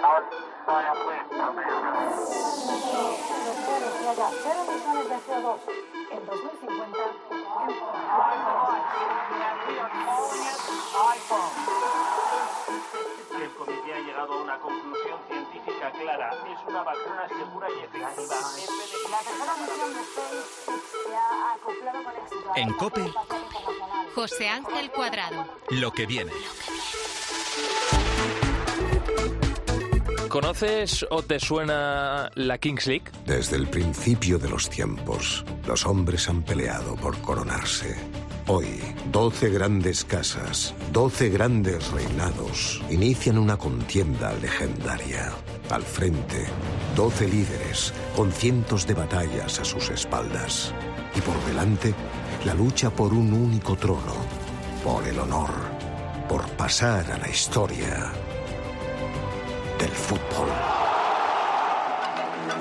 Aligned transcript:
El 0.00 0.08
comité 13.54 13.92
ha 13.92 14.00
llegado 14.00 14.32
a 14.32 14.42
una 14.42 14.58
conclusión 14.58 15.20
científica 15.28 15.90
clara. 15.90 16.30
Es 16.30 16.66
una 16.66 16.82
vacuna 16.82 17.28
segura 17.28 17.68
y 17.68 17.80
efectiva. 17.84 18.36
La 19.10 19.18
tercera 19.18 19.54
misión 19.56 19.94
de 19.94 20.02
se 21.04 21.16
ha 21.16 21.52
acoplado 21.52 22.04
con 22.04 22.16
éxito. 22.16 22.52
En 22.56 22.72
COPE. 22.72 23.12
José 24.14 24.48
Ángel 24.48 24.90
Cuadrado. 24.92 25.44
Lo 25.68 25.92
que 25.92 26.06
viene. 26.06 26.32
¿Conoces 30.30 31.04
o 31.10 31.22
te 31.22 31.40
suena 31.40 32.30
la 32.36 32.56
Kings 32.58 32.86
League? 32.86 33.10
Desde 33.26 33.56
el 33.56 33.66
principio 33.66 34.38
de 34.38 34.48
los 34.48 34.70
tiempos, 34.70 35.44
los 35.66 35.84
hombres 35.84 36.28
han 36.28 36.44
peleado 36.44 36.94
por 36.94 37.20
coronarse. 37.20 37.96
Hoy, 38.46 38.80
doce 39.10 39.50
grandes 39.50 40.04
casas, 40.04 40.72
doce 40.92 41.30
grandes 41.30 41.90
reinados 41.90 42.80
inician 42.90 43.38
una 43.38 43.56
contienda 43.56 44.32
legendaria. 44.34 45.32
Al 45.68 45.82
frente, 45.82 46.46
doce 46.94 47.26
líderes 47.26 47.92
con 48.14 48.30
cientos 48.30 48.86
de 48.86 48.94
batallas 48.94 49.58
a 49.58 49.64
sus 49.64 49.90
espaldas. 49.90 50.72
Y 51.16 51.20
por 51.22 51.44
delante, 51.44 51.92
la 52.44 52.54
lucha 52.54 52.90
por 52.90 53.12
un 53.12 53.32
único 53.32 53.74
trono, 53.74 54.14
por 54.84 55.04
el 55.08 55.18
honor, 55.18 55.50
por 56.28 56.48
pasar 56.50 57.10
a 57.10 57.18
la 57.18 57.28
historia 57.28 58.12
del 59.80 59.90
fútbol. 59.90 60.48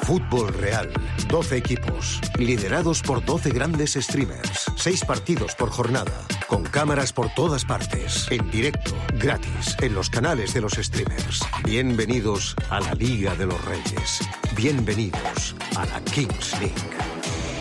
Fútbol 0.03 0.53
Real. 0.53 0.89
12 1.27 1.57
equipos. 1.57 2.21
Liderados 2.37 3.01
por 3.01 3.23
12 3.23 3.51
grandes 3.51 3.93
streamers. 3.93 4.71
6 4.75 5.05
partidos 5.05 5.53
por 5.55 5.69
jornada. 5.69 6.25
Con 6.47 6.63
cámaras 6.63 7.13
por 7.13 7.29
todas 7.35 7.65
partes. 7.65 8.25
En 8.31 8.49
directo. 8.49 8.95
Gratis. 9.15 9.75
En 9.81 9.93
los 9.93 10.09
canales 10.09 10.53
de 10.53 10.61
los 10.61 10.73
streamers. 10.73 11.41
Bienvenidos 11.63 12.55
a 12.69 12.79
la 12.79 12.93
Liga 12.95 13.35
de 13.35 13.45
los 13.45 13.63
Reyes. 13.65 14.21
Bienvenidos 14.55 15.55
a 15.75 15.85
la 15.85 16.01
Kings 16.01 16.59
League. 16.59 16.98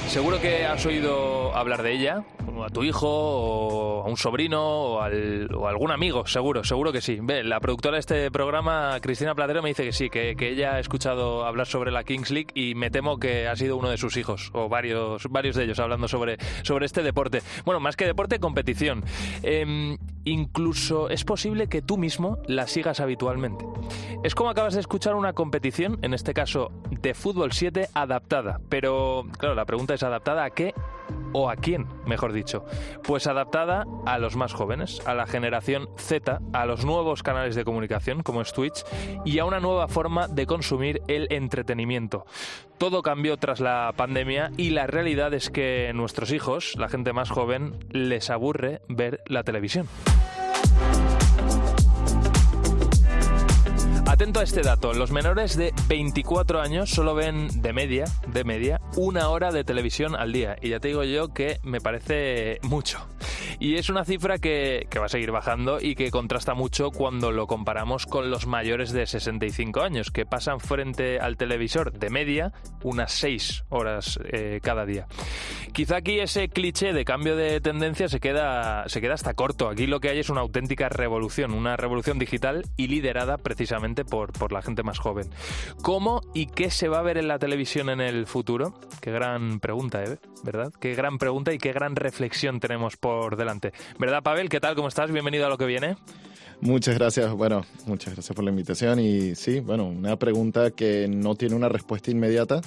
Seguro 0.08 0.40
que 0.40 0.64
has 0.64 0.86
oído 0.86 1.54
hablar 1.54 1.82
de 1.82 1.92
ella, 1.92 2.24
a 2.64 2.70
tu 2.70 2.82
hijo, 2.82 3.06
o 3.08 4.02
a 4.04 4.08
un 4.08 4.16
sobrino, 4.16 4.62
o 4.62 5.00
a 5.00 5.06
algún 5.70 5.90
amigo, 5.90 6.26
seguro, 6.26 6.64
seguro 6.64 6.92
que 6.92 7.00
sí. 7.00 7.18
Ve, 7.20 7.44
la 7.44 7.60
productora 7.60 7.96
de 7.96 8.00
este 8.00 8.30
programa, 8.30 8.98
Cristina 9.00 9.34
Platero, 9.34 9.62
me 9.62 9.68
dice 9.68 9.84
que 9.84 9.92
sí, 9.92 10.08
que, 10.08 10.34
que 10.34 10.50
ella 10.50 10.74
ha 10.74 10.80
escuchado 10.80 11.44
hablar 11.44 11.66
sobre 11.66 11.90
la 11.90 12.04
Kings 12.04 12.30
League 12.30 12.48
y 12.54 12.74
me 12.74 12.90
temo 12.90 13.18
que 13.18 13.48
ha 13.48 13.56
sido 13.56 13.76
uno 13.76 13.90
de 13.90 13.98
sus 13.98 14.16
hijos, 14.16 14.50
o 14.54 14.68
varios, 14.68 15.24
varios 15.28 15.56
de 15.56 15.64
ellos, 15.64 15.78
hablando 15.78 16.08
sobre, 16.08 16.38
sobre 16.62 16.86
este 16.86 17.02
deporte. 17.02 17.42
Bueno, 17.64 17.78
más 17.78 17.96
que 17.96 18.06
deporte, 18.06 18.40
competición. 18.40 19.04
Em, 19.42 19.98
incluso 20.24 21.10
es 21.10 21.24
posible 21.24 21.68
que 21.68 21.82
tú 21.82 21.98
mismo 21.98 22.38
la 22.46 22.66
sigas 22.66 23.00
habitualmente. 23.00 23.64
Es 24.24 24.34
como 24.34 24.50
acabas 24.50 24.74
de 24.74 24.80
escuchar 24.80 25.14
una 25.14 25.32
competición, 25.32 25.98
en 26.02 26.14
este 26.14 26.34
caso 26.34 26.72
de 26.90 27.14
fútbol 27.14 27.52
7, 27.52 27.88
adaptada. 27.94 28.60
Pero, 28.68 29.26
claro, 29.38 29.54
la 29.54 29.64
pregunta 29.64 29.94
es 29.94 29.97
adaptada 30.02 30.44
a 30.44 30.50
qué 30.50 30.74
o 31.32 31.50
a 31.50 31.56
quién, 31.56 31.86
mejor 32.06 32.32
dicho. 32.32 32.64
Pues 33.02 33.26
adaptada 33.26 33.84
a 34.06 34.18
los 34.18 34.36
más 34.36 34.52
jóvenes, 34.52 35.00
a 35.06 35.14
la 35.14 35.26
generación 35.26 35.88
Z, 35.96 36.40
a 36.52 36.66
los 36.66 36.84
nuevos 36.84 37.22
canales 37.22 37.54
de 37.54 37.64
comunicación 37.64 38.22
como 38.22 38.40
es 38.42 38.52
Twitch 38.52 38.84
y 39.24 39.38
a 39.38 39.44
una 39.44 39.60
nueva 39.60 39.88
forma 39.88 40.28
de 40.28 40.46
consumir 40.46 41.02
el 41.08 41.26
entretenimiento. 41.30 42.26
Todo 42.78 43.02
cambió 43.02 43.36
tras 43.36 43.60
la 43.60 43.92
pandemia 43.96 44.50
y 44.56 44.70
la 44.70 44.86
realidad 44.86 45.34
es 45.34 45.50
que 45.50 45.90
nuestros 45.94 46.32
hijos, 46.32 46.74
la 46.76 46.88
gente 46.88 47.12
más 47.12 47.30
joven, 47.30 47.74
les 47.90 48.30
aburre 48.30 48.80
ver 48.88 49.22
la 49.26 49.42
televisión. 49.42 49.88
Atento 54.18 54.40
a 54.40 54.42
este 54.42 54.62
dato, 54.62 54.94
los 54.94 55.12
menores 55.12 55.56
de 55.56 55.72
24 55.86 56.60
años 56.60 56.90
solo 56.90 57.14
ven 57.14 57.62
de 57.62 57.72
media, 57.72 58.06
de 58.26 58.42
media, 58.42 58.80
una 58.96 59.28
hora 59.28 59.52
de 59.52 59.62
televisión 59.62 60.16
al 60.16 60.32
día. 60.32 60.56
Y 60.60 60.70
ya 60.70 60.80
te 60.80 60.88
digo 60.88 61.04
yo 61.04 61.32
que 61.32 61.60
me 61.62 61.80
parece 61.80 62.58
mucho. 62.62 62.98
Y 63.60 63.74
es 63.74 63.90
una 63.90 64.04
cifra 64.04 64.38
que, 64.38 64.86
que 64.88 64.98
va 64.98 65.06
a 65.06 65.08
seguir 65.08 65.32
bajando 65.32 65.78
y 65.80 65.94
que 65.94 66.10
contrasta 66.10 66.54
mucho 66.54 66.90
cuando 66.90 67.32
lo 67.32 67.46
comparamos 67.46 68.06
con 68.06 68.30
los 68.30 68.46
mayores 68.46 68.92
de 68.92 69.06
65 69.06 69.80
años, 69.80 70.10
que 70.10 70.26
pasan 70.26 70.60
frente 70.60 71.18
al 71.18 71.36
televisor 71.36 71.92
de 71.92 72.10
media 72.10 72.52
unas 72.82 73.12
6 73.12 73.64
horas 73.68 74.20
eh, 74.32 74.60
cada 74.62 74.86
día. 74.86 75.06
Quizá 75.72 75.96
aquí 75.96 76.20
ese 76.20 76.48
cliché 76.48 76.92
de 76.92 77.04
cambio 77.04 77.36
de 77.36 77.60
tendencia 77.60 78.08
se 78.08 78.20
queda, 78.20 78.88
se 78.88 79.00
queda 79.00 79.14
hasta 79.14 79.34
corto. 79.34 79.68
Aquí 79.68 79.86
lo 79.86 80.00
que 80.00 80.10
hay 80.10 80.18
es 80.20 80.30
una 80.30 80.40
auténtica 80.40 80.88
revolución, 80.88 81.52
una 81.52 81.76
revolución 81.76 82.18
digital 82.18 82.64
y 82.76 82.88
liderada 82.88 83.38
precisamente 83.38 84.04
por, 84.04 84.32
por 84.32 84.52
la 84.52 84.62
gente 84.62 84.82
más 84.82 84.98
joven. 84.98 85.30
¿Cómo 85.82 86.20
y 86.34 86.46
qué 86.46 86.70
se 86.70 86.88
va 86.88 87.00
a 87.00 87.02
ver 87.02 87.18
en 87.18 87.28
la 87.28 87.38
televisión 87.38 87.90
en 87.90 88.00
el 88.00 88.26
futuro? 88.26 88.74
Qué 89.00 89.10
gran 89.10 89.60
pregunta, 89.60 90.02
¿eh? 90.04 90.18
¿verdad? 90.44 90.72
Qué 90.80 90.94
gran 90.94 91.18
pregunta 91.18 91.52
y 91.52 91.58
qué 91.58 91.72
gran 91.72 91.96
reflexión 91.96 92.60
tenemos 92.60 92.96
por 92.96 93.36
delante. 93.36 93.47
¿Verdad, 93.98 94.22
Pavel? 94.22 94.48
¿Qué 94.48 94.60
tal? 94.60 94.74
¿Cómo 94.74 94.88
estás? 94.88 95.10
Bienvenido 95.10 95.46
a 95.46 95.48
lo 95.48 95.56
que 95.56 95.64
viene. 95.64 95.96
Muchas 96.60 96.96
gracias, 96.96 97.32
bueno, 97.32 97.64
muchas 97.86 98.14
gracias 98.14 98.34
por 98.34 98.44
la 98.44 98.50
invitación 98.50 98.98
y 98.98 99.36
sí, 99.36 99.60
bueno, 99.60 99.86
una 99.86 100.16
pregunta 100.16 100.72
que 100.72 101.06
no 101.08 101.36
tiene 101.36 101.54
una 101.54 101.68
respuesta 101.68 102.10
inmediata, 102.10 102.60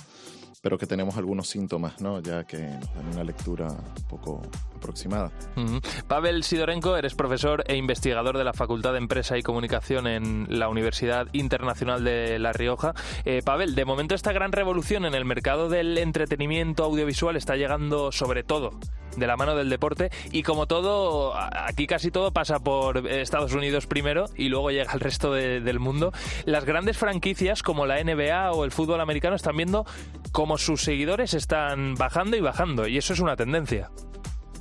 pero 0.62 0.78
que 0.78 0.88
tenemos 0.88 1.18
algunos 1.18 1.50
síntomas, 1.50 2.00
¿no? 2.02 2.22
Ya 2.22 2.46
que 2.46 2.58
nos 2.58 2.96
dan 2.96 3.08
una 3.14 3.24
lectura 3.26 3.68
un 3.68 4.08
poco 4.08 4.42
aproximada. 4.76 5.32
Ujú. 5.58 5.82
Pavel 6.08 6.44
Sidorenko, 6.44 6.96
eres 6.96 7.16
profesor 7.16 7.64
e 7.68 7.76
investigador 7.76 8.38
de 8.38 8.46
la 8.46 8.54
Facultad 8.54 8.94
de 8.94 9.00
Empresa 9.00 9.38
y 9.38 9.44
Comunicación 9.44 10.08
en 10.08 10.48
la 10.50 10.70
Universidad 10.70 11.28
Internacional 11.34 12.04
de 12.04 12.40
La 12.40 12.54
Rioja. 12.54 12.94
Eh, 13.26 13.42
Pavel, 13.44 13.76
de 13.76 13.86
momento 13.86 14.16
esta 14.16 14.32
gran 14.32 14.54
revolución 14.54 15.04
en 15.06 15.16
el 15.16 15.26
mercado 15.26 15.68
del 15.68 15.98
entretenimiento 15.98 16.86
audiovisual 16.86 17.36
está 17.36 17.58
llegando 17.58 18.14
sobre 18.14 18.44
todo 18.44 18.72
de 19.18 19.28
la 19.28 19.36
mano 19.38 19.56
del 19.56 19.70
deporte 19.70 20.10
y 20.32 20.44
como 20.44 20.68
todo, 20.68 21.34
aquí 21.36 21.88
casi 21.88 22.12
todo 22.12 22.32
pasa 22.32 22.60
por 22.60 23.08
Estados 23.10 23.54
Unidos 23.54 23.88
primero 23.88 24.26
y 24.36 24.50
luego 24.50 24.72
llega 24.72 24.92
al 24.92 25.00
resto 25.00 25.34
de- 25.34 25.60
del 25.62 25.80
mundo. 25.80 26.12
Las 26.46 26.66
grandes 26.66 26.98
franquicias 26.98 27.64
como 27.64 27.86
la 27.86 28.00
NBA 28.00 28.52
o 28.52 28.64
el 28.66 28.72
fútbol 28.72 29.02
americano 29.02 29.36
están 29.36 29.58
viendo 29.58 29.86
cómo 30.32 30.58
sus 30.58 30.82
seguidores 30.84 31.34
están 31.34 31.96
bajando 31.96 32.38
y 32.38 32.42
bajando 32.42 32.88
y 32.88 32.98
eso 32.98 33.14
es 33.14 33.20
una 33.20 33.36
tendencia. 33.36 33.90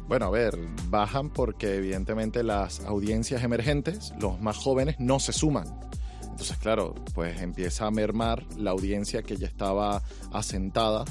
Bueno, 0.09 0.27
a 0.27 0.31
ver, 0.31 0.59
bajan 0.89 1.31
porque 1.31 1.77
evidentemente 1.77 2.43
las 2.43 2.81
audiencias 2.81 3.45
emergentes, 3.45 4.13
los 4.21 4.41
más 4.41 4.57
jóvenes, 4.57 4.97
no 4.99 5.21
se 5.21 5.33
suman. 5.33 5.67
Entonces, 6.23 6.57
claro, 6.59 6.95
pues 7.15 7.41
empieza 7.43 7.87
a 7.87 7.91
mermar 7.93 8.45
la 8.57 8.71
audiencia 8.73 9.23
que 9.23 9.37
ya 9.37 9.47
estaba 9.47 10.03
asentada 10.33 11.05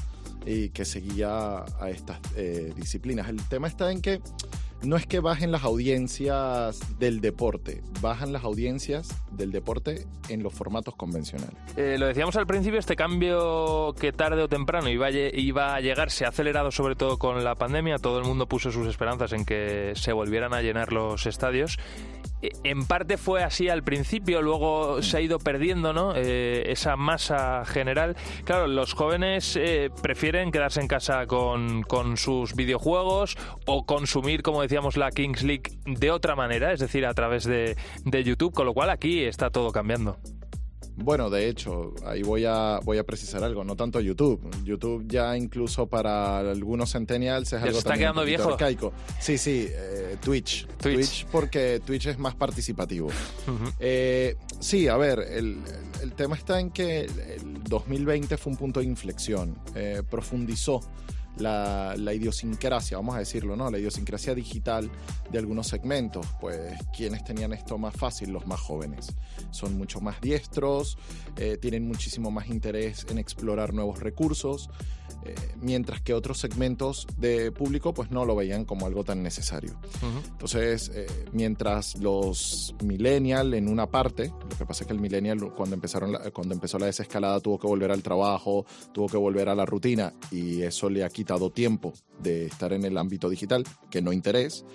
y 0.45 0.69
que 0.69 0.86
seguía 0.86 1.65
a 1.80 1.89
estas 1.89 2.19
eh, 2.36 2.74
disciplinas. 2.75 3.27
El 3.30 3.41
tema 3.47 3.68
está 3.68 3.91
en 3.91 4.01
que 4.01 4.21
no 4.81 4.95
es 4.95 5.06
que 5.06 5.19
bajen 5.19 5.51
las 5.51 5.63
audiencias 5.63 6.80
del 7.00 7.19
deporte, 7.19 7.81
bajan 8.01 8.31
las 8.31 8.44
audiencias 8.44 9.09
del 9.31 9.51
deporte 9.51 10.06
en 10.30 10.41
los 10.41 10.53
formatos 10.53 10.95
convencionales. 10.95 11.56
Eh, 11.75 11.97
lo 12.00 12.07
decíamos 12.07 12.36
al 12.38 12.47
principio, 12.47 12.80
este 12.80 12.95
cambio 12.95 13.94
que 14.00 14.13
tarde 14.13 14.41
o 14.41 14.47
temprano 14.47 14.89
iba 14.89 15.09
iba 15.12 15.75
a 15.75 15.81
llegar 15.81 16.12
se 16.12 16.25
ha 16.25 16.30
acelerado 16.30 16.71
sobre 16.71 16.95
todo 16.95 17.18
con 17.18 17.44
la 17.44 17.56
pandemia. 17.56 17.97
Todo 17.97 18.19
el 18.19 18.25
mundo 18.25 18.47
puso 18.47 18.71
sus 18.71 18.88
esperanzas 18.88 19.33
en 19.33 19.44
que 19.44 19.94
se 19.95 20.13
volvieran 20.13 20.53
a 20.53 20.62
llenar 20.62 20.94
los 20.94 21.25
estadios. 21.25 21.77
Eh, 22.41 22.51
En 22.63 22.86
parte 22.86 23.18
fue 23.18 23.44
así 23.44 23.69
al 23.69 23.83
principio, 23.83 24.41
luego 24.41 25.01
se 25.01 25.18
ha 25.18 25.21
ido 25.21 25.39
perdiendo 25.39 25.94
¿no? 25.94 26.13
Eh, 26.15 26.63
esa 26.71 26.95
masa 26.95 27.65
general. 27.65 28.15
Claro, 28.45 28.68
los 28.68 28.94
jóvenes 28.94 29.56
eh, 29.56 29.89
prefieren 30.01 30.51
quedarse 30.51 30.81
en 30.81 30.88
casa 30.88 31.25
con, 31.27 31.83
con 31.83 32.18
sus 32.18 32.56
videojuegos 32.56 33.38
o 33.65 33.86
consumir, 33.86 34.41
como 34.41 34.62
decíamos, 34.62 34.97
la 34.97 35.12
Kings 35.12 35.44
League 35.44 35.80
de 35.86 36.12
otra 36.12 36.36
manera, 36.36 36.71
es 36.74 36.80
decir, 36.80 37.06
a 37.06 37.13
través 37.13 37.44
de, 37.44 37.75
de 38.06 38.24
YouTube, 38.24 38.53
con 38.53 38.65
lo 38.65 38.74
cual 38.74 38.89
aquí 38.89 39.24
está 39.24 39.50
todo 39.50 39.71
cambiando. 39.71 40.18
Bueno, 41.01 41.30
de 41.30 41.48
hecho, 41.48 41.94
ahí 42.06 42.22
voy 42.24 42.46
a, 42.46 42.80
voy 42.84 42.98
a 42.98 43.04
precisar 43.06 43.44
algo, 43.44 43.63
no 43.63 43.75
tanto 43.75 44.00
YouTube. 44.01 44.42
YouTube 44.63 45.06
ya 45.07 45.36
incluso 45.38 45.88
para 45.88 46.40
algunos 46.40 46.92
centennials 46.92 47.48
es 47.48 47.51
Ya 47.51 47.57
algo 47.60 47.72
se 47.74 47.78
está 47.80 47.90
también 47.92 48.06
quedando 48.12 48.25
viejo. 48.25 48.50
arcaico. 48.50 48.94
Sí, 49.19 49.38
sí, 49.38 49.68
eh, 49.69 50.18
Twitch. 50.22 50.68
Twitch. 50.78 50.96
Twitch. 50.98 51.25
porque 51.31 51.81
Twitch 51.86 52.07
es 52.07 52.19
más 52.19 52.36
participativo. 52.36 53.10
Eh, 53.80 54.36
sí, 54.60 54.88
a 54.88 54.98
ver, 54.98 55.19
el, 55.19 55.57
el 56.01 56.13
tema 56.13 56.36
está 56.36 56.60
en 56.60 56.69
que 56.72 57.01
el, 57.01 57.19
el 57.19 57.63
2020 57.63 58.38
fue 58.38 58.51
un 58.51 58.57
punto 58.57 58.80
de 58.80 58.86
inflexión. 58.86 59.57
Eh, 59.75 60.04
profundizó 60.10 60.81
la, 61.39 62.13
idiosincrasia, 62.13 62.97
vamos 62.97 63.15
a 63.15 63.19
decirlo, 63.19 63.56
¿no? 63.56 63.69
La 63.69 63.77
idiosincrasia 63.77 64.36
digital 64.36 64.89
de 65.31 65.39
algunos 65.39 65.68
segmentos. 65.68 66.25
Pues 66.39 66.74
quienes 66.95 67.24
tenían 67.24 67.53
esto 67.53 67.77
más 67.77 67.95
fácil, 67.95 68.31
los 68.31 68.45
más 68.47 68.59
jóvenes. 68.59 69.15
Son 69.51 69.77
mucho 69.77 70.01
más 70.01 70.21
diestros, 70.21 70.97
eh, 71.38 71.57
tienen 71.57 71.88
muchísimo 71.88 72.31
más 72.31 72.47
interés 72.47 73.06
en 73.09 73.18
explorar 73.18 73.74
nuevos 73.74 74.00
recursos. 74.00 74.69
Eh, 75.25 75.36
mientras 75.62 76.01
que 76.01 76.13
otros 76.13 76.38
segmentos 76.39 77.06
de 77.18 77.51
público 77.51 77.94
pues 77.94 78.12
no 78.12 78.25
lo 78.25 78.36
veían 78.36 78.66
como 78.66 78.86
algo 78.86 79.04
tan 79.04 79.21
necesario. 79.24 79.77
Entonces, 80.31 80.92
eh, 80.94 81.07
mientras 81.33 81.95
los 81.98 82.74
millennial 82.83 83.54
en 83.54 83.68
una 83.68 83.88
parte, 83.88 84.27
lo 84.50 84.57
que 84.57 84.66
pasa 84.66 84.83
es 84.83 84.88
que 84.88 84.94
el 84.94 85.00
millennial 85.00 85.54
cuando 85.56 85.75
empezaron 85.75 86.12
la- 86.13 86.31
cuando 86.31 86.54
empezó 86.54 86.80
la 86.80 86.86
desescalada 86.88 87.39
tuvo 87.39 87.60
que 87.60 87.68
volver 87.68 87.92
al 87.92 88.01
trabajo, 88.04 88.66
tuvo 88.94 89.07
que 89.07 89.18
volver 89.18 89.50
a 89.50 89.56
la 89.56 89.66
rutina 89.66 90.13
y 90.31 90.62
eso 90.62 90.89
le 90.89 91.04
ha 91.04 91.10
quitado 91.10 91.50
tiempo 91.51 91.94
de 92.22 92.45
estar 92.45 92.74
en 92.74 92.86
el 92.86 92.98
ámbito 92.98 93.30
digital, 93.30 93.63
que 93.89 94.01
no 94.01 94.12
interés. 94.13 94.65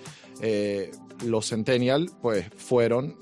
Eh, 0.41 0.91
los 1.25 1.47
centennial 1.47 2.09
pues 2.21 2.45
fueron 2.57 3.15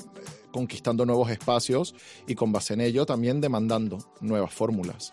conquistando 0.53 1.05
nuevos 1.05 1.29
espacios 1.29 1.93
y 2.27 2.35
con 2.35 2.53
base 2.53 2.75
en 2.75 2.81
ello 2.81 3.05
también 3.05 3.41
demandando 3.41 3.97
nuevas 4.21 4.53
fórmulas. 4.53 5.11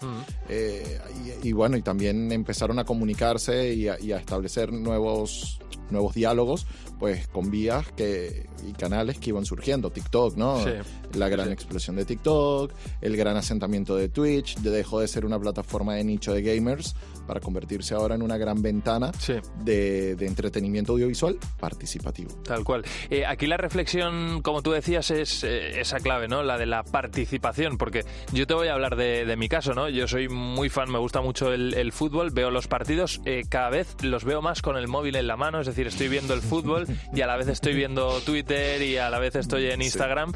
Eh, 0.49 1.01
y, 1.43 1.49
y 1.49 1.53
bueno, 1.53 1.77
y 1.77 1.83
también 1.83 2.31
empezaron 2.31 2.79
a 2.79 2.85
comunicarse 2.85 3.75
y 3.75 3.89
a, 3.89 3.99
y 3.99 4.13
a 4.13 4.19
establecer 4.19 4.73
nuevos, 4.73 5.59
nuevos 5.91 6.15
diálogos, 6.15 6.67
pues 6.99 7.27
con 7.29 7.51
vías 7.51 7.91
que, 7.97 8.47
y 8.69 8.73
canales 8.75 9.19
que 9.19 9.31
iban 9.31 9.45
surgiendo. 9.45 9.91
TikTok, 9.91 10.37
¿no? 10.37 10.63
Sí. 10.63 10.71
La 11.15 11.29
gran 11.29 11.47
Sí. 11.49 11.53
explosión 11.55 11.97
de 11.97 12.05
TikTok, 12.05 12.73
el 13.01 13.17
gran 13.17 13.37
asentamiento 13.37 13.97
de 13.97 14.09
Twitch, 14.09 14.57
dejó 14.59 15.01
de 15.01 15.09
ser 15.09 15.25
una 15.25 15.41
plataforma 15.41 15.95
de 15.95 16.05
nicho 16.05 16.33
de 16.33 16.43
gamers 16.43 16.95
para 17.31 17.39
convertirse 17.39 17.95
ahora 17.95 18.17
en 18.17 18.23
una 18.23 18.37
gran 18.39 18.61
ventana 18.61 19.13
Sí. 19.21 19.35
de, 19.63 20.17
de 20.17 20.27
entretenimiento 20.27 20.91
audiovisual 20.95 21.39
participativo. 21.61 22.31
Tal 22.43 22.65
cual. 22.65 22.83
Eh, 23.09 23.25
aquí 23.25 23.47
la 23.47 23.57
reflexión, 23.57 24.43
como 24.43 24.63
tú 24.63 24.73
decías, 24.73 25.13
es 25.13 25.45
eh, 25.45 25.81
esa 25.81 25.99
clave, 26.01 26.27
¿no? 26.27 26.43
La 26.43 26.59
de 26.59 26.67
la 26.67 26.83
participación, 26.83 27.79
porque 27.79 28.05
yo 28.33 28.49
te 28.49 28.55
voy 28.55 28.67
a 28.67 28.73
hablar 28.73 28.97
de, 28.97 29.25
de 29.27 29.37
mi 29.37 29.49
caso, 29.49 29.75
¿no? 29.75 29.89
Yo 29.89 30.09
soy 30.09 30.29
muy 30.29 30.71
fan, 30.71 30.91
me 30.91 30.99
gusta 30.99 31.21
mucho 31.21 31.53
el, 31.53 31.75
el 31.75 31.93
fútbol, 31.93 32.31
veo 32.33 32.51
los 32.51 32.67
partidos, 32.67 33.21
eh, 33.27 33.43
cada 33.49 33.71
vez 33.71 33.95
los 34.03 34.25
veo 34.25 34.43
más 34.43 34.61
con 34.61 34.77
el 34.77 34.89
móvil 34.89 35.15
en 35.15 35.29
la 35.29 35.37
mano, 35.37 35.61
es 35.61 35.69
decir, 35.69 35.87
estoy 35.87 36.09
viendo 36.09 36.35
el 36.35 36.41
fútbol 36.43 36.89
y 37.15 37.21
a 37.21 37.29
la 37.29 37.37
vez 37.37 37.47
estoy 37.47 37.75
viendo 37.75 38.19
Twitter 38.23 38.83
y 38.83 38.97
a 38.97 39.09
la 39.09 39.21
vez 39.21 39.37
estoy 39.37 39.67
en. 39.67 39.81
Instagram, 39.83 40.33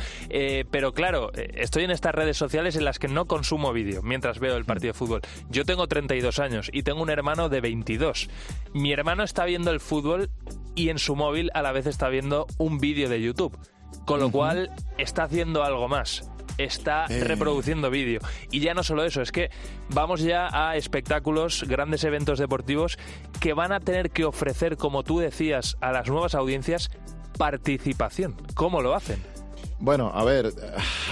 pero 0.70 0.92
claro, 0.92 1.32
estoy 1.34 1.84
en 1.84 1.90
estas 1.90 2.14
redes 2.14 2.36
sociales 2.36 2.76
en 2.76 2.84
las 2.84 2.98
que 3.00 3.08
no 3.08 3.26
consumo 3.26 3.72
vídeo 3.72 4.00
mientras 4.02 4.38
veo 4.38 4.56
el 4.56 4.64
partido 4.64 4.92
de 4.92 4.98
fútbol. 4.98 5.22
Yo 5.50 5.64
tengo 5.64 5.86
32 5.88 6.38
años 6.38 6.70
y 6.72 6.83
tengo 6.84 7.02
un 7.02 7.10
hermano 7.10 7.48
de 7.48 7.60
22. 7.60 8.28
Mi 8.74 8.92
hermano 8.92 9.24
está 9.24 9.44
viendo 9.44 9.70
el 9.70 9.80
fútbol 9.80 10.30
y 10.74 10.90
en 10.90 10.98
su 10.98 11.16
móvil 11.16 11.50
a 11.54 11.62
la 11.62 11.72
vez 11.72 11.86
está 11.86 12.08
viendo 12.08 12.46
un 12.58 12.78
vídeo 12.78 13.08
de 13.08 13.20
YouTube. 13.20 13.58
Con 14.06 14.20
lo 14.20 14.30
cual 14.30 14.70
está 14.98 15.24
haciendo 15.24 15.64
algo 15.64 15.88
más. 15.88 16.30
Está 16.58 17.06
Eh. 17.08 17.24
reproduciendo 17.24 17.90
vídeo. 17.90 18.20
Y 18.52 18.60
ya 18.60 18.74
no 18.74 18.82
solo 18.84 19.04
eso, 19.04 19.22
es 19.22 19.32
que 19.32 19.50
vamos 19.88 20.20
ya 20.20 20.48
a 20.52 20.76
espectáculos, 20.76 21.64
grandes 21.66 22.04
eventos 22.04 22.38
deportivos 22.38 22.98
que 23.40 23.54
van 23.54 23.72
a 23.72 23.80
tener 23.80 24.10
que 24.10 24.24
ofrecer, 24.24 24.76
como 24.76 25.02
tú 25.02 25.18
decías, 25.18 25.76
a 25.80 25.90
las 25.90 26.08
nuevas 26.08 26.34
audiencias 26.34 26.90
participación. 27.38 28.36
¿Cómo 28.54 28.82
lo 28.82 28.94
hacen? 28.94 29.20
Bueno, 29.84 30.10
a 30.14 30.24
ver, 30.24 30.50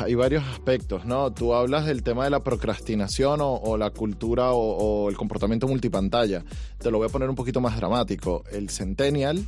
hay 0.00 0.14
varios 0.14 0.44
aspectos, 0.44 1.04
¿no? 1.04 1.30
Tú 1.30 1.52
hablas 1.52 1.84
del 1.84 2.02
tema 2.02 2.24
de 2.24 2.30
la 2.30 2.40
procrastinación 2.42 3.42
o, 3.42 3.52
o 3.56 3.76
la 3.76 3.90
cultura 3.90 4.52
o, 4.52 5.04
o 5.04 5.10
el 5.10 5.16
comportamiento 5.18 5.68
multipantalla. 5.68 6.42
Te 6.78 6.90
lo 6.90 6.96
voy 6.96 7.06
a 7.06 7.10
poner 7.10 7.28
un 7.28 7.36
poquito 7.36 7.60
más 7.60 7.76
dramático. 7.76 8.44
El 8.50 8.70
centennial, 8.70 9.44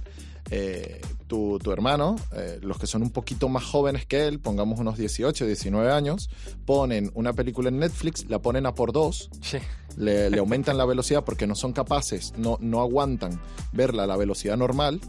eh, 0.50 1.00
tu, 1.26 1.58
tu 1.58 1.72
hermano, 1.72 2.16
eh, 2.36 2.58
los 2.60 2.78
que 2.78 2.86
son 2.86 3.00
un 3.00 3.08
poquito 3.08 3.48
más 3.48 3.64
jóvenes 3.64 4.04
que 4.04 4.26
él, 4.28 4.40
pongamos 4.40 4.78
unos 4.78 4.98
18, 4.98 5.46
19 5.46 5.90
años, 5.90 6.28
ponen 6.66 7.10
una 7.14 7.32
película 7.32 7.70
en 7.70 7.78
Netflix, 7.78 8.28
la 8.28 8.40
ponen 8.40 8.66
a 8.66 8.74
por 8.74 8.92
dos, 8.92 9.30
Sí. 9.40 9.56
le, 9.96 10.28
le 10.28 10.38
aumentan 10.38 10.76
la 10.76 10.84
velocidad 10.84 11.24
porque 11.24 11.46
no 11.46 11.54
son 11.54 11.72
capaces, 11.72 12.34
no, 12.36 12.58
no 12.60 12.82
aguantan 12.82 13.40
verla 13.72 14.04
a 14.04 14.06
la 14.06 14.18
velocidad 14.18 14.58
normal. 14.58 15.00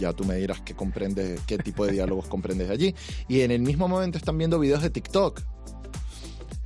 Ya 0.00 0.12
tú 0.12 0.24
me 0.24 0.34
dirás 0.36 0.60
qué 0.62 0.74
comprendes, 0.74 1.40
qué 1.46 1.58
tipo 1.58 1.86
de 1.86 1.92
diálogos 1.92 2.26
comprendes 2.26 2.70
allí. 2.70 2.94
Y 3.28 3.42
en 3.42 3.50
el 3.52 3.60
mismo 3.60 3.86
momento 3.86 4.18
están 4.18 4.36
viendo 4.38 4.58
videos 4.58 4.82
de 4.82 4.90
TikTok. 4.90 5.42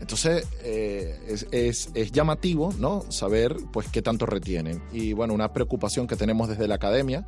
Entonces 0.00 0.46
eh, 0.62 1.18
es, 1.28 1.46
es- 1.50 1.88
es 1.94 2.12
llamativo, 2.12 2.74
¿no? 2.78 3.04
Saber 3.10 3.56
pues 3.72 3.88
qué 3.88 4.02
tanto 4.02 4.26
retienen. 4.26 4.82
Y 4.92 5.12
bueno, 5.14 5.32
una 5.34 5.52
preocupación 5.52 6.06
que 6.06 6.16
tenemos 6.16 6.48
desde 6.48 6.68
la 6.68 6.74
academia 6.74 7.24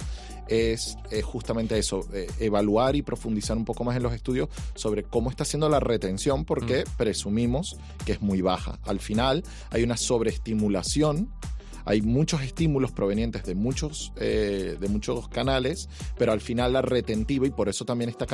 es, 0.48 0.96
es 1.10 1.24
justamente 1.24 1.78
eso, 1.78 2.06
eh, 2.12 2.26
evaluar 2.38 2.94
y 2.94 3.02
profundizar 3.02 3.56
un 3.56 3.64
poco 3.64 3.82
más 3.84 3.96
en 3.96 4.02
los 4.02 4.12
estudios 4.12 4.48
sobre 4.74 5.04
cómo 5.04 5.30
está 5.30 5.44
haciendo 5.44 5.68
la 5.68 5.80
retención, 5.80 6.44
porque 6.44 6.84
presumimos 6.98 7.76
que 8.04 8.12
es 8.12 8.20
muy 8.20 8.42
baja. 8.42 8.78
Al 8.84 9.00
final 9.00 9.42
hay 9.70 9.82
una 9.82 9.96
sobreestimulación 9.96 11.30
hay 11.86 12.02
muchos 12.02 12.42
estímulos 12.42 12.90
provenientes 12.90 13.44
de 13.44 13.54
muchos, 13.54 14.12
eh, 14.16 14.76
de 14.78 14.88
muchos 14.88 15.28
canales, 15.28 15.88
pero 16.18 16.32
al 16.32 16.40
final 16.40 16.72
la 16.72 16.82
retentiva 16.82 17.46
y 17.46 17.50
por 17.50 17.68
eso 17.68 17.84
también 17.84 18.10
esta, 18.10 18.26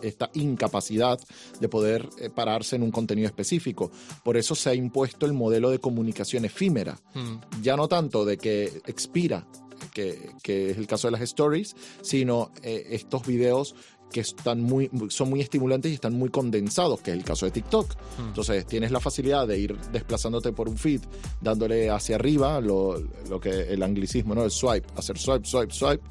esta 0.00 0.30
incapacidad 0.34 1.18
de 1.60 1.68
poder 1.68 2.08
eh, 2.18 2.30
pararse 2.30 2.76
en 2.76 2.84
un 2.84 2.92
contenido 2.92 3.26
específico. 3.26 3.90
Por 4.22 4.36
eso 4.36 4.54
se 4.54 4.70
ha 4.70 4.74
impuesto 4.74 5.26
el 5.26 5.32
modelo 5.32 5.70
de 5.70 5.80
comunicación 5.80 6.44
efímera. 6.44 6.98
Mm. 7.14 7.62
Ya 7.62 7.76
no 7.76 7.88
tanto 7.88 8.24
de 8.24 8.38
que 8.38 8.80
expira, 8.86 9.44
que, 9.92 10.30
que 10.42 10.70
es 10.70 10.78
el 10.78 10.86
caso 10.86 11.08
de 11.08 11.12
las 11.12 11.22
stories, 11.22 11.74
sino 12.02 12.52
eh, 12.62 12.86
estos 12.90 13.26
videos 13.26 13.74
que 14.10 14.20
están 14.20 14.60
muy, 14.60 14.90
son 15.08 15.30
muy 15.30 15.40
estimulantes 15.40 15.90
y 15.90 15.94
están 15.94 16.14
muy 16.14 16.28
condensados, 16.28 17.00
que 17.00 17.12
es 17.12 17.16
el 17.16 17.24
caso 17.24 17.46
de 17.46 17.52
TikTok. 17.52 17.94
Mm. 18.18 18.28
Entonces 18.28 18.66
tienes 18.66 18.90
la 18.90 19.00
facilidad 19.00 19.46
de 19.46 19.58
ir 19.58 19.76
desplazándote 19.92 20.52
por 20.52 20.68
un 20.68 20.76
feed, 20.76 21.00
dándole 21.40 21.90
hacia 21.90 22.16
arriba 22.16 22.60
lo, 22.60 23.00
lo 23.28 23.40
que 23.40 23.72
el 23.72 23.82
anglicismo, 23.82 24.34
¿no? 24.34 24.44
El 24.44 24.50
swipe, 24.50 24.86
hacer 24.96 25.18
swipe, 25.18 25.46
swipe, 25.46 25.72
swipe, 25.72 26.02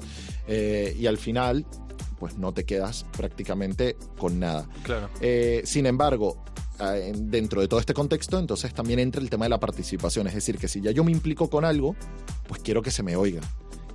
eh, 0.48 0.96
y 0.98 1.06
al 1.06 1.18
final, 1.18 1.66
pues 2.18 2.36
no 2.36 2.52
te 2.52 2.64
quedas 2.64 3.06
prácticamente 3.16 3.96
con 4.18 4.38
nada. 4.40 4.68
Claro. 4.82 5.08
Eh, 5.20 5.62
sin 5.64 5.86
embargo, 5.86 6.42
eh, 6.80 7.12
dentro 7.14 7.60
de 7.60 7.68
todo 7.68 7.80
este 7.80 7.94
contexto, 7.94 8.38
entonces 8.38 8.72
también 8.72 8.98
entra 8.98 9.20
el 9.20 9.28
tema 9.28 9.44
de 9.44 9.50
la 9.50 9.60
participación. 9.60 10.26
Es 10.26 10.34
decir, 10.34 10.58
que 10.58 10.68
si 10.68 10.80
ya 10.80 10.90
yo 10.90 11.04
me 11.04 11.12
implico 11.12 11.50
con 11.50 11.64
algo, 11.64 11.94
pues 12.48 12.60
quiero 12.62 12.82
que 12.82 12.90
se 12.90 13.02
me 13.02 13.16
oiga. 13.16 13.40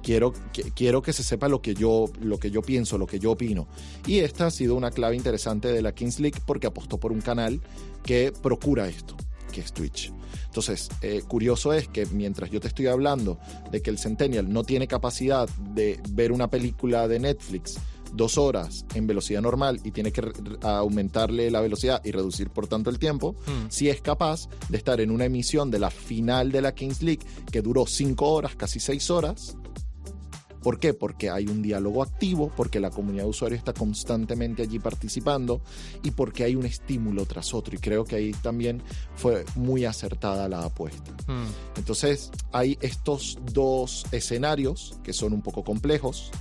Quiero 0.05 0.33
que, 0.53 0.69
quiero 0.69 1.01
que 1.01 1.13
se 1.13 1.23
sepa 1.23 1.49
lo 1.49 1.63
que, 1.63 1.73
yo, 1.73 2.05
lo 2.21 2.37
que 2.37 2.51
yo 2.51 2.61
pienso, 2.61 2.99
lo 2.99 3.07
que 3.07 3.17
yo 3.17 3.31
opino. 3.31 3.67
Y 4.05 4.19
esta 4.19 4.45
ha 4.45 4.51
sido 4.51 4.75
una 4.75 4.91
clave 4.91 5.15
interesante 5.15 5.69
de 5.73 5.81
la 5.81 5.95
Kings 5.95 6.19
League 6.19 6.39
porque 6.45 6.67
apostó 6.67 6.99
por 6.99 7.11
un 7.11 7.21
canal 7.21 7.59
que 8.03 8.31
procura 8.31 8.87
esto, 8.87 9.17
que 9.51 9.61
es 9.61 9.73
Twitch. 9.73 10.13
Entonces, 10.45 10.89
eh, 11.01 11.23
curioso 11.27 11.73
es 11.73 11.87
que 11.87 12.05
mientras 12.05 12.51
yo 12.51 12.59
te 12.59 12.67
estoy 12.67 12.85
hablando 12.85 13.39
de 13.71 13.81
que 13.81 13.89
el 13.89 13.97
Centennial 13.97 14.53
no 14.53 14.63
tiene 14.63 14.87
capacidad 14.87 15.49
de 15.73 15.99
ver 16.11 16.31
una 16.31 16.51
película 16.51 17.07
de 17.07 17.19
Netflix 17.19 17.79
dos 18.13 18.37
horas 18.37 18.85
en 18.93 19.07
velocidad 19.07 19.41
normal 19.41 19.81
y 19.83 19.89
tiene 19.91 20.11
que 20.11 20.21
aumentarle 20.61 21.51
la 21.51 21.59
velocidad 21.61 22.01
y 22.05 22.11
reducir 22.11 22.49
por 22.49 22.67
tanto 22.67 22.89
el 22.89 22.99
tiempo, 22.99 23.35
Mm. 23.47 23.69
si 23.69 23.89
es 23.89 24.01
capaz 24.01 24.47
de 24.69 24.77
estar 24.77 25.01
en 25.01 25.11
una 25.11 25.25
emisión 25.25 25.69
de 25.71 25.79
la 25.79 25.89
final 25.89 26.51
de 26.51 26.61
la 26.61 26.73
Kings 26.73 27.01
League 27.01 27.25
que 27.51 27.61
duró 27.61 27.85
cinco 27.85 28.31
horas, 28.31 28.55
casi 28.55 28.79
seis 28.79 29.09
horas, 29.09 29.57
¿Por 30.65 30.79
qué? 30.79 30.95
Porque 30.95 31.29
hay 31.29 31.45
un 31.45 31.61
diálogo 31.61 32.01
activo, 32.01 32.51
porque 32.57 32.79
la 32.79 32.89
comunidad 32.89 33.25
de 33.25 33.29
usuarios 33.29 33.59
está 33.59 33.71
constantemente 33.71 34.63
allí 34.63 34.79
participando 34.79 35.61
y 36.01 36.09
porque 36.09 36.43
hay 36.43 36.55
un 36.55 36.65
estímulo 36.65 37.27
tras 37.27 37.53
otro. 37.53 37.75
Y 37.75 37.77
creo 37.77 38.03
que 38.03 38.15
ahí 38.15 38.31
también 38.31 38.81
fue 39.15 39.45
muy 39.53 39.85
acertada 39.85 40.49
la 40.49 40.65
apuesta. 40.65 41.11
Mm. 41.27 41.77
Entonces 41.77 42.31
hay 42.51 42.79
estos 42.81 43.37
dos 43.53 44.07
escenarios 44.11 44.97
que 45.03 45.13
son 45.13 45.33
un 45.33 45.43
poco 45.43 45.63
complejos, 45.63 46.31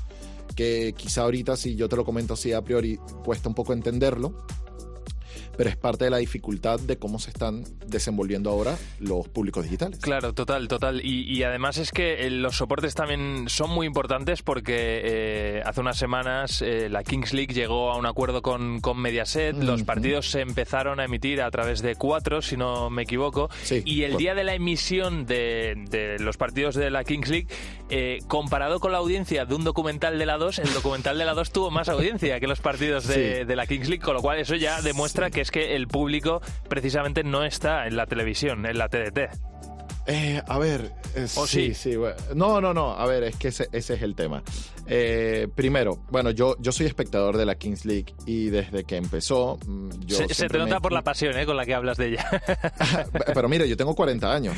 que 0.56 0.94
quizá 0.96 1.20
ahorita 1.24 1.58
si 1.58 1.76
yo 1.76 1.90
te 1.90 1.96
lo 1.96 2.06
comento 2.06 2.32
así 2.32 2.54
a 2.54 2.62
priori 2.62 2.96
cuesta 3.26 3.50
un 3.50 3.54
poco 3.54 3.74
entenderlo, 3.74 4.46
pero 5.56 5.70
es 5.70 5.76
parte 5.76 6.04
de 6.04 6.10
la 6.10 6.18
dificultad 6.18 6.80
de 6.80 6.96
cómo 6.98 7.18
se 7.18 7.30
están 7.30 7.64
desenvolviendo 7.86 8.50
ahora 8.50 8.76
los 9.00 9.28
públicos 9.28 9.64
digitales. 9.64 9.98
Claro, 10.00 10.32
total, 10.32 10.68
total. 10.68 11.00
Y, 11.04 11.22
y 11.32 11.42
además 11.42 11.78
es 11.78 11.90
que 11.90 12.26
eh, 12.26 12.30
los 12.30 12.56
soportes 12.56 12.94
también 12.94 13.44
son 13.48 13.70
muy 13.70 13.86
importantes 13.86 14.42
porque 14.42 14.74
eh, 15.04 15.62
hace 15.64 15.80
unas 15.80 15.96
semanas 15.98 16.62
eh, 16.62 16.88
la 16.90 17.02
Kings 17.02 17.32
League 17.32 17.54
llegó 17.54 17.90
a 17.90 17.96
un 17.96 18.06
acuerdo 18.06 18.42
con, 18.42 18.80
con 18.80 18.98
Mediaset, 19.00 19.56
los 19.56 19.82
partidos 19.82 20.30
se 20.30 20.40
empezaron 20.40 21.00
a 21.00 21.04
emitir 21.04 21.42
a 21.42 21.50
través 21.50 21.82
de 21.82 21.94
cuatro, 21.96 22.42
si 22.42 22.56
no 22.56 22.90
me 22.90 23.02
equivoco, 23.02 23.48
Sí, 23.62 23.82
y 23.84 24.02
el 24.02 24.16
día 24.16 24.34
de 24.34 24.44
la 24.44 24.54
emisión 24.54 25.26
de, 25.26 25.74
de 25.90 26.18
los 26.18 26.36
partidos 26.36 26.74
de 26.74 26.90
la 26.90 27.04
Kings 27.04 27.28
League, 27.28 27.46
eh, 27.90 28.18
comparado 28.28 28.80
con 28.80 28.92
la 28.92 28.98
audiencia 28.98 29.44
de 29.44 29.54
un 29.54 29.64
documental 29.64 30.18
de 30.18 30.26
la 30.26 30.36
2, 30.38 30.58
el 30.60 30.72
documental 30.72 31.18
de 31.18 31.24
la 31.24 31.34
2 31.34 31.52
tuvo 31.52 31.70
más 31.70 31.88
audiencia 31.88 32.40
que 32.40 32.46
los 32.46 32.60
partidos 32.60 33.06
de, 33.06 33.14
Sí. 33.14 33.44
de 33.44 33.56
la 33.56 33.66
Kings 33.66 33.88
League, 33.88 34.02
con 34.02 34.14
lo 34.14 34.22
cual 34.22 34.38
eso 34.38 34.56
ya 34.56 34.80
demuestra 34.82 35.30
que 35.30 35.40
es 35.44 35.50
que 35.50 35.76
el 35.76 35.86
público 35.88 36.40
precisamente 36.68 37.22
no 37.22 37.44
está 37.44 37.86
en 37.86 37.96
la 37.96 38.06
televisión, 38.06 38.64
en 38.66 38.78
la 38.78 38.88
TDT. 38.88 39.18
Eh, 40.06 40.42
a 40.46 40.58
ver, 40.58 40.92
eh, 41.14 41.26
¿O 41.36 41.46
sí, 41.46 41.68
sí? 41.68 41.74
sí, 41.74 41.96
bueno. 41.96 42.16
no, 42.34 42.60
no, 42.60 42.74
no, 42.74 42.92
a 42.92 43.06
ver, 43.06 43.24
es 43.24 43.36
que 43.36 43.48
ese, 43.48 43.68
ese 43.72 43.94
es 43.94 44.02
el 44.02 44.14
tema. 44.14 44.42
Eh, 44.86 45.48
primero, 45.54 46.04
bueno, 46.10 46.30
yo, 46.30 46.56
yo 46.60 46.70
soy 46.72 46.86
espectador 46.86 47.36
de 47.36 47.46
la 47.46 47.54
Kings 47.56 47.84
League 47.84 48.14
y 48.26 48.46
desde 48.50 48.84
que 48.84 48.96
empezó, 48.96 49.58
mm, 49.66 49.88
yo 50.06 50.16
se, 50.18 50.34
se 50.34 50.46
te 50.48 50.58
me- 50.58 50.64
nota 50.64 50.80
por 50.80 50.92
la 50.92 51.02
pasión 51.02 51.38
¿eh? 51.38 51.46
con 51.46 51.56
la 51.56 51.64
que 51.64 51.74
hablas 51.74 51.96
de 51.96 52.08
ella. 52.08 52.26
Pero 53.34 53.48
mira, 53.48 53.64
yo 53.66 53.76
tengo 53.76 53.94
40 53.94 54.32
años. 54.32 54.56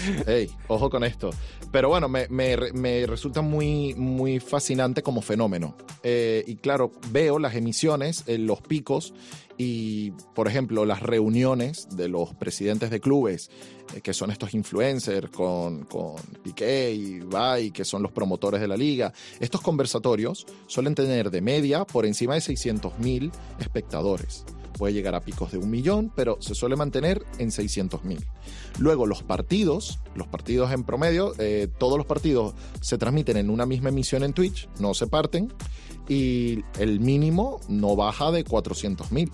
Ojo 0.68 0.90
con 0.90 1.04
esto. 1.04 1.30
Pero 1.71 1.88
bueno, 1.88 2.09
me, 2.09 2.26
me 2.28 2.56
me 2.73 3.06
resulta 3.06 3.40
muy, 3.42 3.95
muy 3.95 4.40
fascinante 4.40 5.02
como 5.02 5.23
fenómeno. 5.23 5.76
Eh, 6.02 6.45
y 6.47 6.56
claro, 6.56 6.90
veo 7.11 7.38
las 7.38 7.54
emisiones, 7.54 8.25
eh, 8.26 8.38
los 8.38 8.61
picos 8.61 9.14
y, 9.59 10.11
por 10.35 10.49
ejemplo, 10.49 10.85
las 10.85 11.00
reuniones 11.02 11.88
de 11.97 12.09
los 12.09 12.35
presidentes 12.35 12.90
de 12.90 13.00
clubes, 13.00 13.50
eh, 13.94 14.00
que 14.00 14.12
son 14.12 14.30
estos 14.30 14.54
influencers 14.54 15.30
con, 15.30 15.84
con 15.84 16.16
Piqué 16.42 16.92
y 16.92 17.20
Bay, 17.20 17.70
que 17.70 17.84
son 17.84 18.02
los 18.02 18.12
promotores 18.12 18.60
de 18.60 18.68
la 18.68 18.76
liga. 18.76 19.12
Estos 19.40 19.60
conversatorios 19.60 20.46
suelen 20.66 20.94
tener 20.94 21.30
de 21.30 21.40
media 21.40 21.84
por 21.84 22.06
encima 22.06 22.34
de 22.34 22.40
600 22.40 22.98
mil 22.98 23.30
espectadores. 23.58 24.44
Puede 24.76 24.92
llegar 24.92 25.14
a 25.14 25.20
picos 25.20 25.52
de 25.52 25.58
un 25.58 25.70
millón, 25.70 26.12
pero 26.14 26.36
se 26.40 26.54
suele 26.54 26.76
mantener 26.76 27.24
en 27.38 27.50
600 27.50 28.04
mil. 28.04 28.22
Luego 28.78 29.06
los 29.06 29.22
partidos, 29.22 30.00
los 30.14 30.26
partidos 30.26 30.70
en 30.72 30.84
promedio, 30.84 31.32
eh, 31.38 31.68
todos 31.78 31.96
los 31.96 32.06
partidos 32.06 32.54
se 32.82 32.98
transmiten 32.98 33.38
en 33.38 33.48
una 33.48 33.64
misma 33.64 33.88
emisión 33.88 34.22
en 34.22 34.34
Twitch, 34.34 34.68
no 34.78 34.92
se 34.92 35.06
parten, 35.06 35.50
y 36.08 36.62
el 36.78 37.00
mínimo 37.00 37.60
no 37.68 37.96
baja 37.96 38.30
de 38.30 38.44
400 38.44 39.12
mil. 39.12 39.30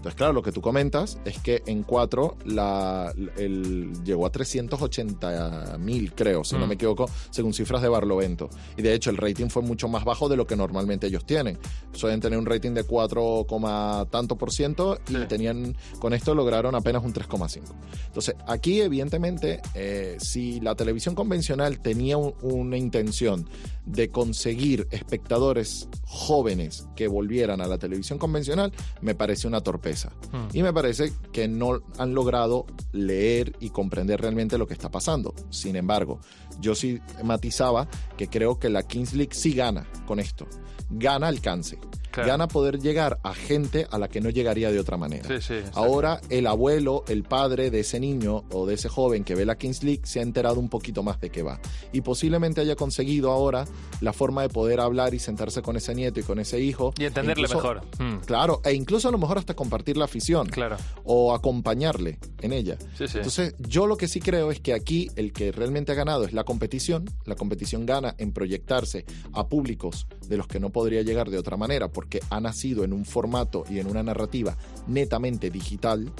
Entonces, 0.00 0.16
claro, 0.16 0.32
lo 0.32 0.40
que 0.42 0.50
tú 0.50 0.62
comentas 0.62 1.18
es 1.26 1.38
que 1.40 1.62
en 1.66 1.82
4 1.82 2.38
la, 2.46 3.12
el, 3.36 3.92
llegó 4.02 4.24
a 4.24 4.30
380 4.32 5.76
mil, 5.78 6.14
creo, 6.14 6.42
si 6.42 6.56
no 6.56 6.64
Mm. 6.64 6.68
me 6.68 6.74
equivoco, 6.76 7.04
según 7.30 7.52
cifras 7.52 7.82
de 7.82 7.88
Barlovento. 7.88 8.48
Y 8.78 8.82
de 8.82 8.94
hecho, 8.94 9.10
el 9.10 9.18
rating 9.18 9.48
fue 9.48 9.62
mucho 9.62 9.88
más 9.88 10.04
bajo 10.04 10.30
de 10.30 10.36
lo 10.38 10.46
que 10.46 10.56
normalmente 10.56 11.06
ellos 11.06 11.26
tienen. 11.26 11.58
Suelen 11.92 12.20
tener 12.20 12.38
un 12.38 12.46
rating 12.46 12.70
de 12.72 12.84
4, 12.84 13.44
coma 13.46 14.06
tanto 14.10 14.36
por 14.36 14.52
ciento 14.52 14.98
y 15.08 15.12
Sí. 15.16 15.26
tenían, 15.28 15.76
con 15.98 16.14
esto 16.14 16.34
lograron 16.34 16.74
apenas 16.74 17.04
un 17.04 17.12
3,5. 17.12 17.74
Entonces, 18.06 18.34
aquí, 18.46 18.80
evidentemente, 18.80 19.60
eh, 19.74 20.16
si 20.18 20.60
la 20.60 20.74
televisión 20.74 21.14
convencional 21.14 21.80
tenía 21.80 22.16
un- 22.16 22.34
una 22.40 22.78
intención 22.78 23.46
de 23.84 24.08
conseguir 24.10 24.86
espectadores 24.90 25.88
jóvenes 26.06 26.86
que 26.96 27.08
volvieran 27.08 27.60
a 27.60 27.66
la 27.66 27.76
televisión 27.78 28.18
convencional, 28.18 28.72
me 29.02 29.14
parece 29.14 29.46
una 29.48 29.60
torpeza. 29.60 29.89
Hmm. 30.32 30.48
Y 30.52 30.62
me 30.62 30.72
parece 30.72 31.12
que 31.32 31.48
no 31.48 31.80
han 31.98 32.14
logrado 32.14 32.66
leer 32.92 33.56
y 33.60 33.70
comprender 33.70 34.20
realmente 34.20 34.58
lo 34.58 34.66
que 34.66 34.74
está 34.74 34.90
pasando. 34.90 35.34
Sin 35.50 35.76
embargo, 35.76 36.20
yo 36.60 36.74
sí 36.74 37.00
matizaba 37.22 37.88
que 38.16 38.28
creo 38.28 38.58
que 38.58 38.70
la 38.70 38.82
Kings 38.82 39.14
League 39.14 39.34
sí 39.34 39.52
gana 39.52 39.86
con 40.06 40.20
esto. 40.20 40.46
Gana 40.90 41.28
alcance. 41.28 41.78
Claro. 42.10 42.28
Gana 42.28 42.48
poder 42.48 42.78
llegar 42.80 43.18
a 43.22 43.34
gente 43.34 43.86
a 43.90 43.98
la 43.98 44.08
que 44.08 44.20
no 44.20 44.30
llegaría 44.30 44.70
de 44.72 44.78
otra 44.80 44.96
manera. 44.96 45.28
Sí, 45.28 45.40
sí, 45.40 45.54
Ahora 45.74 46.20
el 46.28 46.46
abuelo, 46.46 47.04
el 47.08 47.22
padre 47.22 47.70
de 47.70 47.80
ese 47.80 48.00
niño 48.00 48.44
o 48.52 48.66
de 48.66 48.74
ese 48.74 48.88
joven 48.88 49.24
que 49.24 49.34
ve 49.34 49.44
la 49.44 49.56
Kings 49.56 49.82
League 49.82 50.02
se 50.04 50.18
ha 50.18 50.22
enterado 50.22 50.58
un 50.60 50.68
poquito 50.68 51.02
más 51.02 51.20
de 51.20 51.30
qué 51.30 51.42
va. 51.42 51.60
Y 51.92 52.00
posiblemente 52.00 52.60
haya 52.60 52.76
conseguido 52.76 53.30
ahora 53.30 53.64
la 54.00 54.12
forma 54.12 54.42
de 54.42 54.48
poder 54.48 54.80
hablar 54.80 55.14
y 55.14 55.18
sentarse 55.18 55.62
con 55.62 55.76
ese 55.76 55.94
nieto 55.94 56.20
y 56.20 56.22
con 56.22 56.38
ese 56.38 56.60
hijo. 56.60 56.92
Y 56.98 57.04
entenderle 57.04 57.44
E 57.44 57.46
incluso- 57.46 57.56
mejor. 57.74 57.82
Hmm, 57.98 58.18
Claro, 58.26 58.60
e 58.64 58.72
incluso 58.74 59.08
a 59.08 59.12
lo 59.12 59.18
mejor 59.18 59.38
hasta 59.38 59.54
compartir 59.54 59.96
la 59.96 60.04
afición 60.06 60.46
Claro. 60.48 60.76
o 61.04 61.34
acompañarle 61.34 62.18
en 62.40 62.52
ella. 62.52 62.76
Sí, 62.96 63.06
sí. 63.08 63.18
Entonces, 63.18 63.54
yo 63.58 63.86
lo 63.86 63.96
que 63.96 64.08
sí 64.08 64.20
creo 64.20 64.50
es 64.50 64.60
que 64.60 64.72
aquí 64.72 65.08
el 65.16 65.32
que 65.32 65.52
realmente 65.52 65.92
ha 65.92 65.94
ganado 65.94 66.24
es 66.24 66.32
la 66.32 66.44
competición. 66.44 67.04
La 67.24 67.34
competición 67.36 67.86
gana 67.86 68.14
en 68.18 68.32
proyectarse 68.32 69.04
a 69.32 69.48
públicos 69.48 70.06
de 70.26 70.36
los 70.36 70.46
que 70.46 70.60
no 70.60 70.70
podría 70.70 71.02
llegar 71.02 71.30
de 71.30 71.38
otra 71.38 71.56
manera, 71.56 71.88
porque 72.00 72.22
ha 72.30 72.40
nacido 72.40 72.82
en 72.82 72.94
un 72.94 73.04
formato 73.04 73.66
y 73.68 73.78
en 73.78 73.86
una 73.86 74.02
narrativa 74.02 74.56
netamente 74.86 75.50
digital 75.50 76.10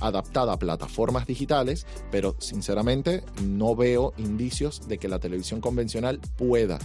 adaptada 0.00 0.54
a 0.54 0.58
plataformas 0.58 1.26
digitales, 1.26 1.86
pero 2.10 2.36
sinceramente 2.38 3.22
no 3.44 3.76
veo 3.76 4.14
indicios 4.16 4.88
de 4.88 4.96
que 4.96 5.08
la 5.08 5.18
televisión 5.18 5.60
convencional 5.60 6.20
pueda 6.38 6.78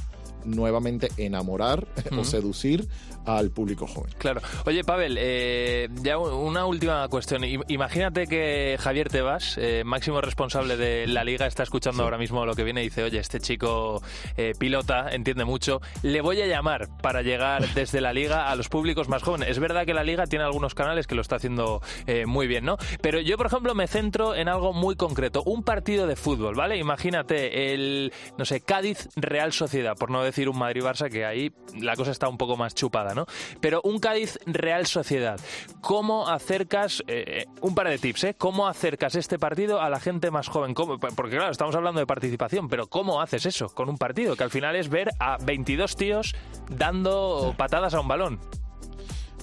nuevamente 0.46 1.10
enamorar 1.18 1.88
o 2.18 2.24
seducir 2.24 2.88
al 3.26 3.50
público 3.52 3.88
joven. 3.88 4.14
Claro. 4.18 4.42
Oye, 4.66 4.84
Pavel, 4.84 5.18
eh, 5.20 5.90
ya 6.02 6.18
una 6.18 6.66
última 6.66 7.08
cuestión. 7.08 7.44
Imagínate 7.68 8.28
que 8.28 8.78
Javier 8.80 9.10
Tebas, 9.10 9.58
eh, 9.58 9.84
máximo 9.84 10.22
responsable 10.22 10.78
de 10.78 11.08
la 11.08 11.24
liga, 11.24 11.48
está 11.48 11.64
escuchando 11.64 12.04
ahora 12.04 12.18
mismo 12.18 12.46
lo 12.46 12.56
que 12.56 12.64
viene 12.64 12.82
y 12.82 12.86
dice, 12.86 13.04
oye, 13.04 13.20
este 13.20 13.40
chico 13.40 14.02
eh, 14.38 14.54
pilota, 14.58 15.10
entiende 15.12 15.46
mucho, 15.46 15.82
le 16.04 16.22
voy 16.22 16.42
a 16.42 16.48
llamar 16.48 16.88
para 17.02 17.22
llegar 17.22 17.74
desde 17.74 18.02
la 18.02 18.14
liga 18.14 18.50
a 18.50 18.56
los 18.56 18.70
públicos 18.70 19.10
más 19.10 19.24
jóvenes. 19.24 19.50
Es 19.50 19.60
verdad 19.60 19.86
que 19.86 19.94
la 19.94 20.04
liga 20.04 20.26
tiene 20.28 20.46
algunos 20.46 20.76
canales 20.76 21.08
que 21.08 21.16
lo 21.16 21.22
está 21.22 21.38
haciendo 21.38 21.82
muy 22.28 22.48
bien, 22.48 22.66
¿no? 22.66 22.78
Pero 23.02 23.20
yo, 23.20 23.38
por 23.38 23.48
ejemplo, 23.48 23.74
me 23.76 23.88
centro 23.88 24.36
en 24.36 24.48
algo 24.48 24.74
muy 24.74 24.96
concreto, 24.96 25.44
un 25.44 25.64
partido 25.64 26.08
de 26.08 26.16
fútbol, 26.16 26.56
¿vale? 26.56 26.78
Imagínate 26.78 27.74
el, 27.74 28.14
no 28.38 28.46
sé, 28.46 28.62
Cádiz 28.62 29.10
Real 29.16 29.52
Sociedad, 29.52 29.96
por 29.98 30.12
no 30.12 30.24
decir 30.24 30.35
un 30.44 30.58
Madrid-Barça, 30.58 31.10
que 31.10 31.26
ahí 31.26 31.52
la 31.80 31.96
cosa 31.96 32.12
está 32.12 32.28
un 32.28 32.38
poco 32.38 32.58
más 32.58 32.76
chupada, 32.76 33.14
¿no? 33.14 33.26
Pero 33.62 33.82
un 33.84 34.00
Cádiz 34.00 34.38
Real 34.46 34.86
Sociedad, 34.86 35.40
¿cómo 35.82 36.28
acercas, 36.28 37.04
eh, 37.08 37.46
un 37.62 37.76
par 37.76 37.90
de 37.90 37.98
tips, 37.98 38.24
¿eh? 38.26 38.36
¿Cómo 38.38 38.68
acercas 38.68 39.16
este 39.16 39.40
partido 39.40 39.82
a 39.82 39.90
la 39.90 40.00
gente 40.00 40.32
más 40.32 40.48
joven? 40.48 40.74
Porque 40.74 41.38
claro, 41.38 41.52
estamos 41.52 41.76
hablando 41.76 42.00
de 42.00 42.06
participación, 42.06 42.68
pero 42.68 42.88
¿cómo 42.88 43.22
haces 43.22 43.46
eso 43.46 43.70
con 43.70 43.90
un 43.90 43.98
partido? 43.98 44.36
Que 44.36 44.44
al 44.44 44.52
final 44.52 44.76
es 44.76 44.90
ver 44.90 45.10
a 45.20 45.38
22 45.38 45.96
tíos 45.96 46.36
dando 46.70 47.54
patadas 47.58 47.94
a 47.94 48.02
un 48.02 48.08
balón. 48.08 48.40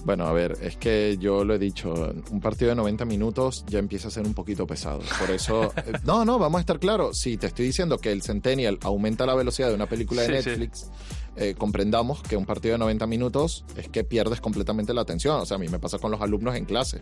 Bueno, 0.05 0.25
a 0.25 0.33
ver, 0.33 0.57
es 0.61 0.75
que 0.75 1.17
yo 1.17 1.45
lo 1.45 1.55
he 1.55 1.59
dicho, 1.59 1.93
un 2.29 2.41
partido 2.41 2.69
de 2.69 2.75
90 2.75 3.05
minutos 3.05 3.63
ya 3.67 3.79
empieza 3.79 4.09
a 4.09 4.11
ser 4.11 4.25
un 4.25 4.33
poquito 4.33 4.67
pesado. 4.67 4.99
Por 5.19 5.31
eso, 5.31 5.71
eh, 5.77 5.93
no, 6.03 6.25
no, 6.25 6.37
vamos 6.37 6.59
a 6.59 6.61
estar 6.61 6.79
claros. 6.79 7.17
Si 7.19 7.37
te 7.37 7.47
estoy 7.47 7.65
diciendo 7.67 7.97
que 7.99 8.11
el 8.11 8.21
Centennial 8.21 8.79
aumenta 8.81 9.25
la 9.25 9.33
velocidad 9.33 9.69
de 9.69 9.75
una 9.75 9.87
película 9.87 10.23
de 10.23 10.27
Sí, 10.27 10.33
sí. 10.43 10.49
Netflix, 10.49 10.91
eh, 11.37 11.55
comprendamos 11.57 12.21
que 12.21 12.35
un 12.35 12.45
partido 12.45 12.73
de 12.73 12.79
90 12.79 13.07
minutos 13.07 13.63
es 13.77 13.87
que 13.87 14.03
pierdes 14.03 14.41
completamente 14.41 14.93
la 14.93 15.01
atención. 15.01 15.39
O 15.39 15.45
sea, 15.45 15.55
a 15.55 15.59
mí 15.59 15.69
me 15.69 15.79
pasa 15.79 15.99
con 15.99 16.11
los 16.11 16.21
alumnos 16.21 16.55
en 16.55 16.65
clase. 16.65 17.01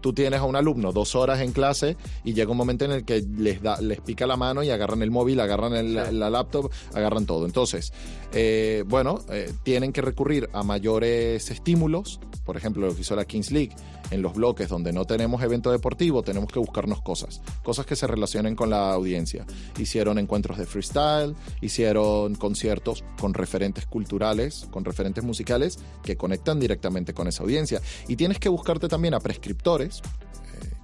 Tú 0.00 0.12
tienes 0.12 0.40
a 0.40 0.44
un 0.44 0.56
alumno 0.56 0.92
dos 0.92 1.14
horas 1.14 1.40
en 1.40 1.52
clase 1.52 1.96
y 2.24 2.32
llega 2.32 2.50
un 2.50 2.56
momento 2.56 2.84
en 2.84 2.92
el 2.92 3.04
que 3.04 3.22
les, 3.36 3.62
da, 3.62 3.80
les 3.80 4.00
pica 4.00 4.26
la 4.26 4.36
mano 4.36 4.62
y 4.62 4.70
agarran 4.70 5.02
el 5.02 5.10
móvil, 5.10 5.40
agarran 5.40 5.74
el- 5.74 6.00
Sí. 6.08 6.14
la 6.14 6.30
laptop, 6.30 6.70
agarran 6.94 7.26
todo. 7.26 7.46
Entonces, 7.46 7.92
eh, 8.32 8.84
bueno, 8.86 9.20
eh, 9.30 9.52
tienen 9.62 9.92
que 9.92 10.00
recurrir 10.02 10.48
a 10.52 10.62
mayores 10.62 11.50
estímulos, 11.50 12.20
por 12.44 12.56
ejemplo, 12.56 12.86
lo 12.86 12.94
que 12.94 13.02
hizo 13.02 13.14
la 13.16 13.24
Kings 13.24 13.50
League, 13.50 13.74
en 14.10 14.22
los 14.22 14.34
bloques 14.34 14.68
donde 14.68 14.92
no 14.92 15.04
tenemos 15.04 15.42
evento 15.42 15.70
deportivo, 15.70 16.22
tenemos 16.22 16.52
que 16.52 16.58
buscarnos 16.58 17.02
cosas, 17.02 17.40
cosas 17.62 17.86
que 17.86 17.96
se 17.96 18.06
relacionen 18.06 18.56
con 18.56 18.70
la 18.70 18.92
audiencia. 18.92 19.46
Hicieron 19.78 20.18
encuentros 20.18 20.58
de 20.58 20.66
freestyle, 20.66 21.34
hicieron 21.60 22.34
conciertos 22.34 23.04
con 23.18 23.34
referentes 23.34 23.86
culturales, 23.86 24.66
con 24.70 24.84
referentes 24.84 25.24
musicales 25.24 25.78
que 26.02 26.16
conectan 26.16 26.60
directamente 26.60 27.14
con 27.14 27.28
esa 27.28 27.42
audiencia. 27.42 27.80
Y 28.08 28.16
tienes 28.16 28.38
que 28.38 28.48
buscarte 28.48 28.88
también 28.88 29.14
a 29.14 29.20
prescriptores, 29.20 30.02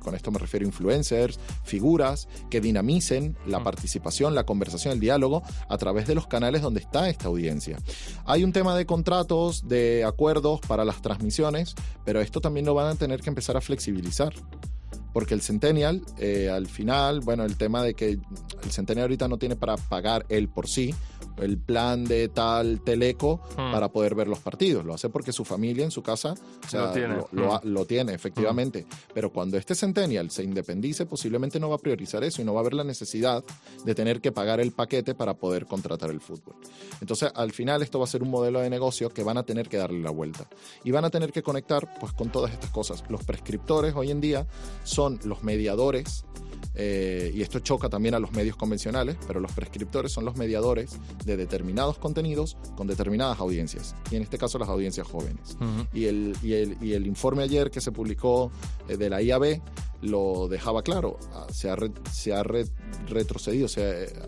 con 0.07 0.15
esto 0.15 0.31
me 0.31 0.39
refiero 0.39 0.65
a 0.65 0.69
influencers, 0.69 1.41
figuras 1.65 2.29
que 2.49 2.61
dinamicen 2.61 3.37
la 3.45 3.59
Mm. 3.59 3.65
participación, 3.65 4.37
la 4.37 4.47
conversación, 4.47 4.95
el 4.95 5.01
diálogo 5.01 5.43
a 5.69 5.77
través 5.79 6.07
de 6.07 6.15
los 6.15 6.29
canales 6.29 6.63
donde 6.63 6.79
está 6.79 7.09
esta 7.09 7.27
audiencia. 7.27 7.77
Hay 8.25 8.45
un 8.45 8.53
tema 8.53 8.77
de 8.77 8.87
contratos, 8.87 9.67
de 9.67 10.05
acuerdos 10.05 10.61
para 10.61 10.85
las 10.85 11.03
transmisiones, 11.03 11.75
pero 12.05 12.21
esto 12.21 12.41
también 12.41 12.67
lo 12.67 12.75
van 12.75 12.87
a 12.87 12.95
tener 12.95 13.21
que 13.21 13.31
empezar 13.31 13.57
a 13.57 13.61
flexibilizar. 13.61 14.33
Porque 15.13 15.35
el 15.35 15.41
Centennial, 15.41 16.03
eh, 16.19 16.51
al 16.51 16.69
final, 16.69 17.21
bueno, 17.21 17.45
el 17.45 17.57
tema 17.57 17.83
de 17.83 17.95
que 17.95 18.11
el 18.11 18.71
Centennial 18.71 19.07
ahorita 19.07 19.27
no 19.27 19.39
tiene 19.39 19.57
para 19.57 19.77
pagar 19.77 20.25
él 20.29 20.49
por 20.49 20.69
sí 20.69 20.95
el 21.39 21.59
plan 21.59 22.05
de 22.05 22.29
tal 22.29 22.81
teleco 22.83 23.41
Mm. 23.57 23.73
para 23.73 23.89
poder 23.89 24.15
ver 24.15 24.29
los 24.29 24.39
partidos. 24.41 24.85
Lo 24.85 24.95
hace 24.95 25.09
porque 25.09 25.33
su 25.33 25.45
familia 25.45 25.85
en 25.85 25.91
su 25.91 26.03
casa 26.03 26.35
o 26.65 26.69
sea, 26.69 26.87
Lo 26.87 26.93
tiene. 26.93 27.17
lo- 27.17 27.29
lo 27.33 27.47
Mm. 27.47 27.51
ha- 27.53 27.61
lo 27.65 27.85
tiene, 27.85 28.15
efectivamente. 28.15 28.87
Pero 29.15 29.31
cuando 29.33 29.57
este 29.57 29.75
Centennial 29.75 30.31
se 30.31 30.43
independice, 30.43 31.07
posiblemente 31.07 31.61
no 31.61 31.69
va 31.69 31.77
a 31.77 31.79
priorizar 31.79 32.25
eso 32.25 32.43
y 32.43 32.45
no 32.45 32.55
va 32.55 32.61
a 32.61 32.63
haber 32.63 32.75
la 32.75 32.85
necesidad 32.85 33.45
de 33.85 33.95
tener 33.95 34.21
que 34.21 34.33
pagar 34.33 34.61
el 34.61 34.73
paquete 34.73 35.15
para 35.15 35.35
poder 35.35 35.67
contratar 35.67 36.11
el 36.11 36.21
fútbol. 36.21 36.55
Entonces, 37.01 37.31
al 37.35 37.53
final, 37.53 37.83
esto 37.83 37.99
va 37.99 38.05
a 38.05 38.09
ser 38.09 38.23
un 38.23 38.31
modelo 38.31 38.61
de 38.61 38.71
negocio 38.71 39.11
que 39.11 39.23
van 39.23 39.39
a 39.39 39.43
tener 39.43 39.69
que 39.69 39.77
darle 39.77 40.01
la 40.01 40.11
vuelta. 40.11 40.49
Y 40.85 40.91
van 40.91 41.05
a 41.05 41.11
tener 41.11 41.33
que 41.33 41.43
conectar 41.43 41.99
pues, 42.01 42.13
con 42.13 42.31
todas 42.31 42.53
estas 42.53 42.71
cosas. 42.71 43.05
Los 43.09 43.25
prescriptores 43.25 43.95
hoy 43.95 44.11
en 44.11 44.21
día 44.21 44.47
son 44.85 45.19
los 45.25 45.43
mediadores. 45.43 46.25
Eh, 46.75 47.31
y 47.35 47.43
esto 47.43 47.59
choca 47.61 47.89
también 47.89 48.15
a 48.15 48.19
los 48.19 48.33
medios 48.33 48.57
convencionales, 48.57 49.17
pero 49.27 49.41
los 49.41 49.53
prescriptores 49.53 50.13
son 50.13 50.25
los 50.25 50.37
mediadores 50.37 50.97
de 51.25 51.37
determinados 51.37 51.99
contenidos 51.99 52.57
con 52.77 52.87
determinadas 52.87 53.41
audiencias, 53.41 53.95
y 54.11 54.17
en 54.17 54.23
este 54.23 54.39
caso 54.39 54.59
las 54.59 54.69
audiencias 54.69 55.07
jóvenes. 55.07 55.57
Ujú. 55.61 55.87
Y 55.93 56.05
el, 56.07 56.37
y 56.43 56.53
el, 56.55 56.77
y 56.81 56.93
el 56.93 57.07
informe 57.07 57.43
ayer 57.43 57.71
que 57.71 57.81
se 57.81 57.93
publicó 57.93 58.51
eh, 58.89 58.97
de 58.97 59.09
la 59.11 59.23
IAB 59.23 59.61
lo 60.03 60.47
dejaba 60.49 60.83
claro. 60.83 61.19
Ah, 61.33 61.47
Se 61.51 61.71
ha, 61.71 61.75
re- 61.77 61.91
se 62.13 62.35
ha 62.35 62.43
re- 62.43 62.67
retrocedido, 63.09 63.67
se 63.67 63.83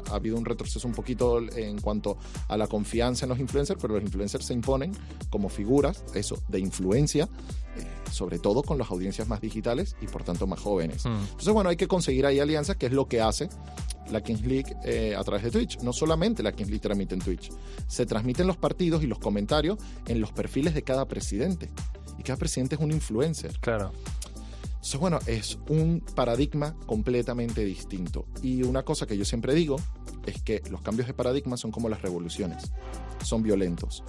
ha, 0.06 0.10
ha 0.12 0.16
habido 0.16 0.36
un 0.38 0.44
retroceso 0.46 0.88
un 0.88 0.94
poquito 0.94 1.40
en 1.56 1.78
cuanto 1.80 2.16
a 2.48 2.56
la 2.56 2.66
confianza 2.66 3.26
en 3.26 3.30
los 3.30 3.38
influencers, 3.38 3.78
pero 3.80 3.94
los 3.94 4.02
influencers 4.02 4.46
se 4.46 4.54
imponen 4.54 4.92
como 5.28 5.48
figuras, 5.50 6.02
eso, 6.14 6.42
de 6.48 6.58
influencia, 6.60 7.28
eh, 7.76 7.86
sobre 8.10 8.38
todo 8.38 8.62
con 8.62 8.78
las 8.78 8.90
audiencias 8.90 9.28
más 9.28 9.40
digitales 9.40 9.96
y 10.00 10.06
por 10.06 10.24
tanto 10.24 10.46
más 10.46 10.60
jóvenes. 10.60 11.04
Mm. 11.04 11.16
Entonces, 11.16 11.52
bueno, 11.52 11.70
hay 11.70 11.76
que 11.76 11.88
conseguir 11.88 12.26
ahí 12.26 12.40
alianzas, 12.40 12.76
que 12.76 12.86
es 12.86 12.92
lo 12.92 13.06
que 13.06 13.20
hace 13.20 13.48
la 14.10 14.22
Kings 14.22 14.42
League 14.42 14.76
eh, 14.84 15.14
a 15.16 15.22
través 15.24 15.44
de 15.44 15.50
Twitch. 15.50 15.78
No 15.80 15.92
solamente 15.92 16.42
la 16.42 16.52
Kings 16.52 16.70
League 16.70 16.82
transmite 16.82 17.14
en 17.14 17.20
Twitch, 17.20 17.50
se 17.86 18.06
transmiten 18.06 18.46
los 18.46 18.56
partidos 18.56 19.02
y 19.02 19.06
los 19.06 19.18
comentarios 19.18 19.78
en 20.06 20.20
los 20.20 20.32
perfiles 20.32 20.74
de 20.74 20.82
cada 20.82 21.06
presidente. 21.06 21.68
Y 22.18 22.22
cada 22.22 22.38
presidente 22.38 22.74
es 22.74 22.80
un 22.80 22.90
influencer. 22.90 23.58
Claro. 23.60 23.92
Entonces, 24.64 25.00
bueno, 25.00 25.18
es 25.26 25.58
un 25.68 26.02
paradigma 26.14 26.74
completamente 26.86 27.64
distinto. 27.64 28.26
Y 28.42 28.62
una 28.62 28.84
cosa 28.84 29.06
que 29.06 29.18
yo 29.18 29.24
siempre 29.24 29.54
digo 29.54 29.76
es 30.24 30.40
que 30.42 30.62
los 30.70 30.82
cambios 30.82 31.06
de 31.08 31.14
paradigma 31.14 31.56
son 31.56 31.70
como 31.70 31.88
las 31.88 32.02
revoluciones. 32.02 32.70
Son 33.22 33.42
violentos. 33.42 34.04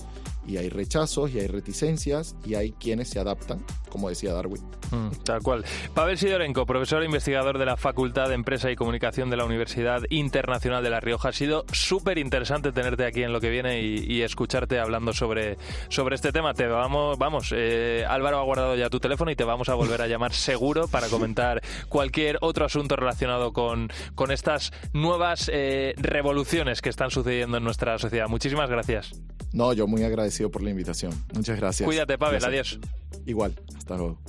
Y 0.48 0.58
hay 0.58 0.70
rechazos, 0.70 1.32
y 1.32 1.40
hay 1.40 1.48
reticencias, 1.48 2.36
y 2.46 2.56
hay 2.56 2.72
quienes 2.72 3.10
se 3.10 3.20
adaptan, 3.20 3.64
como 3.90 4.10
decía 4.10 4.34
Darwin. 4.34 4.62
Mm, 4.92 5.10
tal 5.24 5.42
cual. 5.42 5.66
Pavel 5.94 6.18
Sidorenko, 6.18 6.66
profesor 6.66 7.02
e 7.04 7.06
investigador 7.06 7.58
de 7.58 7.66
la 7.66 7.78
Facultad 7.78 8.30
de 8.30 8.36
Empresa 8.36 8.72
y 8.72 8.76
Comunicación 8.76 9.30
de 9.30 9.38
la 9.38 9.46
Universidad 9.46 10.02
Internacional 10.10 10.84
de 10.84 10.90
La 10.90 11.00
Rioja. 11.00 11.30
Ha 11.30 11.34
sido 11.34 11.66
súper 11.72 12.18
interesante 12.18 12.72
tenerte 12.72 13.06
aquí 13.06 13.24
en 13.24 13.34
lo 13.34 13.42
que 13.42 13.50
viene 13.50 13.82
y, 13.82 14.06
y 14.08 14.22
escucharte 14.22 14.80
hablando 14.80 15.14
sobre, 15.14 15.58
sobre 15.90 16.16
este 16.16 16.32
tema. 16.32 16.54
Te 16.54 16.68
vamos, 16.68 17.18
vamos, 17.18 17.54
eh, 17.56 18.06
Álvaro 18.08 18.40
ha 18.40 18.44
guardado 18.44 18.76
ya 18.76 18.90
tu 18.90 19.00
teléfono 19.00 19.32
y 19.32 19.36
te 19.36 19.44
vamos 19.44 19.70
a 19.70 19.76
volver 19.76 20.02
a 20.02 20.08
llamar 20.08 20.34
seguro 20.34 20.88
para 20.88 21.08
comentar 21.08 21.62
cualquier 21.88 22.38
otro 22.42 22.66
asunto 22.66 22.96
relacionado 22.96 23.54
con, 23.54 23.90
con 24.16 24.32
estas 24.32 24.72
nuevas 24.94 25.50
eh, 25.54 25.94
revoluciones 25.98 26.82
que 26.82 26.90
están 26.90 27.12
sucediendo 27.12 27.58
en 27.58 27.64
nuestra 27.64 27.98
sociedad. 27.98 28.28
Muchísimas 28.28 28.70
gracias. 28.70 29.12
No, 29.52 29.74
yo 29.74 29.88
muy 29.88 30.04
agradecido 30.04 30.52
por 30.52 30.62
la 30.62 30.70
invitación. 30.70 31.12
Muchas 31.34 31.58
gracias. 31.58 31.86
Cuídate, 31.88 32.18
Pavel. 32.18 32.40
Gracias. 32.40 32.78
Adiós. 32.78 32.80
Igual. 33.26 33.56
Hasta 33.90 33.98
luego. 33.98 34.20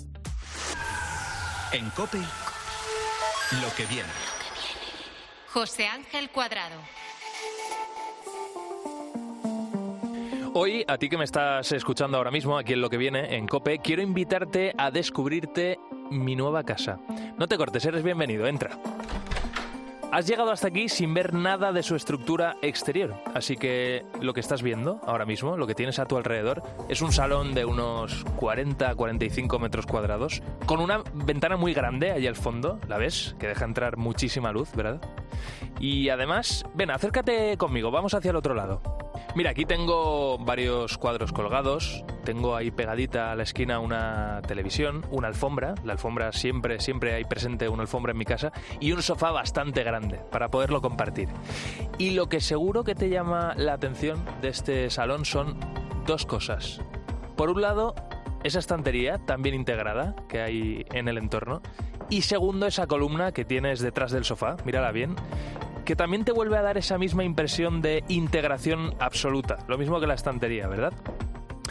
En 1.73 1.91
Cope, 1.91 2.17
lo 2.17 3.75
que 3.77 3.85
viene. 3.85 4.09
José 5.53 5.87
Ángel 5.87 6.31
Cuadrado. 6.31 6.77
Hoy, 10.55 10.83
a 10.89 10.97
ti 10.97 11.11
que 11.11 11.19
me 11.19 11.25
estás 11.25 11.71
escuchando 11.73 12.17
ahora 12.17 12.31
mismo, 12.31 12.57
aquí 12.57 12.73
en 12.73 12.81
lo 12.81 12.89
que 12.89 12.97
viene, 12.97 13.37
en 13.37 13.47
Cope, 13.47 13.81
quiero 13.81 14.01
invitarte 14.01 14.73
a 14.79 14.91
descubrirte 14.91 15.79
mi 16.11 16.37
nueva 16.37 16.65
casa. 16.65 16.99
No 17.37 17.47
te 17.47 17.59
cortes, 17.59 17.85
eres 17.85 18.03
bienvenido, 18.03 18.47
entra. 18.47 18.79
Has 20.13 20.27
llegado 20.27 20.51
hasta 20.51 20.67
aquí 20.67 20.89
sin 20.89 21.15
ver 21.15 21.35
nada 21.35 21.73
de 21.73 21.85
su 21.85 21.95
estructura 21.95 22.57
exterior, 22.63 23.15
así 23.33 23.57
que 23.57 24.05
lo 24.21 24.35
que 24.35 24.41
estás 24.41 24.61
viendo 24.61 25.01
ahora 25.07 25.25
mismo, 25.25 25.57
lo 25.57 25.69
que 25.69 25.77
tienes 25.77 26.01
a 26.01 26.07
tu 26.07 26.17
alrededor, 26.17 26.65
es 26.89 27.01
un 27.01 27.13
salón 27.13 27.55
de 27.55 27.65
unos 27.65 28.27
40-45 28.27 29.61
metros 29.61 29.87
cuadrados, 29.87 30.43
con 30.67 30.81
una 30.81 31.05
ventana 31.15 31.57
muy 31.57 31.75
grande 31.75 32.11
ahí 32.11 32.27
al 32.27 32.35
fondo, 32.35 32.81
¿la 32.89 32.99
ves? 32.99 33.37
Que 33.39 33.47
deja 33.47 33.65
entrar 33.65 33.99
muchísima 33.99 34.51
luz, 34.51 34.73
¿verdad? 34.75 35.01
Y 35.79 36.09
además, 36.09 36.65
ven, 36.75 36.91
acércate 36.91 37.57
conmigo, 37.57 37.93
vamos 37.93 38.13
hacia 38.13 38.31
el 38.31 38.37
otro 38.37 38.55
lado. 38.55 38.83
Mira, 39.37 39.51
aquí 39.51 39.65
tengo 39.65 40.39
varios 40.39 40.99
cuadros 40.99 41.33
colgados, 41.33 42.05
tengo 42.25 42.57
ahí 42.57 42.73
pegadita 42.73 43.31
a 43.31 43.37
la 43.37 43.45
esquina 43.45 43.79
una 43.79 44.43
televisión, 44.47 45.07
una 45.13 45.29
alfombra, 45.29 45.77
la 45.85 45.93
alfombra 45.93 46.33
siempre, 46.33 46.81
siempre 46.81 47.15
hay 47.15 47.25
presente 47.25 47.69
una 47.69 47.83
alfombra 47.83 48.11
en 48.11 48.19
mi 48.19 48.25
casa, 48.25 48.51
y 48.81 48.91
un 48.91 49.03
sofá 49.03 49.31
bastante 49.31 49.85
grande 49.85 50.00
para 50.31 50.49
poderlo 50.49 50.81
compartir. 50.81 51.29
Y 51.99 52.11
lo 52.11 52.29
que 52.29 52.41
seguro 52.41 52.85
que 52.85 52.95
te 52.95 53.09
llama 53.09 53.55
la 53.57 53.75
atención 53.75 54.25
de 54.41 54.49
este 54.49 54.91
salón 54.91 55.25
son 55.25 55.59
dos 56.07 56.27
cosas. 56.27 56.81
Por 57.37 57.51
un 57.51 57.63
lado, 57.63 57.95
esa 58.43 58.59
estantería 58.59 59.19
tan 59.19 59.43
bien 59.43 59.55
integrada 59.55 60.15
que 60.29 60.41
hay 60.41 60.87
en 60.93 61.09
el 61.09 61.19
entorno, 61.19 61.63
y 62.09 62.23
segundo, 62.23 62.67
esa 62.67 62.87
columna 62.87 63.33
que 63.33 63.45
tienes 63.45 63.81
detrás 63.81 64.11
del 64.11 64.25
sofá, 64.25 64.57
mírala 64.65 64.91
bien, 64.91 65.15
que 65.85 65.95
también 65.97 66.25
te 66.25 66.33
vuelve 66.33 66.57
a 66.59 66.63
dar 66.63 66.77
esa 66.77 66.99
misma 66.99 67.25
impresión 67.25 67.83
de 67.83 68.05
integración 68.09 68.95
absoluta, 68.99 69.59
lo 69.69 69.79
mismo 69.79 70.01
que 70.01 70.07
la 70.07 70.15
estantería, 70.15 70.67
¿verdad? 70.67 70.93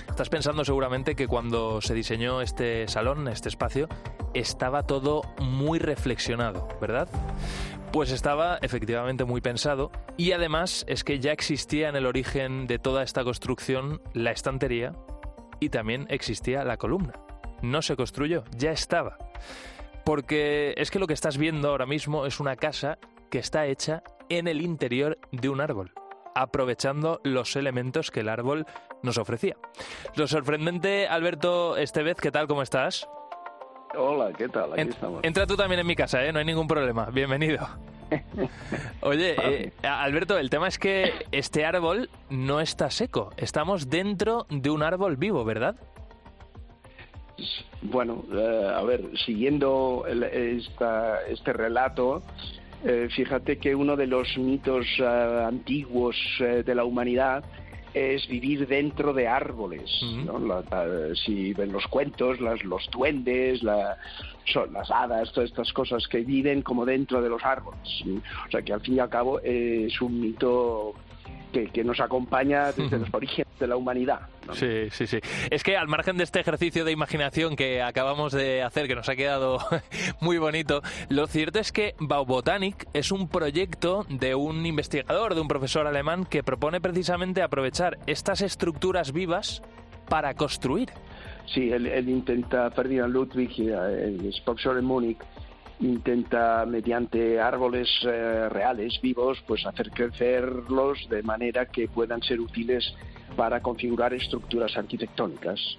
Estás 0.07 0.29
pensando 0.29 0.65
seguramente 0.65 1.15
que 1.15 1.27
cuando 1.27 1.81
se 1.81 1.93
diseñó 1.93 2.41
este 2.41 2.87
salón, 2.87 3.27
este 3.27 3.49
espacio, 3.49 3.87
estaba 4.33 4.83
todo 4.83 5.21
muy 5.39 5.79
reflexionado, 5.79 6.67
¿verdad? 6.81 7.07
Pues 7.91 8.11
estaba 8.11 8.59
efectivamente 8.61 9.25
muy 9.25 9.41
pensado 9.41 9.91
y 10.15 10.33
además 10.33 10.85
es 10.87 11.03
que 11.03 11.19
ya 11.19 11.31
existía 11.31 11.89
en 11.89 11.95
el 11.95 12.05
origen 12.05 12.67
de 12.67 12.77
toda 12.77 13.01
esta 13.01 13.23
construcción 13.23 13.99
la 14.13 14.29
estantería 14.29 14.93
y 15.59 15.69
también 15.69 16.05
existía 16.09 16.63
la 16.63 16.77
columna. 16.77 17.13
No 17.63 17.81
se 17.81 17.95
construyó, 17.95 18.43
ya 18.55 18.71
estaba. 18.71 19.17
Porque 20.05 20.75
es 20.77 20.91
que 20.91 20.99
lo 20.99 21.07
que 21.07 21.13
estás 21.13 21.39
viendo 21.39 21.69
ahora 21.69 21.87
mismo 21.87 22.27
es 22.27 22.39
una 22.39 22.55
casa 22.55 22.99
que 23.31 23.39
está 23.39 23.65
hecha 23.65 24.03
en 24.29 24.47
el 24.47 24.61
interior 24.61 25.17
de 25.31 25.49
un 25.49 25.59
árbol, 25.59 25.91
aprovechando 26.35 27.19
los 27.23 27.55
elementos 27.55 28.11
que 28.11 28.19
el 28.19 28.29
árbol 28.29 28.67
nos 29.01 29.17
ofrecía. 29.17 29.57
Lo 30.15 30.27
sorprendente, 30.27 31.07
Alberto 31.07 31.75
Estevez, 31.75 32.17
¿qué 32.21 32.31
tal? 32.31 32.47
¿Cómo 32.47 32.61
estás? 32.61 33.09
Hola, 33.97 34.31
¿qué 34.37 34.47
tal? 34.49 34.73
Aquí 34.73 34.81
En- 34.81 34.89
estamos. 34.89 35.23
entra 35.23 35.47
tú 35.47 35.55
también 35.55 35.79
en 35.79 35.87
mi 35.87 35.95
casa, 35.95 36.23
¿eh? 36.23 36.31
No 36.31 36.39
hay 36.39 36.45
ningún 36.45 36.67
problema. 36.67 37.05
Bienvenido. 37.11 37.67
Oye, 39.01 39.35
eh, 39.41 39.71
Alberto, 39.83 40.37
el 40.37 40.49
tema 40.49 40.67
es 40.67 40.77
que 40.77 41.25
este 41.31 41.65
árbol 41.65 42.09
no 42.29 42.59
está 42.59 42.89
seco. 42.91 43.31
Estamos 43.37 43.89
dentro 43.89 44.45
de 44.49 44.69
un 44.69 44.83
árbol 44.83 45.17
vivo, 45.17 45.43
¿verdad? 45.43 45.75
Bueno, 47.81 48.23
eh, 48.33 48.71
a 48.75 48.81
ver, 48.83 49.05
siguiendo 49.25 50.05
el- 50.07 50.23
esta, 50.23 51.21
este 51.27 51.53
relato, 51.53 52.21
eh, 52.83 53.07
fíjate 53.15 53.57
que 53.57 53.73
uno 53.75 53.95
de 53.95 54.07
los 54.07 54.37
mitos 54.37 54.85
eh, 54.99 55.43
antiguos 55.47 56.15
de 56.39 56.75
la 56.75 56.83
humanidad 56.83 57.43
es 57.93 58.27
vivir 58.27 58.67
dentro 58.67 59.13
de 59.13 59.27
árboles. 59.27 59.89
¿no? 60.25 60.39
La- 60.39 60.63
la- 60.69 61.15
si 61.15 61.53
ven 61.53 61.71
los 61.71 61.85
cuentos, 61.87 62.39
las, 62.39 62.63
los 62.63 62.87
duendes, 62.91 63.63
la- 63.63 63.97
son 64.45 64.73
las 64.73 64.89
hadas, 64.89 65.31
todas 65.31 65.49
estas 65.49 65.71
cosas 65.73 66.07
que 66.07 66.19
viven 66.19 66.61
como 66.61 66.85
dentro 66.85 67.21
de 67.21 67.29
los 67.29 67.43
árboles. 67.43 67.79
¿sí? 68.03 68.19
O 68.47 68.51
sea 68.51 68.61
que 68.61 68.73
al 68.73 68.81
fin 68.81 68.95
y 68.95 68.99
al 68.99 69.09
cabo 69.09 69.39
eh, 69.43 69.85
es 69.87 70.01
un 70.01 70.19
mito 70.19 70.93
que, 71.51 71.67
que 71.67 71.83
nos 71.83 71.99
acompaña 71.99 72.71
desde 72.71 72.99
los 72.99 73.13
orígenes 73.13 73.47
de 73.59 73.67
la 73.67 73.75
humanidad. 73.75 74.21
¿no? 74.47 74.53
Sí, 74.53 74.89
sí, 74.91 75.07
sí. 75.07 75.19
Es 75.49 75.63
que 75.63 75.77
al 75.77 75.87
margen 75.87 76.17
de 76.17 76.23
este 76.23 76.39
ejercicio 76.39 76.85
de 76.85 76.91
imaginación 76.91 77.55
que 77.55 77.81
acabamos 77.81 78.33
de 78.33 78.63
hacer, 78.63 78.87
que 78.87 78.95
nos 78.95 79.09
ha 79.09 79.15
quedado 79.15 79.59
muy 80.21 80.37
bonito, 80.37 80.81
lo 81.09 81.27
cierto 81.27 81.59
es 81.59 81.71
que 81.71 81.95
Baubotanic 81.99 82.87
es 82.93 83.11
un 83.11 83.27
proyecto 83.27 84.05
de 84.09 84.35
un 84.35 84.65
investigador, 84.65 85.35
de 85.35 85.41
un 85.41 85.47
profesor 85.47 85.87
alemán, 85.87 86.25
que 86.25 86.43
propone 86.43 86.81
precisamente 86.81 87.41
aprovechar 87.41 87.97
estas 88.07 88.41
estructuras 88.41 89.11
vivas 89.11 89.61
para 90.07 90.33
construir. 90.33 90.89
Sí, 91.53 91.71
él, 91.71 91.87
él 91.87 92.09
intenta, 92.09 92.69
Ferdinand 92.71 93.11
Ludwig, 93.11 93.51
eh, 93.59 94.17
es 94.27 94.39
profesor 94.41 94.77
en 94.77 94.85
Múnich, 94.85 95.17
intenta 95.79 96.65
mediante 96.65 97.39
árboles 97.39 97.87
eh, 98.03 98.49
reales, 98.49 98.99
vivos, 99.01 99.41
pues 99.47 99.65
hacer 99.65 99.91
crecerlos 99.91 101.07
de 101.09 101.23
manera 101.23 101.65
que 101.65 101.87
puedan 101.87 102.21
ser 102.21 102.39
útiles 102.39 102.93
para 103.35 103.61
configurar 103.61 104.13
estructuras 104.13 104.75
arquitectónicas. 104.75 105.77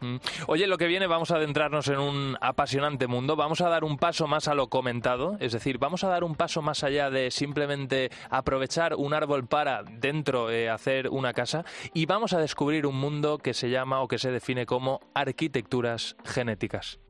Mm. 0.00 0.16
Oye, 0.46 0.66
lo 0.66 0.76
que 0.78 0.86
viene, 0.86 1.06
vamos 1.06 1.30
a 1.30 1.36
adentrarnos 1.36 1.88
en 1.88 1.98
un 1.98 2.36
apasionante 2.40 3.06
mundo. 3.06 3.34
Vamos 3.34 3.60
a 3.60 3.68
dar 3.68 3.84
un 3.84 3.96
paso 3.96 4.26
más 4.26 4.46
a 4.48 4.54
lo 4.54 4.68
comentado, 4.68 5.36
es 5.40 5.52
decir, 5.52 5.78
vamos 5.78 6.04
a 6.04 6.08
dar 6.08 6.22
un 6.22 6.34
paso 6.34 6.62
más 6.62 6.84
allá 6.84 7.10
de 7.10 7.30
simplemente 7.30 8.10
aprovechar 8.30 8.94
un 8.94 9.14
árbol 9.14 9.46
para 9.46 9.82
dentro 9.82 10.50
eh, 10.50 10.68
hacer 10.68 11.08
una 11.08 11.32
casa 11.32 11.64
y 11.94 12.06
vamos 12.06 12.32
a 12.34 12.40
descubrir 12.40 12.86
un 12.86 12.96
mundo 12.96 13.38
que 13.38 13.54
se 13.54 13.70
llama 13.70 14.00
o 14.00 14.08
que 14.08 14.18
se 14.18 14.30
define 14.30 14.66
como 14.66 15.00
arquitecturas 15.14 16.16
genéticas. 16.24 17.00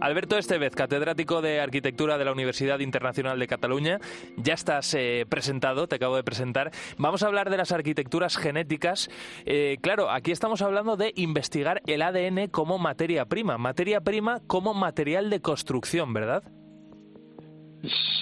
Alberto 0.00 0.38
Estevez, 0.38 0.74
catedrático 0.74 1.42
de 1.42 1.60
Arquitectura 1.60 2.16
de 2.16 2.24
la 2.24 2.32
Universidad 2.32 2.80
Internacional 2.80 3.38
de 3.38 3.46
Cataluña, 3.46 3.98
ya 4.36 4.54
estás 4.54 4.94
eh, 4.94 5.26
presentado, 5.28 5.88
te 5.88 5.96
acabo 5.96 6.16
de 6.16 6.24
presentar. 6.24 6.70
Vamos 6.96 7.22
a 7.22 7.26
hablar 7.26 7.50
de 7.50 7.58
las 7.58 7.70
arquitecturas 7.70 8.38
genéticas. 8.38 9.10
Eh, 9.44 9.76
claro, 9.82 10.10
aquí 10.10 10.30
estamos 10.30 10.62
hablando 10.62 10.96
de 10.96 11.12
investigar 11.16 11.82
el 11.86 12.00
ADN 12.00 12.48
como 12.48 12.78
materia 12.78 13.26
prima, 13.26 13.58
materia 13.58 14.00
prima 14.00 14.40
como 14.46 14.72
material 14.72 15.28
de 15.28 15.40
construcción, 15.40 16.14
¿verdad? 16.14 16.44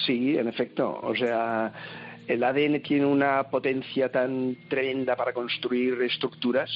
Sí, 0.05 0.37
en 0.37 0.49
efecto. 0.49 0.99
O 1.01 1.15
sea, 1.15 1.71
el 2.27 2.43
ADN 2.43 2.81
tiene 2.81 3.05
una 3.05 3.43
potencia 3.43 4.11
tan 4.11 4.57
tremenda 4.67 5.15
para 5.15 5.31
construir 5.31 6.01
estructuras 6.01 6.69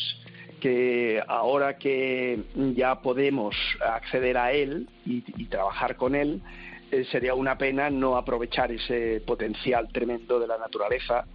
que 0.63 1.21
ahora 1.27 1.77
que 1.77 2.39
ya 2.55 3.01
podemos 3.01 3.53
acceder 3.85 4.37
a 4.37 4.53
él 4.53 4.87
y, 5.05 5.19
trabajar 5.47 5.97
con 5.97 6.15
él, 6.15 6.41
eh, 6.89 7.03
sería 7.11 7.33
una 7.33 7.57
pena 7.57 7.89
no 7.89 8.15
aprovechar 8.15 8.71
ese 8.71 9.21
potencial 9.27 9.89
tremendo 9.91 10.39
de 10.39 10.47
la 10.47 10.57
naturaleza 10.57 11.25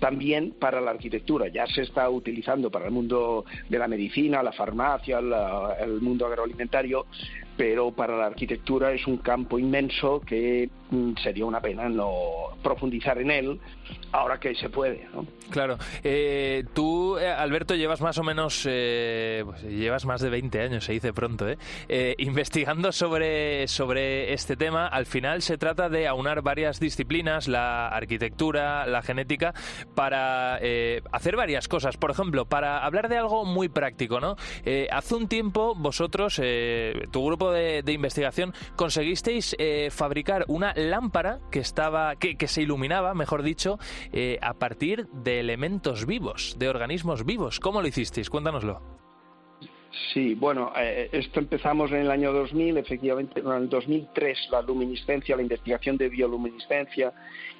también 0.00 0.54
para 0.58 0.80
la 0.80 0.92
arquitectura. 0.92 1.48
Ya 1.48 1.66
se 1.66 1.82
está 1.82 2.08
utilizando 2.08 2.70
para 2.70 2.86
el 2.86 2.90
mundo 2.90 3.44
de 3.68 3.78
la 3.78 3.88
medicina, 3.88 4.42
la 4.42 4.52
farmacia, 4.52 5.18
el 5.18 6.00
mundo 6.00 6.24
agroalimentario, 6.24 7.04
pero 7.58 7.90
para 7.90 8.16
la 8.16 8.26
arquitectura 8.26 8.92
es 8.92 9.04
un 9.08 9.16
campo 9.16 9.58
inmenso 9.58 10.20
que 10.20 10.70
mm, 10.90 11.14
sería 11.20 11.44
una 11.44 11.60
pena 11.60 11.88
no 11.88 12.56
profundizar 12.62 13.18
en 13.18 13.32
él 13.32 13.60
ahora 14.12 14.38
que 14.38 14.54
se 14.54 14.70
puede. 14.70 15.06
Claro. 15.50 15.78
Eh, 16.04 16.64
tú, 16.74 17.18
eh, 17.18 17.30
Alberto, 17.30 17.74
llevas 17.74 18.00
más 18.00 18.18
o 18.18 18.22
menos, 18.22 18.66
eh, 18.68 19.42
pues, 19.44 19.62
llevas 19.62 20.04
más 20.06 20.20
de 20.20 20.30
20 20.30 20.60
años, 20.60 20.84
se 20.84 20.92
dice 20.92 21.12
pronto, 21.12 21.46
¿eh? 21.48 22.14
investigando 22.18 22.92
sobre, 22.92 23.66
sobre 23.68 24.32
este 24.32 24.56
tema. 24.56 24.86
Al 24.86 25.06
final 25.06 25.42
se 25.42 25.58
trata 25.58 25.88
de 25.88 26.06
aunar 26.06 26.42
varias 26.42 26.80
disciplinas, 26.80 27.48
la 27.48 27.88
arquitectura, 27.88 28.86
la 28.86 29.02
genética, 29.02 29.54
para 29.94 30.60
hacer 31.12 31.36
varias 31.36 31.68
cosas. 31.68 31.96
Por 31.96 32.10
ejemplo, 32.10 32.46
para 32.46 32.84
hablar 32.84 33.08
de 33.08 33.18
algo 33.18 33.44
muy 33.44 33.68
práctico, 33.68 34.20
¿no? 34.20 34.36
hace 34.90 35.14
un 35.14 35.28
tiempo 35.28 35.74
vosotros, 35.74 36.40
tu 37.10 37.24
grupo 37.24 37.47
de, 37.52 37.82
investigación 37.92 38.52
conseguisteis 38.76 39.56
eh, 39.58 39.88
fabricar 39.90 40.44
una 40.48 40.72
lámpara 40.74 41.40
que 41.50 41.60
estaba 41.60 42.16
que, 42.16 42.36
se 42.48 42.62
iluminaba, 42.62 43.14
mejor 43.14 43.42
dicho, 43.42 43.78
eh, 44.12 44.38
a 44.40 44.54
partir 44.54 45.06
de 45.08 45.40
elementos 45.40 46.06
vivos, 46.06 46.56
de 46.58 46.68
organismos 46.68 47.24
vivos. 47.24 47.60
¿Cómo 47.60 47.82
lo 47.82 47.88
hicisteis? 47.88 48.30
Cuéntanoslo. 48.30 48.98
Sí, 50.12 50.34
bueno, 50.34 50.72
eh, 50.76 51.08
esto 51.12 51.40
empezamos 51.40 51.90
en 51.90 51.98
el 51.98 52.10
año 52.10 52.32
2000, 52.32 52.76
efectivamente, 52.76 53.40
en 53.40 53.48
el 53.48 53.68
2003 53.68 54.48
la 54.50 54.62
luminiscencia, 54.62 55.36
la 55.36 55.42
investigación 55.42 55.96
de 55.96 56.08
bioluminiscencia. 56.08 57.12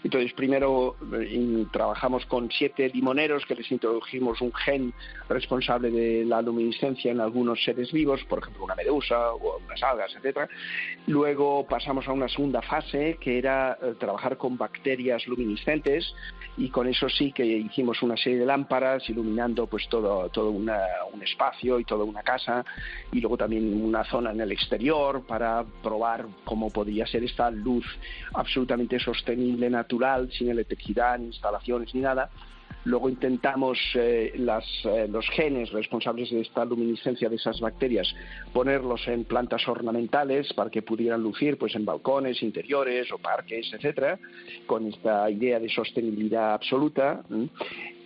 Entonces, 0.04 0.32
primero 0.32 0.96
eh, 1.12 1.66
trabajamos 1.72 2.24
con 2.26 2.50
siete 2.50 2.88
limoneros 2.88 3.44
que 3.46 3.54
les 3.54 3.70
introdujimos 3.70 4.40
un 4.40 4.52
gen 4.54 4.92
responsable 5.28 5.90
de 5.90 6.24
la 6.24 6.40
luminiscencia 6.40 7.10
en 7.10 7.20
algunos 7.20 7.62
seres 7.64 7.92
vivos, 7.92 8.22
por 8.24 8.38
ejemplo, 8.40 8.64
una 8.64 8.74
medusa 8.74 9.32
o 9.32 9.58
unas 9.58 9.82
algas, 9.82 10.14
etcétera. 10.14 10.48
Luego 11.06 11.66
pasamos 11.66 12.06
a 12.06 12.12
una 12.12 12.28
segunda 12.28 12.62
fase 12.62 13.18
que 13.20 13.38
era 13.38 13.78
eh, 13.82 13.94
trabajar 13.98 14.36
con 14.36 14.56
bacterias 14.56 15.26
luminiscentes 15.26 16.14
y 16.56 16.70
con 16.70 16.88
eso 16.88 17.08
sí 17.08 17.32
que 17.32 17.44
hicimos 17.44 18.02
una 18.02 18.16
serie 18.16 18.40
de 18.40 18.46
lámparas 18.46 19.08
iluminando 19.08 19.66
pues 19.66 19.88
todo, 19.88 20.28
todo 20.28 20.50
un 20.50 20.68
espacio 21.22 21.78
y 21.78 21.84
toda 21.84 22.04
una 22.04 22.22
casa 22.22 22.64
y 23.12 23.20
luego 23.20 23.36
también 23.36 23.80
una 23.80 24.04
zona 24.04 24.32
en 24.32 24.40
el 24.40 24.50
exterior 24.52 25.24
para 25.26 25.64
probar 25.82 26.26
cómo 26.44 26.70
podía 26.70 27.06
ser 27.06 27.22
esta 27.22 27.50
luz 27.50 27.84
absolutamente 28.34 28.98
sostenible, 28.98 29.70
natural, 29.70 29.87
sin 30.30 30.50
electricidad, 30.50 31.18
ni 31.18 31.26
instalaciones 31.26 31.94
ni 31.94 32.00
nada 32.00 32.30
Luego 32.88 33.08
intentamos 33.08 33.78
eh, 33.94 34.32
eh, 34.34 35.08
los 35.10 35.28
genes 35.30 35.70
responsables 35.72 36.30
de 36.30 36.40
esta 36.40 36.64
luminiscencia 36.64 37.28
de 37.28 37.36
esas 37.36 37.60
bacterias 37.60 38.14
ponerlos 38.52 39.06
en 39.08 39.24
plantas 39.24 39.66
ornamentales 39.68 40.52
para 40.54 40.70
que 40.70 40.82
pudieran 40.82 41.22
lucir 41.22 41.58
pues 41.58 41.74
en 41.74 41.84
balcones 41.84 42.42
interiores 42.42 43.12
o 43.12 43.18
parques, 43.18 43.70
etcétera, 43.74 44.18
con 44.66 44.86
esta 44.86 45.30
idea 45.30 45.60
de 45.60 45.68
sostenibilidad 45.68 46.54
absoluta. 46.54 47.22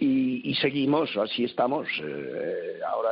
Y, 0.04 0.54
seguimos, 0.56 1.16
así 1.16 1.44
estamos, 1.44 1.86
eh, 2.02 2.80
ahora 2.84 3.10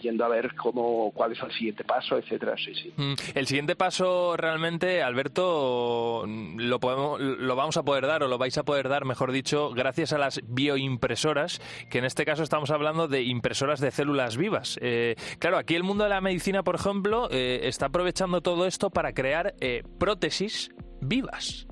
viendo 0.00 0.24
a 0.24 0.28
ver 0.28 0.54
cómo, 0.54 1.10
cuál 1.12 1.32
es 1.32 1.40
el 1.42 1.52
siguiente 1.52 1.84
paso, 1.84 2.16
etcétera. 2.16 2.54
Sí, 2.56 2.74
sí. 2.74 2.92
Mm, 2.96 3.14
el 3.34 3.46
siguiente 3.46 3.74
paso 3.74 4.36
realmente, 4.36 5.02
Alberto, 5.02 6.24
lo, 6.26 6.80
podemos, 6.80 7.20
lo 7.20 7.56
vamos 7.56 7.76
a 7.76 7.82
poder 7.82 8.06
dar 8.06 8.22
o 8.22 8.28
lo 8.28 8.38
vais 8.38 8.56
a 8.56 8.62
poder 8.62 8.88
dar, 8.88 9.04
mejor 9.04 9.32
dicho, 9.32 9.70
gracias 9.70 10.12
a 10.12 10.18
las 10.18 10.40
bioimpresoras, 10.46 11.60
que 11.90 11.98
en 11.98 12.04
este 12.04 12.24
caso 12.24 12.42
estamos 12.42 12.70
hablando 12.70 13.08
de 13.08 13.22
impresoras 13.22 13.80
de 13.80 13.90
células 13.90 14.36
vivas. 14.36 14.78
Eh, 14.80 15.16
claro, 15.38 15.58
aquí 15.58 15.74
el 15.74 15.82
mundo 15.82 16.04
de 16.04 16.10
la 16.10 16.20
medicina, 16.20 16.62
por 16.62 16.76
ejemplo, 16.76 17.28
eh, 17.30 17.62
está 17.64 17.86
aprovechando 17.86 18.40
todo 18.40 18.66
esto 18.66 18.90
para 18.90 19.12
crear 19.12 19.54
eh, 19.60 19.82
prótesis 19.98 20.70
vivas. 21.00 21.66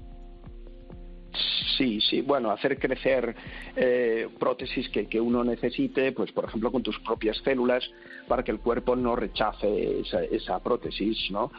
Sí, 1.76 2.00
sí, 2.00 2.22
bueno, 2.22 2.50
hacer 2.50 2.78
crecer 2.78 3.34
eh, 3.76 4.28
prótesis 4.38 4.88
que, 4.88 5.06
que, 5.06 5.20
uno 5.20 5.44
necesite, 5.44 6.12
pues 6.12 6.32
por 6.32 6.44
ejemplo 6.44 6.72
con 6.72 6.82
tus 6.82 6.98
propias 7.00 7.38
células, 7.38 7.88
para 8.26 8.42
que 8.42 8.50
el 8.50 8.58
cuerpo 8.58 8.96
no 8.96 9.16
rechace 9.16 10.00
esa, 10.00 10.22
esa 10.24 10.58
prótesis, 10.60 11.30
¿no? 11.30 11.50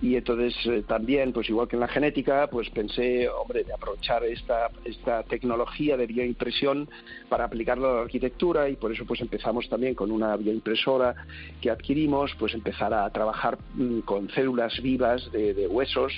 Y 0.00 0.14
entonces 0.16 0.54
eh, 0.66 0.84
también, 0.86 1.32
pues 1.32 1.48
igual 1.48 1.68
que 1.68 1.76
en 1.76 1.80
la 1.80 1.88
genética, 1.88 2.48
pues 2.50 2.70
pensé, 2.70 3.28
hombre, 3.28 3.64
de 3.64 3.72
aprovechar 3.72 4.24
esta, 4.24 4.70
esta 4.84 5.24
tecnología 5.24 5.96
de 5.96 6.06
bioimpresión 6.06 6.88
para 7.28 7.44
aplicarla 7.44 7.88
a 7.88 7.94
la 7.94 8.00
arquitectura 8.02 8.68
y 8.68 8.76
por 8.76 8.92
eso 8.92 9.04
pues 9.06 9.20
empezamos 9.20 9.68
también 9.68 9.94
con 9.94 10.10
una 10.10 10.36
bioimpresora 10.36 11.14
que 11.60 11.70
adquirimos, 11.70 12.34
pues 12.38 12.54
empezar 12.54 12.94
a 12.94 13.10
trabajar 13.10 13.58
mm, 13.74 14.00
con 14.00 14.30
células 14.30 14.80
vivas 14.80 15.30
de, 15.32 15.52
de 15.52 15.66
huesos 15.66 16.12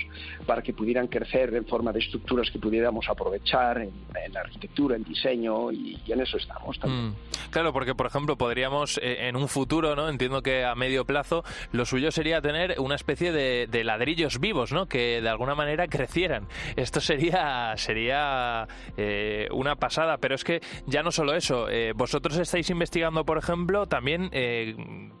para 0.45 0.61
que 0.61 0.73
pudieran 0.73 1.07
crecer 1.07 1.53
en 1.55 1.65
forma 1.65 1.91
de 1.91 1.99
estructuras 1.99 2.51
que 2.51 2.59
pudiéramos 2.59 3.00
aprovechar 3.09 3.79
en, 3.79 3.91
en 4.15 4.37
arquitectura, 4.37 4.95
en 4.95 5.03
diseño 5.03 5.71
y, 5.71 5.99
en 6.07 6.21
eso 6.21 6.37
estamos 6.37 6.79
también. 6.79 7.09
Mm. 7.09 7.15
Claro, 7.51 7.73
porque 7.73 7.95
por 7.95 8.05
ejemplo 8.05 8.37
podríamos 8.37 8.97
eh, 9.03 9.27
en 9.27 9.35
un 9.35 9.47
futuro, 9.47 9.95
¿no? 9.95 10.09
Entiendo 10.09 10.41
que 10.41 10.63
a 10.63 10.73
medio 10.75 11.05
plazo 11.05 11.43
lo 11.71 11.85
suyo 11.85 12.11
sería 12.11 12.41
tener 12.41 12.79
una 12.79 12.95
especie 12.95 13.31
de, 13.31 13.83
ladrillos 13.83 14.39
vivos, 14.39 14.71
¿no? 14.71 14.85
Que 14.85 15.21
de 15.21 15.29
alguna 15.29 15.55
manera 15.55 15.87
crecieran. 15.87 16.47
Esto 16.75 17.01
sería 17.01 17.73
sería 17.77 18.67
eh, 18.95 19.47
una 19.51 19.75
pasada, 19.75 20.17
pero 20.17 20.35
es 20.35 20.43
que 20.43 20.61
ya 20.85 21.03
no 21.03 21.11
solo 21.11 21.33
eso. 21.33 21.67
Eh, 21.69 21.93
vosotros 21.95 22.37
estáis 22.37 22.69
investigando, 22.69 23.25
por 23.25 23.37
ejemplo, 23.37 23.87
también 23.87 24.29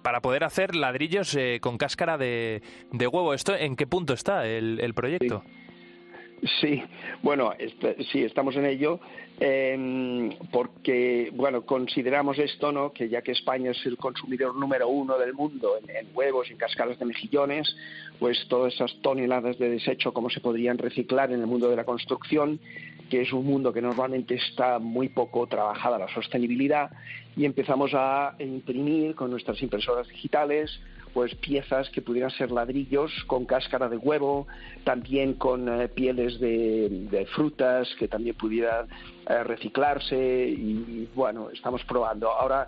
para 0.03 0.21
poder 0.21 0.43
hacer 0.43 0.75
ladrillos 0.75 1.37
con 1.59 1.77
cáscara 1.77 2.17
de, 2.17 2.61
huevo. 2.91 3.33
¿Esto 3.33 3.55
en 3.55 3.75
qué 3.75 3.87
punto 3.87 4.13
está 4.13 4.45
el, 4.45 4.93
proyecto? 4.93 5.43
Sí, 5.45 5.60
bueno, 7.21 7.53
este, 7.57 8.03
sí, 8.11 8.23
estamos 8.23 8.55
en 8.55 8.65
ello, 8.65 8.99
em, 9.39 10.31
porque, 10.51 11.29
bueno, 11.33 11.63
consideramos 11.63 12.39
esto, 12.39 12.71
¿no?, 12.71 12.91
que 12.91 13.09
ya 13.09 13.21
que 13.21 13.31
España 13.31 13.71
es 13.71 13.85
el 13.85 13.97
consumidor 13.97 14.55
número 14.55 14.87
uno 14.89 15.17
del 15.17 15.33
mundo 15.33 15.77
en, 15.87 16.07
huevos 16.13 16.49
y 16.49 16.53
en 16.53 16.57
cascadas 16.57 16.97
de 16.97 17.05
mejillones, 17.05 17.75
pues 18.19 18.45
todas 18.47 18.73
esas 18.73 18.93
toneladas 19.01 19.57
de 19.59 19.69
desecho, 19.69 20.13
cómo 20.13 20.29
se 20.29 20.39
podrían 20.39 20.77
reciclar 20.77 21.31
en 21.31 21.41
el 21.41 21.47
mundo 21.47 21.69
de 21.69 21.75
la 21.75 21.83
construcción, 21.83 22.59
que 23.09 23.21
es 23.21 23.33
un 23.33 23.45
mundo 23.45 23.73
que 23.73 23.81
normalmente 23.81 24.35
está 24.35 24.79
muy 24.79 25.09
poco 25.09 25.45
trabajada 25.47 25.99
la 25.99 26.07
sostenibilidad, 26.13 26.91
y 27.35 27.45
empezamos 27.45 27.91
a 27.93 28.35
imprimir 28.39 29.15
con 29.15 29.29
nuestras 29.31 29.61
impresoras 29.61 30.07
digitales 30.07 30.79
pues 31.13 31.35
piezas 31.35 31.89
que 31.89 32.01
pudieran 32.01 32.31
ser 32.31 32.51
ladrillos 32.51 33.11
con 33.27 33.45
cáscara 33.45 33.89
de 33.89 33.97
huevo, 33.97 34.47
también 34.83 35.33
con 35.33 35.67
eh, 35.69 35.87
pieles 35.87 36.39
de, 36.39 37.27
frutas 37.35 37.87
que 37.99 38.07
también 38.07 38.35
pudieran 38.35 38.87
eh, 39.27 39.43
reciclarse 39.43 40.15
y 40.17 41.07
bueno, 41.15 41.49
estamos 41.49 41.83
probando. 41.85 42.29
Ahora 42.31 42.67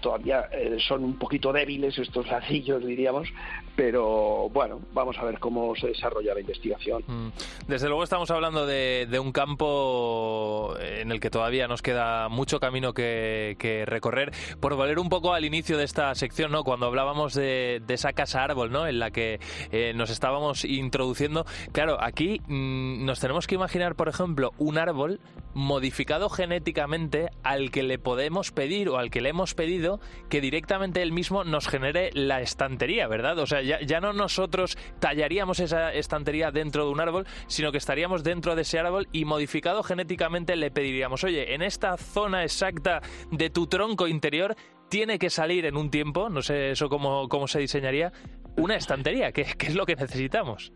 todavía 0.00 0.48
eh, 0.52 0.78
son 0.86 1.04
un 1.04 1.18
poquito 1.18 1.52
débiles 1.52 1.98
estos 1.98 2.26
ladrillos, 2.28 2.84
diríamos, 2.84 3.28
pero 3.76 4.48
bueno, 4.50 4.80
vamos 4.92 5.16
a 5.18 5.24
ver 5.24 5.38
cómo 5.38 5.74
se 5.76 5.88
desarrolla 5.88 6.34
la 6.34 6.40
investigación. 6.40 7.02
Mm. 7.06 7.28
Desde 7.66 7.88
luego 7.88 8.04
estamos 8.04 8.30
hablando 8.30 8.66
de, 8.66 9.08
un 9.20 9.32
campo 9.32 10.74
en 10.78 11.10
el 11.10 11.20
que 11.20 11.30
todavía 11.30 11.66
nos 11.68 11.82
queda 11.82 12.28
mucho 12.28 12.60
camino 12.60 12.92
que, 12.92 13.84
recorrer. 13.86 14.32
Por 14.60 14.74
volver 14.74 14.98
un 14.98 15.08
poco 15.08 15.32
al 15.32 15.44
inicio 15.44 15.78
de 15.78 15.84
esta 15.84 16.14
sección, 16.14 16.52
¿no? 16.52 16.64
cuando 16.64 16.86
hablábamos 16.86 17.34
de, 17.34 17.82
esa 17.88 18.12
casa 18.12 18.44
árbol 18.44 18.70
¿no? 18.70 18.86
en 18.86 18.98
la 18.98 19.10
que 19.10 19.40
eh, 19.72 19.92
nos 19.94 20.10
estábamos 20.10 20.64
introduciendo, 20.64 21.44
claro, 21.72 21.98
aquí 22.00 22.40
mm, 22.46 23.04
nos 23.04 23.20
tenemos 23.20 23.46
que 23.46 23.54
imaginar, 23.54 23.94
por 23.94 24.08
ejemplo, 24.08 24.52
un 24.58 24.78
árbol 24.78 25.20
modificado 25.54 26.28
genéticamente 26.28 27.30
al 27.42 27.70
que 27.70 27.82
le 27.82 27.98
podemos 27.98 28.52
pedir 28.52 28.88
o 28.88 28.98
al 29.00 29.10
que 29.10 29.20
le 29.20 29.30
hemos 29.30 29.54
pedido 29.54 30.00
que 30.28 30.40
directamente 30.40 31.02
él 31.02 31.12
mismo 31.12 31.44
nos 31.44 31.68
genere 31.68 32.10
la 32.14 32.40
estantería, 32.40 33.08
¿verdad? 33.08 33.38
O 33.38 33.46
sea, 33.46 33.60
ya, 33.62 34.00
no 34.00 34.12
nosotros 34.12 34.78
tallaríamos 34.98 35.60
esa 35.60 35.92
estantería 35.92 36.50
dentro 36.50 36.84
de 36.84 36.90
un 36.92 37.00
árbol, 37.00 37.26
sino 37.46 37.72
que 37.72 37.78
estaríamos 37.78 38.22
dentro 38.22 38.54
de 38.54 38.62
ese 38.62 38.78
árbol 38.78 39.08
y 39.12 39.24
modificado 39.24 39.82
genéticamente 39.82 40.56
le 40.56 40.70
pediríamos, 40.70 41.24
oye, 41.24 41.54
en 41.54 41.62
esta 41.62 41.96
zona 41.96 42.42
exacta 42.42 43.00
de 43.30 43.50
tu 43.50 43.66
tronco 43.66 44.06
interior 44.06 44.54
tiene 44.88 45.18
que 45.18 45.30
salir 45.30 45.66
en 45.66 45.76
un 45.76 45.90
tiempo, 45.90 46.28
no 46.28 46.42
sé 46.42 46.72
eso 46.72 46.88
cómo, 46.88 47.28
cómo 47.28 47.46
se 47.46 47.60
diseñaría, 47.60 48.12
una 48.56 48.76
estantería, 48.76 49.32
que, 49.32 49.44
que 49.44 49.66
es 49.66 49.74
lo 49.74 49.86
que 49.86 49.94
necesitamos. 49.94 50.72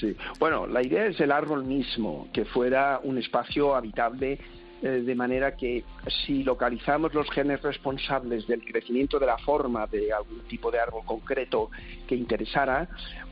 Sí, 0.00 0.16
bueno, 0.38 0.66
la 0.66 0.82
idea 0.82 1.06
es 1.06 1.20
el 1.20 1.30
árbol 1.30 1.64
mismo, 1.64 2.28
que 2.32 2.44
fuera 2.44 3.00
un 3.02 3.18
espacio 3.18 3.74
habitable 3.74 4.38
de 4.82 5.14
manera 5.14 5.56
que 5.56 5.84
si 6.26 6.44
localizamos 6.44 7.14
los 7.14 7.30
genes 7.30 7.62
responsables 7.62 8.46
del 8.46 8.64
crecimiento 8.64 9.18
de 9.18 9.26
la 9.26 9.38
forma 9.38 9.86
de 9.86 10.12
algún 10.12 10.40
tipo 10.40 10.70
de 10.70 10.78
árbol 10.78 11.02
concreto 11.04 11.70
que 12.06 12.14
interesara, 12.14 12.88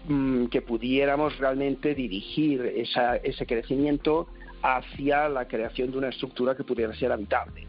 mm, 0.08 0.46
que 0.46 0.62
pudiéramos 0.62 1.36
realmente 1.38 1.94
dirigir 1.94 2.62
ese 2.74 3.46
crecimiento 3.46 4.28
hacia 4.62 5.28
la 5.28 5.46
creación 5.46 5.90
de 5.90 5.98
una 5.98 6.08
estructura 6.08 6.56
que 6.56 6.64
pudiera 6.64 6.94
ser 6.94 7.12
habitable. 7.12 7.66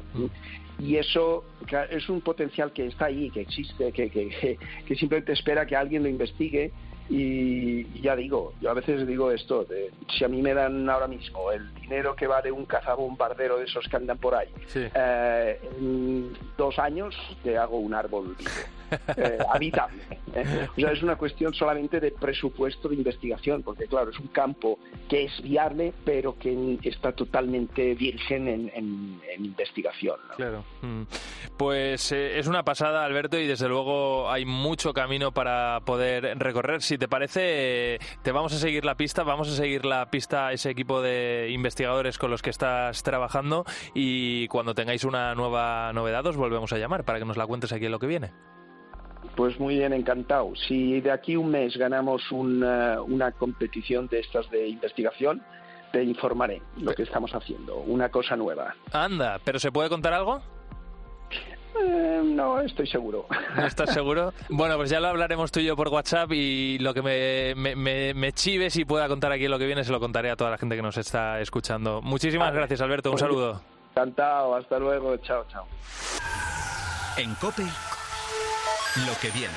Y 0.80 0.96
eso 0.96 1.44
es 1.90 2.10
un 2.10 2.22
potencial 2.22 2.72
que 2.72 2.88
está 2.88 3.06
ahí, 3.06 3.30
que 3.30 3.42
existe, 3.42 3.92
que, 3.92 4.10
que 4.10 4.96
simplemente 4.96 5.34
espera 5.34 5.66
que 5.66 5.76
alguien 5.76 6.04
lo 6.04 6.10
investigue 6.10 6.72
y, 7.10 8.02
ya 8.02 8.16
digo, 8.16 8.54
yo 8.62 8.72
a 8.72 8.74
veces 8.74 9.06
digo 9.06 9.32
esto, 9.32 9.64
de, 9.66 9.92
si 10.10 10.24
a 10.24 10.28
mí 10.28 10.42
me 10.42 10.54
dan 10.54 10.90
ahora 10.90 11.08
mismo 11.08 11.52
el 11.52 11.74
dinero 11.76 12.16
que 12.16 12.28
vale 12.28 12.52
un 12.52 12.66
cazabombardero 12.66 13.58
de 13.58 13.66
esos 13.66 13.88
que 13.88 13.96
andan 13.96 14.18
por 14.18 14.36
ahí, 14.36 14.50
eh, 14.76 15.60
en 15.78 16.34
dos 16.58 16.80
años 16.80 17.16
te 17.44 17.58
hago 17.58 17.78
un 17.78 17.94
árbol 17.94 18.36
vivo. 18.38 18.52
Eh, 19.18 19.38
habitable. 19.54 20.04
¿eh? 20.34 20.68
O 20.72 20.80
sea, 20.80 20.92
es 20.92 21.02
una 21.02 21.16
cuestión 21.16 21.54
solamente 21.54 22.00
de 22.00 22.12
presupuesto 22.12 22.90
de 22.90 22.96
investigación, 22.96 23.64
porque 23.64 23.86
claro, 23.86 24.12
es 24.12 24.20
un 24.20 24.28
campo 24.28 24.80
que 25.08 25.26
es 25.26 25.42
viable, 25.42 25.94
pero 26.04 26.38
que 26.38 26.78
está 26.84 27.12
totalmente 27.14 27.94
virgen 27.96 28.48
en, 28.48 29.22
investigación. 29.38 30.18
Claro. 30.36 30.64
Mm. 30.82 31.04
Pues 31.58 32.12
eh, 32.12 32.40
es 32.40 32.48
una 32.48 32.64
pasada, 32.64 33.06
Alberto, 33.06 33.38
y 33.38 33.48
desde 33.48 33.68
luego 33.68 34.30
hay 34.30 34.46
mucho 34.46 34.94
camino 34.94 35.32
para 35.32 35.80
poder 35.82 36.38
recorrer. 36.38 36.82
Si 36.82 36.98
te 36.98 37.08
parece, 37.08 38.00
te 38.22 38.32
vamos 38.32 38.54
a 38.54 38.58
seguir 38.58 38.86
la 38.86 38.96
pista, 38.96 39.24
vamos 39.24 39.50
a 39.50 39.56
seguir 39.56 39.86
la 39.86 40.10
pista 40.10 40.48
a 40.48 40.54
ese 40.54 40.70
equipo 40.70 41.02
de 41.02 41.50
investigadores 41.52 42.18
con 42.18 42.32
los 42.32 42.42
que 42.42 42.50
estás 42.50 43.04
trabajando 43.04 43.66
y 43.94 44.48
cuando 44.48 44.74
tengáis 44.74 45.04
una 45.04 45.36
nueva 45.36 45.92
novedad 45.94 46.26
os 46.26 46.38
volvemos 46.38 46.72
a 46.74 46.78
llamar 46.78 47.04
para 47.04 47.20
que 47.20 47.26
nos 47.26 47.38
la 47.38 47.48
cuentes 47.48 47.72
aquí 47.72 47.86
en 47.86 47.92
lo 47.92 48.00
que 48.00 48.08
viene. 48.08 48.55
Pues 49.36 49.60
muy 49.60 49.76
bien, 49.76 49.94
encantado. 49.94 50.54
Si 50.56 51.02
de 51.02 51.12
aquí 51.12 51.36
un 51.36 51.52
mes 51.52 51.76
ganamos 51.78 52.32
una, 52.32 53.02
una 53.02 53.32
competición 53.32 54.08
de 54.08 54.20
estas 54.20 54.50
de 54.50 54.68
investigación, 54.68 55.42
te 55.92 56.04
informaré 56.04 56.62
lo 56.78 56.94
que 56.94 57.04
estamos 57.04 57.34
haciendo, 57.34 57.78
una 57.78 58.10
cosa 58.10 58.36
nueva. 58.36 58.76
Anda, 58.92 59.40
¿pero 59.44 59.60
se 59.60 59.72
puede 59.72 59.90
contar 59.90 60.14
algo? 60.14 60.42
Eh, 61.82 62.22
no, 62.24 62.62
estoy 62.62 62.88
seguro. 62.88 63.26
¿No 63.56 63.66
estás 63.66 63.94
seguro? 63.94 64.34
Bueno, 64.50 64.78
pues 64.78 64.90
ya 64.90 65.00
lo 65.00 65.08
hablaremos 65.08 65.52
tú 65.52 65.60
y 65.60 65.66
yo 65.66 65.76
por 65.76 65.90
WhatsApp 65.90 66.32
y 66.32 66.78
lo 66.80 66.94
que 66.94 67.02
me, 67.02 67.76
me, 67.76 68.14
me, 68.14 68.32
chives 68.32 68.76
y 68.78 68.86
pueda 68.86 69.08
contar 69.08 69.32
aquí 69.32 69.48
lo 69.48 69.60
que 69.60 69.66
viene 69.66 69.84
se 69.84 69.92
lo 69.92 70.00
contaré 70.00 70.30
a 70.32 70.36
toda 70.36 70.52
la 70.52 70.58
gente 70.58 70.76
que 70.76 70.82
nos 70.82 70.98
está 70.98 71.42
escuchando. 71.42 72.02
Muchísimas 72.02 72.54
gracias, 72.54 72.80
Alberto. 72.82 73.12
Un 73.12 73.18
saludo. 73.18 73.62
Encantado. 73.92 74.56
Hasta 74.56 74.80
luego. 74.80 75.18
Chao, 75.18 75.46
chao. 75.50 75.66
En 77.18 77.34
COPE 77.36 77.64
lo 78.98 79.18
que 79.20 79.30
viene. 79.32 79.54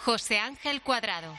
José 0.00 0.40
Ángel 0.40 0.82
Cuadrado. 0.82 1.38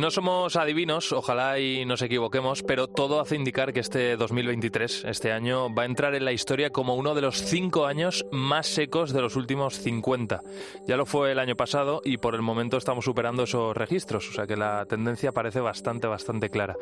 No 0.00 0.10
somos 0.10 0.56
adivinos, 0.56 1.12
ojalá 1.12 1.58
y 1.58 1.84
nos 1.84 2.00
equivoquemos, 2.00 2.62
pero 2.62 2.86
todo 2.86 3.20
hace 3.20 3.36
indicar 3.36 3.74
que 3.74 3.80
este 3.80 4.16
2023, 4.16 5.04
este 5.04 5.30
año, 5.30 5.74
va 5.74 5.82
a 5.82 5.84
entrar 5.84 6.14
en 6.14 6.24
la 6.24 6.32
historia 6.32 6.70
como 6.70 6.94
uno 6.94 7.14
de 7.14 7.20
los 7.20 7.36
cinco 7.36 7.84
años 7.84 8.24
más 8.32 8.66
secos 8.66 9.12
de 9.12 9.20
los 9.20 9.36
últimos 9.36 9.78
50. 9.78 10.40
Ya 10.86 10.96
lo 10.96 11.04
fue 11.04 11.32
el 11.32 11.38
año 11.38 11.54
pasado 11.54 12.00
y 12.02 12.16
por 12.16 12.34
el 12.34 12.40
momento 12.40 12.78
estamos 12.78 13.04
superando 13.04 13.42
esos 13.42 13.76
registros, 13.76 14.30
o 14.30 14.32
sea 14.32 14.46
que 14.46 14.56
la 14.56 14.86
tendencia 14.86 15.32
parece 15.32 15.60
bastante, 15.60 16.06
bastante 16.06 16.48
clara. 16.48 16.76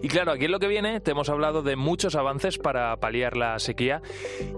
Y 0.00 0.06
claro, 0.06 0.30
aquí 0.30 0.44
en 0.44 0.52
lo 0.52 0.60
que 0.60 0.68
viene 0.68 1.00
te 1.00 1.10
hemos 1.10 1.28
hablado 1.28 1.62
de 1.62 1.74
muchos 1.74 2.14
avances 2.14 2.56
para 2.56 2.96
paliar 2.98 3.36
la 3.36 3.58
sequía 3.58 4.00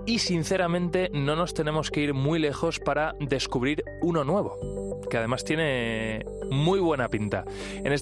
y 0.05 0.19
sinceramente 0.19 1.09
no 1.15 1.35
nos 1.35 1.55
tenemos 1.55 1.91
que 1.91 2.01
ir 2.01 2.13
muy 2.13 2.39
lejos 2.39 2.79
para 2.79 3.15
descubrir 3.21 3.85
uno 4.03 4.23
nuevo, 4.23 5.01
que 5.09 5.17
además 5.17 5.45
tiene 5.45 6.27
muy 6.51 6.79
buena 6.79 7.09
pinta. 7.09 7.47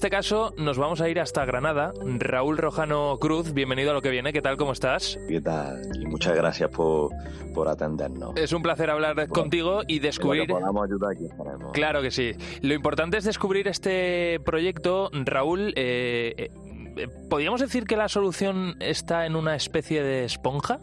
caso 0.09 0.53
nos 0.57 0.77
vamos 0.77 1.01
a 1.01 1.09
ir 1.09 1.19
hasta 1.19 1.45
Granada. 1.45 1.93
Raúl 2.03 2.57
Rojano 2.57 3.17
Cruz, 3.19 3.53
bienvenido 3.53 3.91
a 3.91 3.93
lo 3.93 4.01
que 4.01 4.09
viene. 4.09 4.33
¿Qué 4.33 4.41
tal? 4.41 4.57
¿Cómo 4.57 4.71
estás? 4.71 5.19
¿Qué 5.27 5.41
tal? 5.41 5.81
Y 5.99 6.05
muchas 6.05 6.35
gracias 6.35 6.69
por, 6.69 7.11
por 7.53 7.67
atendernos. 7.67 8.35
Es 8.35 8.51
un 8.53 8.61
placer 8.61 8.89
hablar 8.89 9.27
contigo 9.27 9.81
y 9.87 9.99
descubrir... 9.99 10.47
podamos 10.47 10.85
ayudar 10.85 11.11
aquí 11.11 11.27
Claro 11.73 12.01
que 12.01 12.11
sí. 12.11 12.31
Lo 12.61 12.73
importante 12.73 13.17
es 13.17 13.25
descubrir 13.25 13.67
este 13.67 14.39
proyecto. 14.45 15.09
Raúl, 15.13 15.73
eh, 15.75 16.49
eh, 16.97 17.07
¿podríamos 17.29 17.61
decir 17.61 17.85
que 17.85 17.97
la 17.97 18.09
solución 18.09 18.77
está 18.79 19.25
en 19.25 19.35
una 19.35 19.55
especie 19.55 20.03
de 20.03 20.25
esponja? 20.25 20.79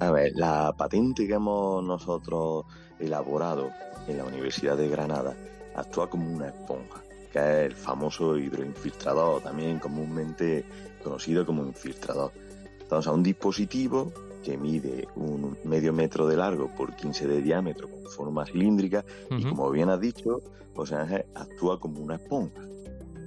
A 0.00 0.10
ver, 0.10 0.32
la 0.34 0.72
patente 0.76 1.26
que 1.26 1.34
hemos 1.34 1.84
nosotros 1.84 2.64
elaborado 2.98 3.70
en 4.08 4.18
la 4.18 4.24
Universidad 4.24 4.76
de 4.76 4.88
Granada 4.88 5.34
actúa 5.74 6.08
como 6.08 6.30
una 6.30 6.48
esponja 6.48 7.05
que 7.36 7.66
es 7.66 7.72
el 7.72 7.76
famoso 7.76 8.38
hidroinfiltrador, 8.38 9.42
también 9.42 9.78
comúnmente 9.78 10.64
conocido 11.02 11.44
como 11.44 11.66
infiltrador. 11.66 12.32
Estamos 12.80 13.06
a 13.06 13.12
un 13.12 13.22
dispositivo 13.22 14.10
que 14.42 14.56
mide 14.56 15.06
un 15.16 15.58
medio 15.64 15.92
metro 15.92 16.26
de 16.26 16.36
largo 16.36 16.68
por 16.74 16.94
15 16.94 17.26
de 17.26 17.42
diámetro 17.42 17.90
con 17.90 18.04
forma 18.10 18.46
cilíndrica 18.46 19.04
y 19.30 19.44
como 19.44 19.70
bien 19.70 19.90
has 19.90 20.00
dicho, 20.00 20.40
pues 20.74 20.92
actúa 20.92 21.78
como 21.78 22.00
una 22.00 22.14
esponja. 22.14 22.62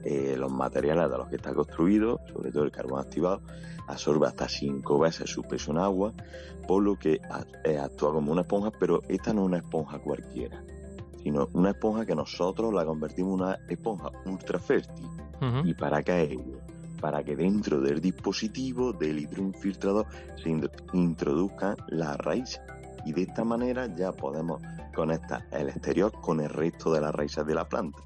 Eh, 0.04 0.36
los 0.38 0.52
materiales 0.52 1.12
de 1.12 1.18
los 1.18 1.28
que 1.28 1.36
está 1.36 1.54
construido, 1.54 2.22
sobre 2.34 2.52
todo 2.52 2.64
el 2.64 2.72
carbón 2.72 3.02
activado, 3.02 3.42
absorbe 3.88 4.28
hasta 4.28 4.48
5 4.48 4.98
veces 4.98 5.30
su 5.30 5.44
peso 5.44 5.72
en 5.72 5.78
agua, 5.78 6.14
por 6.68 6.82
lo 6.82 6.98
que 6.98 7.20
eh, 7.66 7.78
actúa 7.78 8.14
como 8.14 8.32
una 8.32 8.42
esponja, 8.42 8.72
pero 8.72 9.04
esta 9.10 9.34
no 9.34 9.42
es 9.42 9.48
una 9.48 9.58
esponja 9.58 10.00
cualquiera 10.00 10.64
sino 11.30 11.48
una 11.54 11.70
esponja 11.70 12.08
que 12.08 12.16
nosotros 12.16 12.74
la 12.74 12.84
convertimos 12.84 13.34
en 13.34 13.46
una 13.46 13.60
esponja 13.70 14.10
ultra 14.26 14.58
fértil. 14.58 15.08
¿Y 15.64 15.76
para 15.76 16.02
qué 16.02 16.24
es 16.24 16.40
Para 17.00 17.24
que 17.24 17.36
dentro 17.36 17.80
del 17.80 18.02
dispositivo 18.02 18.94
del 18.94 19.20
hidroinfiltrador 19.20 20.08
se 20.42 20.50
introduzcan 20.94 21.78
las 21.90 22.18
raíces. 22.18 22.62
Y 23.06 23.14
de 23.14 23.22
esta 23.22 23.44
manera 23.44 23.94
ya 23.96 24.12
podemos 24.12 24.60
conectar 24.96 25.48
el 25.52 25.70
exterior 25.70 26.12
con 26.20 26.42
el 26.42 26.50
resto 26.50 26.92
de 26.92 27.02
las 27.02 27.14
raíces 27.14 27.46
de 27.46 27.54
la 27.54 27.70
planta. 27.70 28.00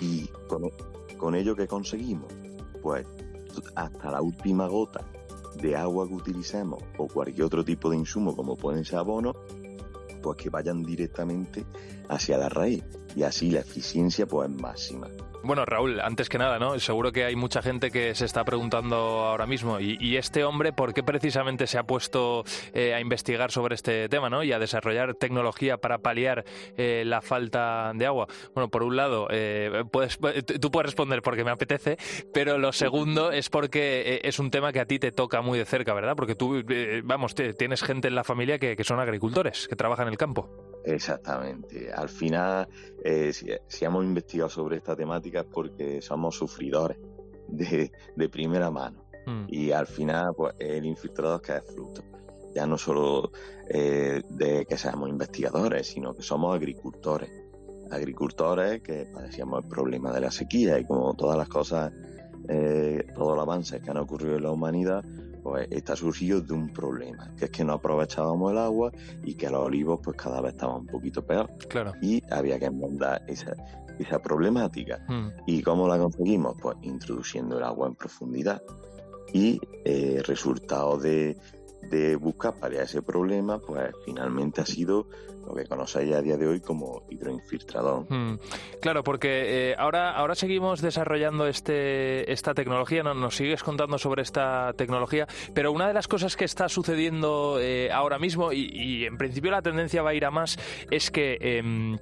Y 0.00 0.26
con, 0.48 0.70
con 1.18 1.36
ello 1.36 1.54
que 1.54 1.68
conseguimos, 1.68 2.32
pues 2.82 3.06
hasta 3.76 4.10
la 4.10 4.22
última 4.22 4.66
gota 4.66 5.04
de 5.62 5.76
agua 5.76 6.08
que 6.08 6.14
utilicemos 6.14 6.82
o 6.98 7.06
cualquier 7.06 7.44
otro 7.44 7.64
tipo 7.64 7.90
de 7.90 7.96
insumo 7.96 8.34
como 8.34 8.56
pueden 8.56 8.84
ser 8.84 8.98
abonos, 8.98 9.36
pues 10.20 10.36
que 10.36 10.50
vayan 10.50 10.82
directamente 10.82 11.64
hacia 12.08 12.38
la 12.38 12.48
raíz. 12.48 12.84
y 13.16 13.22
así 13.22 13.50
la 13.50 13.60
eficiencia 13.60 14.26
pues 14.26 14.48
es 14.48 14.60
máxima. 14.60 15.08
Bueno, 15.42 15.64
Raúl, 15.64 16.00
antes 16.00 16.28
que 16.28 16.36
nada, 16.36 16.58
¿no? 16.58 16.78
Seguro 16.78 17.12
que 17.12 17.24
hay 17.24 17.34
mucha 17.34 17.62
gente 17.62 17.90
que 17.90 18.14
se 18.14 18.26
está 18.26 18.44
preguntando 18.44 18.96
ahora 18.96 19.46
mismo, 19.46 19.80
¿y, 19.80 20.16
este 20.16 20.44
hombre 20.44 20.72
por 20.72 20.92
qué 20.92 21.02
precisamente 21.02 21.66
se 21.66 21.78
ha 21.78 21.84
puesto 21.84 22.44
eh, 22.74 22.92
a 22.92 23.00
investigar 23.00 23.50
sobre 23.50 23.74
este 23.74 24.08
tema, 24.10 24.28
¿no? 24.28 24.42
Y 24.42 24.52
a 24.52 24.58
desarrollar 24.58 25.14
tecnología 25.14 25.78
para 25.78 25.98
paliar 25.98 26.44
eh, 26.76 27.04
la 27.06 27.22
falta 27.22 27.92
de 27.94 28.04
agua. 28.04 28.26
Bueno, 28.54 28.68
por 28.68 28.82
un 28.82 28.96
lado, 28.96 29.28
eh, 29.30 29.84
puedes, 29.90 30.18
tú 30.60 30.70
puedes 30.70 30.86
responder 30.86 31.22
porque 31.22 31.42
me 31.42 31.50
apetece, 31.50 31.96
pero 32.34 32.58
lo 32.58 32.72
segundo 32.72 33.32
es 33.32 33.48
porque 33.48 34.20
es 34.22 34.38
un 34.38 34.50
tema 34.50 34.72
que 34.72 34.80
a 34.80 34.84
ti 34.84 34.98
te 34.98 35.10
toca 35.10 35.40
muy 35.40 35.58
de 35.58 35.64
cerca, 35.64 35.94
¿verdad? 35.94 36.16
Porque 36.16 36.34
tú, 36.34 36.62
vamos, 37.04 37.34
tienes 37.34 37.82
gente 37.82 38.08
en 38.08 38.14
la 38.14 38.24
familia 38.24 38.58
que, 38.58 38.76
que 38.76 38.84
son 38.84 39.00
agricultores, 39.00 39.68
que 39.68 39.76
trabajan 39.76 40.06
en 40.06 40.12
el 40.12 40.18
campo. 40.18 40.69
Exactamente. 40.84 41.92
Al 41.92 42.08
final, 42.08 42.68
eh, 43.04 43.32
si, 43.32 43.84
hemos 43.84 44.04
investigado 44.04 44.48
sobre 44.48 44.78
esta 44.78 44.96
temática 44.96 45.40
es 45.40 45.46
porque 45.46 46.00
somos 46.00 46.36
sufridores 46.36 46.98
de, 47.48 47.90
primera 48.30 48.70
mano. 48.70 49.04
Mm. 49.26 49.44
Y 49.48 49.72
al 49.72 49.86
final, 49.86 50.32
pues 50.36 50.54
el 50.58 50.84
infiltrador 50.84 51.40
que 51.42 51.56
es 51.56 51.64
fruto. 51.64 52.02
Ya 52.54 52.66
no 52.66 52.78
solo 52.78 53.30
eh, 53.68 54.22
de 54.28 54.66
que 54.66 54.76
seamos 54.76 55.08
investigadores, 55.08 55.86
sino 55.86 56.14
que 56.14 56.22
somos 56.22 56.54
agricultores. 56.54 57.30
Agricultores 57.90 58.82
que 58.82 59.06
padecíamos 59.12 59.62
el 59.62 59.68
problema 59.68 60.12
de 60.12 60.20
la 60.20 60.30
sequía 60.30 60.78
y 60.78 60.84
como 60.84 61.14
todas 61.14 61.36
las 61.36 61.48
cosas, 61.48 61.92
eh, 62.48 63.04
todos 63.14 63.36
los 63.36 63.42
avances 63.42 63.82
que 63.82 63.90
han 63.90 63.98
ocurrido 63.98 64.36
en 64.36 64.44
la 64.44 64.50
humanidad, 64.50 65.04
pues 65.42 65.68
está 65.70 65.96
surgido 65.96 66.40
de 66.40 66.52
un 66.52 66.72
problema, 66.72 67.34
que 67.36 67.46
es 67.46 67.50
que 67.50 67.64
no 67.64 67.74
aprovechábamos 67.74 68.52
el 68.52 68.58
agua 68.58 68.92
y 69.24 69.34
que 69.34 69.48
los 69.50 69.60
olivos 69.60 70.00
pues 70.02 70.16
cada 70.16 70.40
vez 70.40 70.52
estaban 70.52 70.80
un 70.80 70.86
poquito 70.86 71.24
peor. 71.24 71.50
Claro. 71.68 71.92
Y 72.02 72.22
había 72.30 72.58
que 72.58 72.66
enmendar 72.66 73.22
esa, 73.26 73.54
esa 73.98 74.20
problemática. 74.20 75.04
Hmm. 75.08 75.28
¿Y 75.46 75.62
cómo 75.62 75.88
la 75.88 75.98
conseguimos? 75.98 76.56
Pues 76.60 76.76
introduciendo 76.82 77.58
el 77.58 77.64
agua 77.64 77.88
en 77.88 77.94
profundidad. 77.94 78.62
Y 79.32 79.60
eh, 79.84 80.22
resultado 80.26 80.98
de, 80.98 81.36
de 81.90 82.16
buscar 82.16 82.54
paliar 82.54 82.84
ese 82.84 83.02
problema, 83.02 83.58
pues 83.58 83.92
finalmente 84.04 84.60
ha 84.60 84.66
sido 84.66 85.06
lo 85.46 85.54
que 85.54 85.66
conocéis 85.66 86.14
a 86.14 86.22
día 86.22 86.36
de 86.36 86.46
hoy 86.46 86.60
como 86.60 87.02
hidroinfiltrador. 87.10 88.06
Hmm. 88.08 88.38
Claro, 88.80 89.02
porque 89.02 89.70
eh, 89.70 89.74
ahora, 89.76 90.12
ahora 90.12 90.34
seguimos 90.34 90.80
desarrollando 90.80 91.46
este, 91.46 92.30
esta 92.30 92.54
tecnología, 92.54 93.02
¿no? 93.02 93.14
nos 93.14 93.36
sigues 93.36 93.62
contando 93.62 93.98
sobre 93.98 94.22
esta 94.22 94.72
tecnología, 94.74 95.26
pero 95.54 95.72
una 95.72 95.88
de 95.88 95.94
las 95.94 96.06
cosas 96.06 96.36
que 96.36 96.44
está 96.44 96.68
sucediendo 96.68 97.58
eh, 97.60 97.90
ahora 97.90 98.18
mismo, 98.18 98.52
y, 98.52 99.04
en 99.04 99.18
principio 99.18 99.50
la 99.50 99.62
tendencia 99.62 100.02
va 100.02 100.10
a 100.10 100.14
ir 100.14 100.24
a 100.24 100.30
más, 100.30 100.58
es 100.90 101.10
que 101.10 101.38
em, 101.40 101.98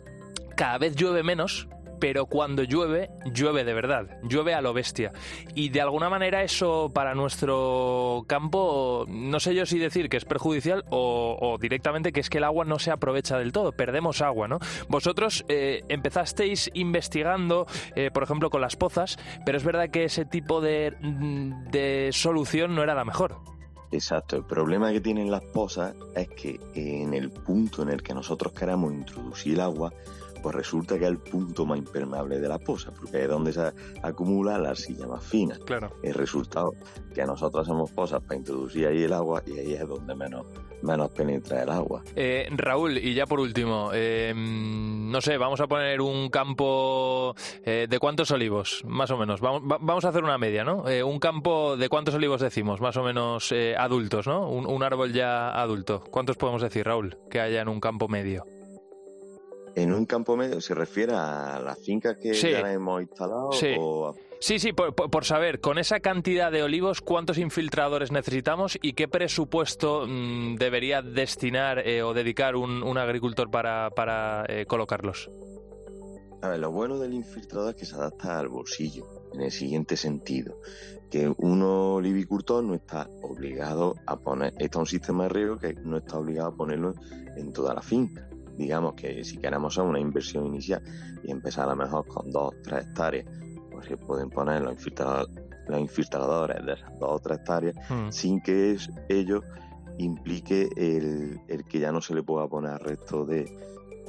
cada 0.57 0.79
vez 0.79 0.97
llueve 0.97 1.23
menos, 1.23 1.69
pero 2.01 2.27
cuando 2.27 2.63
llueve, 2.63 3.11
llueve 3.33 3.65
de 3.65 3.75
verdad, 3.75 4.19
llueve 4.23 4.55
a 4.55 4.61
lo 4.61 4.73
bestia. 4.73 5.13
Y 5.55 5.71
de 5.71 5.81
alguna 5.81 6.09
manera 6.09 6.43
eso 6.43 6.91
para 6.93 7.15
nuestro 7.15 8.25
campo, 8.27 9.05
no 9.09 9.41
sé 9.41 9.55
yo 9.55 9.67
si 9.67 9.79
decir 9.79 10.09
que 10.09 10.17
es 10.17 10.25
perjudicial 10.25 10.85
o, 10.91 11.57
directamente 11.61 12.13
que 12.13 12.21
es 12.21 12.31
que 12.31 12.39
el 12.39 12.45
agua 12.45 12.65
no 12.65 12.79
se 12.79 12.91
aprovecha 12.91 13.39
del 13.39 13.53
todo, 13.53 13.73
perdemos 13.73 14.21
agua, 14.23 14.49
¿no? 14.49 14.59
Vosotros 14.89 15.45
eh, 15.49 15.83
empezasteis 15.89 16.71
investigando, 16.75 17.67
eh, 17.95 18.11
por 18.13 18.23
ejemplo, 18.23 18.51
con 18.51 18.61
las 18.61 18.77
pozas, 18.77 19.19
pero 19.45 19.59
es 19.59 19.65
verdad 19.65 19.91
que 19.91 20.05
ese 20.05 20.25
tipo 20.25 20.61
de, 20.61 20.95
de 21.71 22.11
solución 22.13 22.75
no 22.75 22.83
era 22.83 22.95
la 22.95 23.05
mejor. 23.05 23.37
Exacto, 23.91 24.37
el 24.37 24.45
problema 24.45 24.93
que 24.93 25.01
tienen 25.01 25.31
las 25.31 25.43
pozas 25.43 25.95
es 26.15 26.29
que 26.29 26.61
en 26.75 27.15
el 27.15 27.31
punto 27.31 27.83
en 27.83 27.89
el 27.89 28.03
que 28.03 28.13
nosotros 28.13 28.53
queramos 28.53 28.93
introducir 28.93 29.55
el 29.55 29.61
agua, 29.61 29.93
pues 30.43 30.55
resulta 30.55 30.99
que 30.99 31.05
es 31.05 31.11
el 31.11 31.19
punto 31.19 31.67
más 31.67 31.79
impermeable 31.79 32.41
de 32.41 32.49
la 32.49 32.59
poza, 32.59 32.91
porque 32.91 33.23
es 33.23 33.29
donde 33.29 33.53
se 33.53 33.73
acumula 34.03 34.59
la 34.59 34.71
arcilla 34.71 35.07
más 35.07 35.25
fina. 35.25 35.59
Claro. 35.65 35.91
El 36.03 36.15
resultado 36.15 36.73
que 37.15 37.25
nosotros 37.25 37.67
hacemos 37.67 37.91
pozas 37.91 38.23
para 38.23 38.37
introducir 38.37 38.87
ahí 38.87 39.03
el 39.03 39.13
agua 39.13 39.43
y 39.47 39.59
ahí 39.59 39.75
es 39.75 39.87
donde 39.89 40.15
menos, 40.15 40.47
menos 40.83 41.11
penetra 41.11 41.63
el 41.63 41.71
agua. 41.71 42.03
Eh, 42.15 42.49
Raúl, 42.51 42.99
y 42.99 43.15
ya 43.15 43.27
por 43.27 43.41
último, 43.41 43.91
eh, 43.93 44.33
no 44.37 45.21
sé, 45.21 45.37
vamos 45.37 45.61
a 45.61 45.67
poner 45.67 46.01
un 46.01 46.29
campo 46.29 47.35
eh, 47.65 47.87
de 47.89 47.99
cuántos 47.99 48.31
olivos, 48.31 48.83
más 48.87 49.11
o 49.11 49.17
menos. 49.17 49.41
Vamos, 49.41 49.63
vamos 49.65 50.05
a 50.05 50.09
hacer 50.09 50.23
una 50.23 50.39
media, 50.39 50.65
¿no? 50.65 50.85
un 51.05 51.19
campo 51.19 51.77
de 51.77 51.89
cuántos 51.89 52.15
olivos 52.15 52.41
decimos, 52.41 52.81
más 52.81 52.97
o 52.97 53.03
menos 53.03 53.53
adultos, 53.77 54.27
¿no? 54.27 54.49
Un, 54.49 54.67
un 54.67 54.83
árbol 54.83 55.13
ya 55.13 55.51
adulto. 55.51 56.01
¿Cuántos 56.11 56.37
podemos 56.37 56.63
decir, 56.63 56.87
Raúl, 56.87 57.17
que 57.31 57.41
haya 57.41 57.63
en 57.63 57.69
un 57.69 57.81
campo 57.81 58.09
medio? 58.09 58.45
En 59.75 59.93
un 59.93 60.07
campo 60.07 60.37
medio 60.37 60.61
se 60.61 60.75
refiere 60.75 61.13
a 61.15 61.61
las 61.61 61.79
fincas 61.79 62.17
que 62.17 62.33
ya 62.35 62.73
hemos 62.73 63.03
instalado 63.03 63.53
sí. 63.53 63.75
Sí, 64.41 64.61
sí, 64.61 64.73
por, 64.73 65.25
saber, 65.25 65.61
con 65.61 65.79
esa 65.79 65.99
cantidad 65.99 66.53
de 66.53 66.63
olivos, 66.63 67.01
¿cuántos 67.01 67.39
infiltradores 67.39 68.13
necesitamos 68.13 68.79
y 68.81 68.93
qué 68.93 69.09
presupuesto 69.09 70.07
mm, 70.07 70.55
debería 70.57 71.03
destinar 71.03 71.81
eh, 71.81 72.05
o 72.05 72.15
dedicar 72.15 72.55
un, 72.55 72.99
agricultor 72.99 73.51
para, 73.51 74.45
eh, 74.49 74.65
colocarlos? 74.67 75.29
A 76.41 76.51
ver, 76.51 76.61
lo 76.61 76.71
bueno 76.71 77.01
del 77.01 77.15
infiltrador 77.15 77.71
es 77.71 77.77
que 77.77 77.85
se 77.85 77.97
adapta 77.97 78.39
al 78.39 78.49
bolsillo, 78.49 79.09
en 79.35 79.41
el 79.41 79.51
siguiente 79.51 79.97
sentido, 79.97 80.61
que 81.11 81.29
un 81.37 81.63
olivicultor 81.63 82.63
no 82.63 82.75
está 82.75 83.11
obligado 83.23 83.97
a 84.07 84.21
poner, 84.21 84.55
está 84.59 84.79
un 84.79 84.87
sistema 84.87 85.25
de 85.25 85.31
riego 85.31 85.59
que 85.59 85.75
no 85.75 85.97
está 85.97 86.17
obligado 86.17 86.51
a 86.51 86.55
ponerlo 86.55 86.95
en 87.37 87.53
toda 87.53 87.75
la 87.75 87.83
finca 87.83 88.28
digamos 88.59 88.95
que 88.95 89.25
si 89.25 89.39
queremos 89.39 89.73
hacer 89.73 89.89
una 89.89 90.01
inversión 90.01 90.47
inicial 90.47 90.83
y 91.23 91.31
empezar 91.31 91.69
a 91.69 91.75
lo 91.75 91.77
mejor 91.77 92.07
con 92.07 92.31
dos, 92.31 92.55
tres 92.63 92.87
hectáreas, 92.87 93.27
pues 93.71 93.87
se 93.87 93.97
pueden 93.97 94.29
poner 94.29 94.61
los 94.63 94.73
infiltradores, 94.73 96.67
de 96.67 96.73
esas 96.73 96.99
dos 96.99 97.11
o 97.11 97.19
tres 97.21 97.39
hectáreas 97.39 97.77
hmm. 97.89 98.11
sin 98.11 98.41
que 98.41 98.77
ello 99.09 99.43
implique 99.99 100.69
el, 100.77 101.65
que 101.69 101.79
ya 101.79 101.93
no 101.93 102.01
se 102.01 102.15
le 102.15 102.23
pueda 102.23 102.49
poner 102.49 102.73
al 102.73 102.81
resto 102.81 103.25
de, 103.25 103.45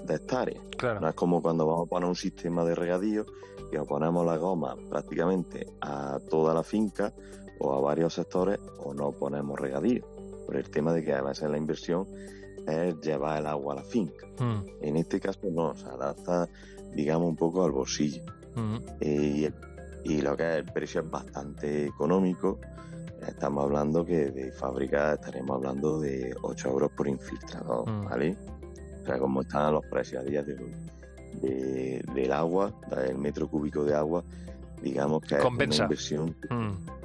hectáreas. 0.08 0.64
No 1.00 1.08
es 1.08 1.14
como 1.14 1.42
cuando 1.42 1.68
vamos 1.68 1.86
a 1.86 1.90
poner 1.90 2.10
un 2.10 2.16
sistema 2.16 2.66
de 2.66 2.74
regadío 2.74 3.26
que 3.70 3.80
ponemos 3.82 4.26
la 4.26 4.38
goma 4.38 4.76
prácticamente 4.90 5.68
a 5.82 6.18
toda 6.30 6.54
la 6.54 6.64
finca 6.64 7.14
o 7.60 7.74
a 7.74 7.80
varios 7.80 8.16
sectores 8.16 8.60
o 8.80 8.94
no 8.94 9.12
ponemos 9.12 9.60
regadío. 9.60 10.19
Por 10.50 10.58
el 10.58 10.68
tema 10.72 10.92
de 10.94 11.04
que 11.04 11.14
a 11.14 11.22
veces 11.22 11.48
la 11.48 11.60
inversión 11.60 12.08
es 12.66 13.00
llevar 13.02 13.38
el 13.38 13.46
agua 13.46 13.74
a 13.74 13.76
la 13.76 13.84
finca. 13.84 14.26
Mm. 14.40 14.66
En 14.82 14.96
este 14.96 15.20
caso 15.20 15.42
no, 15.52 15.76
se 15.76 15.86
adapta, 15.86 16.50
digamos, 16.96 17.30
un 17.30 17.36
poco 17.36 17.64
al 17.64 17.72
bolsillo. 17.72 18.24
Mm. 18.56 18.78
Eh, 19.00 19.52
y, 20.06 20.22
lo 20.22 20.36
que 20.36 20.50
es 20.50 20.56
el 20.56 20.66
precio 20.66 21.02
es 21.02 21.12
bastante 21.12 21.86
económico. 21.86 22.60
Estamos 23.28 23.66
hablando 23.66 24.04
que 24.04 24.32
de 24.32 24.52
fábrica 24.52 25.14
estaremos 25.14 25.58
hablando 25.58 26.00
de 26.00 26.36
8 26.42 26.70
euros 26.70 26.92
por 26.98 27.08
infiltrador, 27.08 27.88
mm. 27.88 28.06
¿vale? 28.06 28.36
O 29.04 29.06
sea, 29.06 29.20
como 29.20 29.42
están 29.42 29.74
los 29.74 29.86
precios 29.86 30.24
a 30.24 30.26
día 30.26 30.42
de 30.42 30.56
hoy 30.56 30.72
del 32.16 32.32
agua, 32.32 32.74
del 32.90 33.20
metro 33.20 33.48
cúbico 33.48 33.84
de 33.84 33.94
agua, 33.94 34.24
digamos 34.82 35.22
que 35.22 35.36
es 35.36 35.46
una 35.46 35.64
inversión 35.64 36.36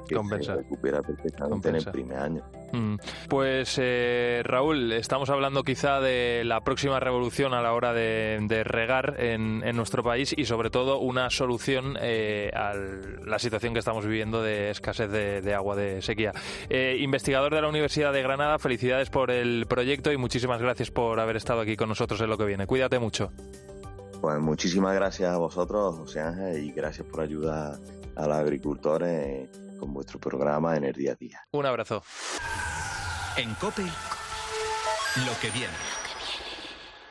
que 0.05 0.43
se 0.43 0.55
recupera 0.55 1.01
perfectamente 1.01 1.69
en 1.69 1.75
el 1.75 1.85
primer 1.85 2.17
año. 2.17 2.43
Mm. 2.71 2.95
Pues 3.29 3.77
eh, 3.81 4.41
Raúl, 4.43 4.91
estamos 4.93 5.29
hablando 5.29 5.63
quizá 5.63 5.99
de 5.99 6.43
la 6.45 6.61
próxima 6.61 6.99
revolución 6.99 7.53
a 7.53 7.61
la 7.61 7.73
hora 7.73 7.93
de, 7.93 8.63
regar 8.65 9.15
en, 9.19 9.59
nuestro 9.75 10.03
país 10.03 10.33
y 10.37 10.45
sobre 10.45 10.69
todo 10.69 10.99
una 10.99 11.29
solución 11.29 11.97
eh, 12.01 12.51
a 12.53 12.73
la 13.25 13.39
situación 13.39 13.73
que 13.73 13.79
estamos 13.79 14.05
viviendo 14.05 14.41
de 14.41 14.69
escasez 14.69 15.09
de, 15.11 15.53
agua 15.53 15.75
de 15.75 16.01
sequía. 16.01 16.31
Eh, 16.69 16.97
investigador 16.99 17.53
de 17.53 17.61
la 17.61 17.69
Universidad 17.69 18.13
de 18.13 18.21
Granada, 18.21 18.59
felicidades 18.59 19.09
por 19.09 19.31
el 19.31 19.65
proyecto 19.67 20.11
y 20.11 20.17
muchísimas 20.17 20.61
gracias 20.61 20.91
por 20.91 21.19
haber 21.19 21.35
estado 21.35 21.61
aquí 21.61 21.75
con 21.75 21.89
nosotros 21.89 22.19
en 22.21 22.29
lo 22.29 22.37
que 22.37 22.45
viene. 22.45 22.67
Cuídate 22.67 22.99
mucho. 22.99 23.31
Pues 24.21 24.39
muchísimas 24.39 24.95
gracias 24.95 25.29
a 25.29 25.37
vosotros, 25.37 25.95
José 25.97 26.21
Ángel, 26.21 26.63
y 26.63 26.71
gracias 26.71 27.07
por 27.07 27.21
ayudar 27.21 27.77
a 28.15 28.27
los 28.27 28.37
agricultores 28.37 29.49
con 29.77 29.93
vuestro 29.93 30.19
programa 30.19 30.75
en 30.75 30.85
el 30.85 30.93
día 30.93 31.11
a 31.11 31.15
día. 31.15 31.47
Un 31.51 31.65
abrazo. 31.65 32.03
En 33.37 33.53
COPE, 33.55 33.83
lo 33.83 35.39
que 35.41 35.49
viene. 35.51 35.73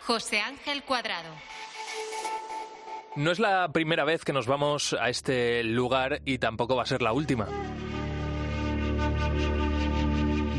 José 0.06 0.40
Ángel 0.40 0.82
Cuadrado. 0.82 1.30
No 3.16 3.30
es 3.30 3.38
la 3.38 3.70
primera 3.72 4.04
vez 4.04 4.24
que 4.24 4.32
nos 4.32 4.46
vamos 4.46 4.94
a 5.00 5.08
este 5.08 5.62
lugar 5.62 6.20
y 6.24 6.38
tampoco 6.38 6.76
va 6.76 6.82
a 6.82 6.86
ser 6.86 7.00
la 7.00 7.12
última. 7.12 7.48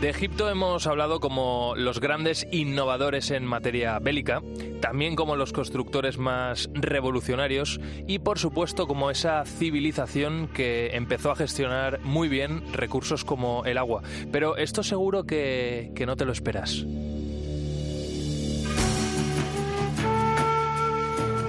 De 0.02 0.10
Egipto 0.10 0.50
hemos 0.50 0.88
hablado 0.88 1.20
como 1.22 1.74
los 1.78 2.02
grandes 2.02 2.46
innovadores 2.52 3.32
en 3.32 3.46
materia 3.46 3.98
bélica, 3.98 4.44
también 4.82 5.16
como 5.16 5.38
los 5.38 5.54
constructores 5.54 6.18
más 6.18 6.70
revolucionarios 6.74 7.80
y 8.06 8.20
por 8.20 8.38
supuesto 8.38 8.88
como 8.88 9.10
esa 9.10 9.46
civilización 9.46 10.50
que 10.54 10.96
empezó 10.96 11.32
a 11.32 11.36
gestionar 11.36 12.02
muy 12.04 12.28
bien 12.28 12.62
recursos 12.74 13.24
como 13.24 13.64
el 13.66 13.78
agua. 13.78 14.04
Pero 14.32 14.58
esto 14.58 14.84
seguro 14.84 15.24
que, 15.24 15.92
que 15.96 16.06
no 16.06 16.18
te 16.18 16.26
lo 16.26 16.34
esperas. 16.34 16.86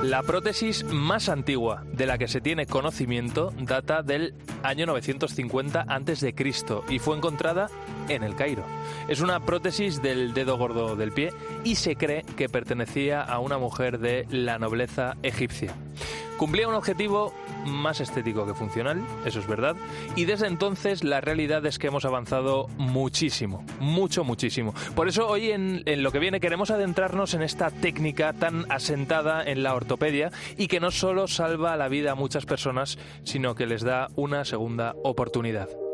La 0.06 0.22
prótesis 0.22 0.84
más 0.84 1.28
antigua 1.28 1.82
de 1.92 2.06
la 2.06 2.16
que 2.16 2.28
se 2.28 2.40
tiene 2.40 2.66
conocimiento 2.66 3.52
data 3.58 4.04
del 4.04 4.34
año 4.62 4.86
950 4.86 5.80
a.C. 5.80 6.32
y 6.88 6.98
fue 7.00 7.16
encontrada 7.16 7.68
en 8.08 8.22
el 8.22 8.36
Cairo. 8.36 8.64
Es 9.08 9.20
una 9.20 9.40
prótesis 9.40 10.00
del 10.02 10.32
dedo 10.32 10.58
gordo 10.58 10.94
del 10.94 11.10
pie 11.10 11.32
y 11.64 11.74
se 11.74 11.96
cree 11.96 12.22
que 12.36 12.48
pertenecía 12.48 13.20
a 13.20 13.40
una 13.40 13.58
mujer 13.58 13.98
de 13.98 14.28
la 14.30 14.60
nobleza 14.60 15.16
egipcia. 15.24 15.74
Cumplía 16.36 16.68
un 16.68 16.74
objetivo 16.74 17.34
más 17.66 18.00
estético 18.00 18.46
que 18.46 18.54
funcional, 18.54 19.04
eso 19.24 19.40
es 19.40 19.46
verdad, 19.46 19.76
y 20.14 20.24
desde 20.24 20.46
entonces 20.46 21.04
la 21.04 21.20
realidad 21.20 21.64
es 21.66 21.78
que 21.78 21.88
hemos 21.88 22.04
avanzado 22.04 22.68
muchísimo, 22.76 23.64
mucho, 23.80 24.24
muchísimo. 24.24 24.74
Por 24.94 25.08
eso 25.08 25.28
hoy 25.28 25.50
en, 25.50 25.82
en, 25.86 26.02
lo 26.02 26.12
que 26.12 26.18
viene 26.18 26.40
queremos 26.40 26.70
adentrarnos 26.70 27.34
en 27.34 27.42
esta 27.42 27.70
técnica 27.70 28.32
tan 28.32 28.70
asentada 28.70 29.44
en 29.44 29.62
la 29.62 29.74
ortopedia 29.74 30.30
y 30.56 30.68
que 30.68 30.80
no 30.80 30.90
solo 30.90 31.26
salva 31.28 31.76
la 31.76 31.88
vida 31.88 32.12
a 32.12 32.14
muchas 32.14 32.46
personas, 32.46 32.98
sino 33.24 33.54
que 33.54 33.66
les 33.66 33.82
da 33.82 34.08
una 34.16 34.44
segunda 34.44 34.94
oportunidad. 35.02 35.85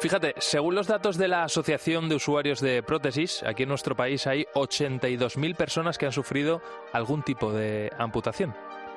Fíjate, 0.00 0.34
según 0.38 0.74
los 0.74 0.86
datos 0.86 1.18
de 1.18 1.28
la 1.28 1.44
Asociación 1.44 2.08
de 2.08 2.14
Usuarios 2.14 2.60
de 2.60 2.82
Prótesis, 2.82 3.42
aquí 3.42 3.64
en 3.64 3.68
nuestro 3.68 3.94
país 3.94 4.26
hay 4.26 4.46
82.000 4.54 5.54
personas 5.54 5.98
que 5.98 6.06
han 6.06 6.12
sufrido 6.12 6.62
algún 6.94 7.22
tipo 7.22 7.52
de 7.52 7.92
amputación. 7.98 8.54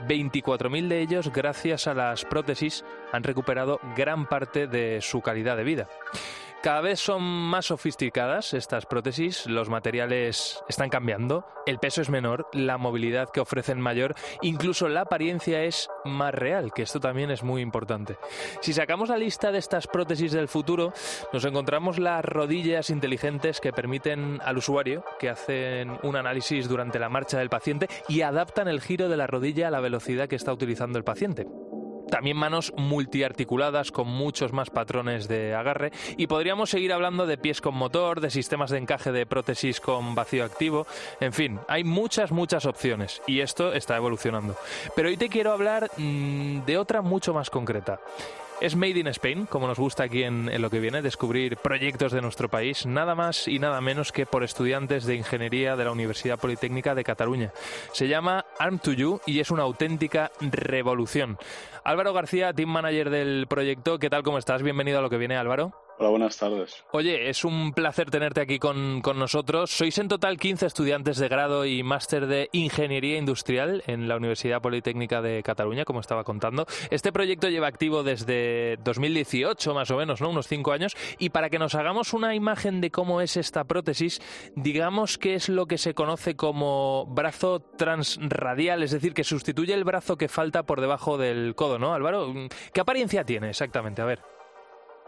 24.000 0.08 0.88
de 0.88 1.02
ellos, 1.02 1.30
gracias 1.34 1.88
a 1.88 1.94
las 1.94 2.24
prótesis, 2.24 2.86
han 3.12 3.24
recuperado 3.24 3.82
gran 3.98 4.30
parte 4.30 4.66
de 4.66 5.02
su 5.02 5.20
calidad 5.20 5.58
de 5.58 5.66
vida. 5.66 5.90
Cada 6.64 6.80
vez 6.80 7.02
son 7.02 7.24
más 7.24 7.66
sofisticadas 7.66 8.54
estas 8.54 8.86
prótesis, 8.86 9.48
los 9.48 9.68
materiales 9.68 10.64
están 10.70 10.88
cambiando, 10.88 11.46
el 11.66 11.78
peso 11.78 12.02
es 12.02 12.10
menor, 12.10 12.48
la 12.54 12.78
movilidad 12.78 13.28
que 13.32 13.42
ofrecen 13.42 13.82
mayor, 13.82 14.16
incluso 14.42 14.88
la 14.88 15.02
apariencia 15.02 15.66
es 15.66 15.90
más 16.06 16.34
real, 16.34 16.72
que 16.74 16.84
esto 16.84 17.02
también 17.02 17.32
es 17.32 17.44
muy 17.44 17.62
importante. 17.62 18.16
Si 18.62 18.72
sacamos 18.72 19.10
la 19.10 19.18
lista 19.18 19.52
de 19.52 19.58
estas 19.58 19.88
prótesis 19.88 20.32
del 20.32 20.48
futuro, 20.48 20.94
nos 21.34 21.44
encontramos 21.44 22.00
las 22.00 22.24
rodillas 22.24 22.90
inteligentes 22.90 23.60
que 23.60 23.74
permiten 23.74 24.40
al 24.42 24.58
usuario 24.58 25.04
que 25.20 25.30
hacen 25.30 26.00
un 26.02 26.16
análisis 26.16 26.70
durante 26.70 26.98
la 26.98 27.10
marcha 27.10 27.40
del 27.40 27.50
paciente 27.50 27.90
y 28.08 28.22
adaptan 28.22 28.70
el 28.70 28.80
giro 28.80 29.10
de 29.10 29.18
la 29.18 29.28
rodilla 29.28 29.68
a 29.68 29.72
la 29.72 29.82
velocidad 29.82 30.30
que 30.30 30.38
está 30.38 30.54
utilizando 30.54 30.98
el 30.98 31.04
paciente. 31.04 31.46
También 32.14 32.38
manos 32.38 32.72
multiarticuladas 32.78 33.92
con 33.92 34.08
muchos 34.08 34.54
más 34.54 34.70
patrones 34.70 35.28
de 35.28 35.56
agarre 35.56 35.92
y 36.16 36.28
podríamos 36.28 36.70
seguir 36.70 36.94
hablando 36.94 37.26
de 37.26 37.40
pies 37.40 37.60
con 37.60 37.74
motor, 37.74 38.22
de 38.22 38.30
sistemas 38.30 38.70
de 38.70 38.78
encaje 38.78 39.12
de 39.12 39.26
prótesis 39.26 39.82
con 39.82 40.14
vacío 40.14 40.46
activo, 40.46 40.86
en 41.20 41.34
fin, 41.34 41.60
hay 41.68 41.84
muchas, 41.84 42.32
muchas 42.32 42.68
opciones 42.68 43.20
y 43.26 43.40
esto 43.40 43.74
está 43.74 43.98
evolucionando. 43.98 44.56
Pero 44.96 45.10
hoy 45.10 45.18
te 45.18 45.28
quiero 45.28 45.54
hablar 45.54 45.90
mmm, 45.98 46.60
de 46.68 46.78
otra 46.78 47.02
mucho 47.02 47.34
más 47.34 47.50
concreta. 47.50 48.00
Es 48.62 48.76
Made 48.76 49.00
in 49.00 49.08
Spain, 49.08 49.46
como 49.46 49.68
nos 49.68 49.78
gusta 49.78 50.04
aquí 50.04 50.24
en, 50.24 50.62
lo 50.62 50.70
que 50.70 50.80
viene, 50.80 51.02
descubrir 51.02 51.58
proyectos 51.58 52.12
de 52.12 52.22
nuestro 52.22 52.50
país, 52.50 52.86
nada 52.86 53.14
más 53.14 53.48
y 53.48 53.60
nada 53.60 53.82
menos 53.82 54.12
que 54.12 54.26
por 54.26 54.44
estudiantes 54.44 55.06
de 55.06 55.16
ingeniería 55.16 55.76
de 55.76 55.84
la 55.84 55.92
Universidad 55.92 56.40
Politécnica 56.40 56.96
de 56.96 57.04
Cataluña. 57.04 57.52
Se 57.92 58.08
llama 58.08 58.46
Arm 58.60 58.80
to 58.80 58.94
You 58.94 59.20
y 59.26 59.40
es 59.40 59.52
una 59.52 59.64
auténtica 59.64 60.32
revolución. 60.40 61.38
Álvaro 61.84 62.14
García, 62.14 62.54
team 62.54 62.70
manager 62.70 63.10
del 63.10 63.48
proyecto, 63.48 64.00
¿qué 64.00 64.10
tal? 64.10 64.24
¿Cómo 64.24 64.38
estás? 64.38 64.64
Bienvenido 64.64 65.00
a 65.00 65.02
lo 65.02 65.10
que 65.10 65.18
viene, 65.18 65.36
Álvaro. 65.36 65.83
Hola, 66.00 66.10
buenas 66.10 66.38
tardes. 66.38 66.84
Oye, 66.92 67.30
es 67.30 67.46
un 67.46 67.72
placer 67.72 68.10
tenerte 68.10 68.42
aquí 68.42 68.58
con, 68.58 69.02
con, 69.02 69.20
nosotros. 69.20 69.70
Sois 69.70 69.96
en 70.00 70.08
total 70.08 70.38
15 70.38 70.66
estudiantes 70.66 71.18
de 71.18 71.28
grado 71.28 71.66
y 71.66 71.84
máster 71.84 72.26
de 72.26 72.50
Ingeniería 72.52 73.18
Industrial 73.18 73.84
en 73.86 74.08
la 74.08 74.18
Universidad 74.18 74.62
Politécnica 74.62 75.22
de 75.22 75.44
Cataluña, 75.44 75.86
como 75.86 76.00
estaba 76.00 76.24
contando. 76.24 76.66
Este 76.90 77.12
proyecto 77.12 77.48
lleva 77.48 77.68
activo 77.68 78.02
desde 78.02 78.78
2018, 78.84 79.74
más 79.76 79.92
o 79.92 79.98
menos, 79.98 80.20
¿no? 80.20 80.32
Unos 80.32 80.48
5 80.48 80.72
años. 80.72 80.96
Y 81.20 81.30
para 81.30 81.52
que 81.52 81.60
nos 81.60 81.76
hagamos 81.76 82.14
una 82.14 82.34
imagen 82.34 82.82
de 82.82 82.90
cómo 82.90 83.22
es 83.22 83.38
esta 83.38 83.64
prótesis, 83.64 84.20
digamos 84.56 85.20
que 85.20 85.36
es 85.36 85.48
lo 85.48 85.68
que 85.68 85.78
se 85.78 85.94
conoce 85.94 86.36
como 86.36 87.06
brazo 87.06 87.60
transradial, 87.60 88.82
es 88.82 88.92
decir, 88.92 89.14
que 89.14 89.24
sustituye 89.24 89.76
el 89.76 89.84
brazo 89.84 90.18
que 90.18 90.28
falta 90.28 90.64
por 90.64 90.82
debajo 90.82 91.20
del 91.20 91.54
codo, 91.54 91.78
¿no, 91.78 91.94
Álvaro? 91.94 92.34
¿Qué 92.74 92.82
apariencia 92.82 93.24
tiene 93.24 93.50
exactamente? 93.50 94.02
A 94.02 94.06
ver. 94.06 94.33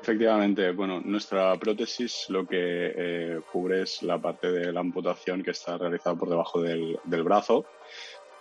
Efectivamente, 0.02 0.72
bueno, 0.72 1.02
nuestra 1.04 1.56
prótesis 1.56 2.28
lo 2.30 2.46
que 2.46 2.94
eh, 2.96 3.42
cubre 3.52 3.84
es 3.84 4.04
la 4.04 4.20
parte 4.20 4.52
de 4.52 4.72
la 4.72 4.82
amputación 4.82 5.42
que 5.42 5.52
está 5.52 5.78
realizada 5.78 6.16
por 6.16 6.30
debajo 6.30 6.62
del, 6.62 7.00
del 7.06 7.24
brazo 7.24 7.66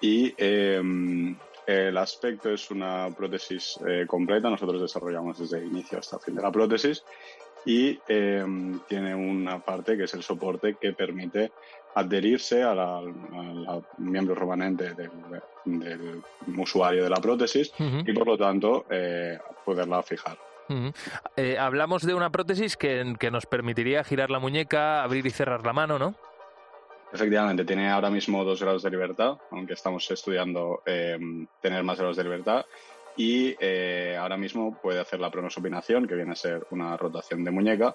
y 0.00 0.34
eh, 0.36 0.82
el 1.66 1.96
aspecto 1.96 2.50
es 2.50 2.70
una 2.70 3.08
prótesis 3.16 3.78
eh, 3.86 4.04
completa. 4.06 4.50
Nosotros 4.50 4.82
desarrollamos 4.82 5.38
desde 5.38 5.64
inicio 5.64 5.98
hasta 5.98 6.16
el 6.16 6.22
fin 6.22 6.34
de 6.34 6.42
la 6.42 6.52
prótesis 6.52 7.02
y 7.64 7.94
tiene 8.86 9.14
una 9.14 9.58
parte 9.64 9.96
que 9.96 10.04
es 10.04 10.12
el 10.12 10.22
soporte 10.22 10.76
que 10.78 10.92
permite 10.92 11.50
adherirse 11.94 12.62
al 12.62 13.14
miembro 13.96 14.34
remanente 14.34 14.92
del, 14.92 15.10
del, 15.64 16.22
usuario 16.58 17.04
de 17.04 17.08
la 17.08 17.22
prótesis 17.22 17.72
uh 17.78 17.84
-huh. 17.84 18.04
y 18.06 18.12
por 18.12 18.26
lo 18.26 18.36
tanto 18.36 18.84
poderla 19.64 20.02
fijar. 20.02 20.36
Eh, 21.36 21.58
hablamos 21.58 22.02
de 22.02 22.14
una 22.14 22.30
prótesis 22.30 22.76
que, 22.76 23.14
que, 23.18 23.30
nos 23.30 23.46
permitiría 23.46 24.04
girar 24.04 24.30
la 24.30 24.38
muñeca, 24.38 25.02
abrir 25.02 25.26
y 25.26 25.30
cerrar 25.30 25.64
la 25.64 25.72
mano, 25.72 25.98
¿no? 25.98 26.14
Efectivamente, 27.14 27.64
tiene 27.64 27.90
ahora 27.90 28.10
mismo 28.10 28.44
dos 28.44 28.60
grados 28.60 28.82
de 28.82 28.90
libertad, 28.90 29.38
aunque 29.52 29.74
estamos 29.74 30.10
estudiando 30.10 30.82
eh, 30.84 31.16
tener 31.60 31.84
más 31.84 31.96
grados 31.96 32.16
de 32.16 32.24
libertad. 32.24 32.66
Y 33.16 33.54
eh, 33.60 34.16
ahora 34.18 34.36
mismo 34.36 34.76
puede 34.82 34.98
hacer 34.98 35.20
la 35.20 35.30
pronosupinación, 35.30 36.08
que 36.08 36.16
viene 36.16 36.32
a 36.32 36.36
ser 36.36 36.66
una 36.70 36.96
rotación 36.96 37.44
de 37.44 37.52
muñeca, 37.52 37.94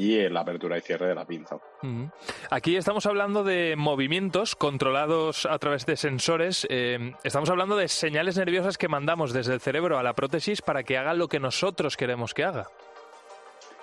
y 0.00 0.28
la 0.28 0.40
apertura 0.40 0.78
y 0.78 0.80
cierre 0.80 1.08
de 1.08 1.14
la 1.14 1.26
pinza. 1.26 1.58
Aquí 2.50 2.76
estamos 2.76 3.06
hablando 3.06 3.44
de 3.44 3.74
movimientos 3.76 4.56
controlados 4.56 5.46
a 5.46 5.58
través 5.58 5.86
de 5.86 5.96
sensores. 5.96 6.66
Eh, 6.70 7.12
estamos 7.22 7.50
hablando 7.50 7.76
de 7.76 7.88
señales 7.88 8.36
nerviosas 8.36 8.78
que 8.78 8.88
mandamos 8.88 9.32
desde 9.32 9.54
el 9.54 9.60
cerebro 9.60 9.98
a 9.98 10.02
la 10.02 10.14
prótesis 10.14 10.62
para 10.62 10.82
que 10.82 10.96
haga 10.96 11.14
lo 11.14 11.28
que 11.28 11.40
nosotros 11.40 11.96
queremos 11.96 12.34
que 12.34 12.44
haga. 12.44 12.66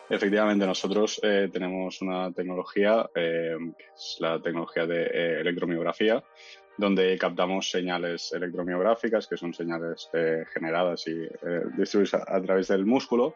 Efectivamente, 0.10 0.66
nosotros 0.66 1.20
eh, 1.22 1.50
tenemos 1.52 2.02
una 2.02 2.32
tecnología, 2.32 3.10
eh, 3.14 3.58
que 3.78 3.86
es 3.94 4.18
la 4.20 4.42
tecnología 4.42 4.86
de 4.86 5.42
electromiografía, 5.42 6.24
donde 6.78 7.18
captamos 7.18 7.70
señales 7.70 8.32
electromiográficas, 8.32 9.28
que 9.28 9.36
son 9.36 9.54
señales 9.54 10.10
eh, 10.14 10.46
generadas 10.54 11.08
y 11.08 11.24
eh, 11.24 11.64
distribuidas 11.76 12.14
a, 12.14 12.36
a, 12.36 12.42
través 12.42 12.68
del 12.68 12.86
músculo, 12.86 13.36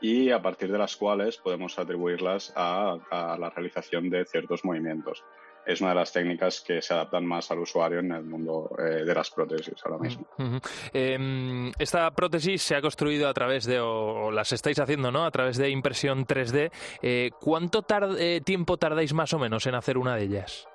y 0.00 0.30
a 0.30 0.40
partir 0.40 0.70
de 0.70 0.78
las 0.78 0.96
cuales 0.96 1.36
podemos 1.38 1.78
atribuirlas 1.78 2.52
a, 2.56 3.36
la 3.38 3.50
realización 3.50 4.10
de 4.10 4.24
ciertos 4.24 4.64
movimientos. 4.64 5.24
Es 5.66 5.82
una 5.82 5.90
de 5.90 5.96
las 5.96 6.12
técnicas 6.12 6.60
que 6.60 6.80
se 6.80 6.94
adaptan 6.94 7.26
más 7.26 7.50
al 7.50 7.58
usuario 7.58 7.98
en 7.98 8.10
el 8.12 8.24
mundo 8.24 8.70
eh, 8.78 9.04
de 9.04 9.14
las 9.14 9.30
prótesis 9.30 9.74
ahora 9.84 9.98
mismo. 9.98 10.26
Eh, 10.94 11.70
esta 11.78 12.10
prótesis 12.12 12.62
se 12.62 12.74
ha 12.74 12.80
construido 12.80 13.28
a 13.28 13.34
través 13.34 13.66
de, 13.66 13.78
o, 13.78 14.30
las 14.30 14.52
estáis 14.52 14.78
haciendo, 14.78 15.10
¿no? 15.10 15.26
A 15.26 15.30
través 15.30 15.58
de 15.58 15.68
impresión 15.68 16.26
3D. 16.26 16.70
Eh, 17.02 17.30
¿Cuánto 17.38 17.82
tar 17.82 18.08
tiempo 18.44 18.78
tardáis 18.78 19.12
más 19.12 19.34
o 19.34 19.38
menos 19.38 19.66
en 19.66 19.74
hacer 19.74 19.98
una 19.98 20.16
de 20.16 20.22
ellas? 20.22 20.66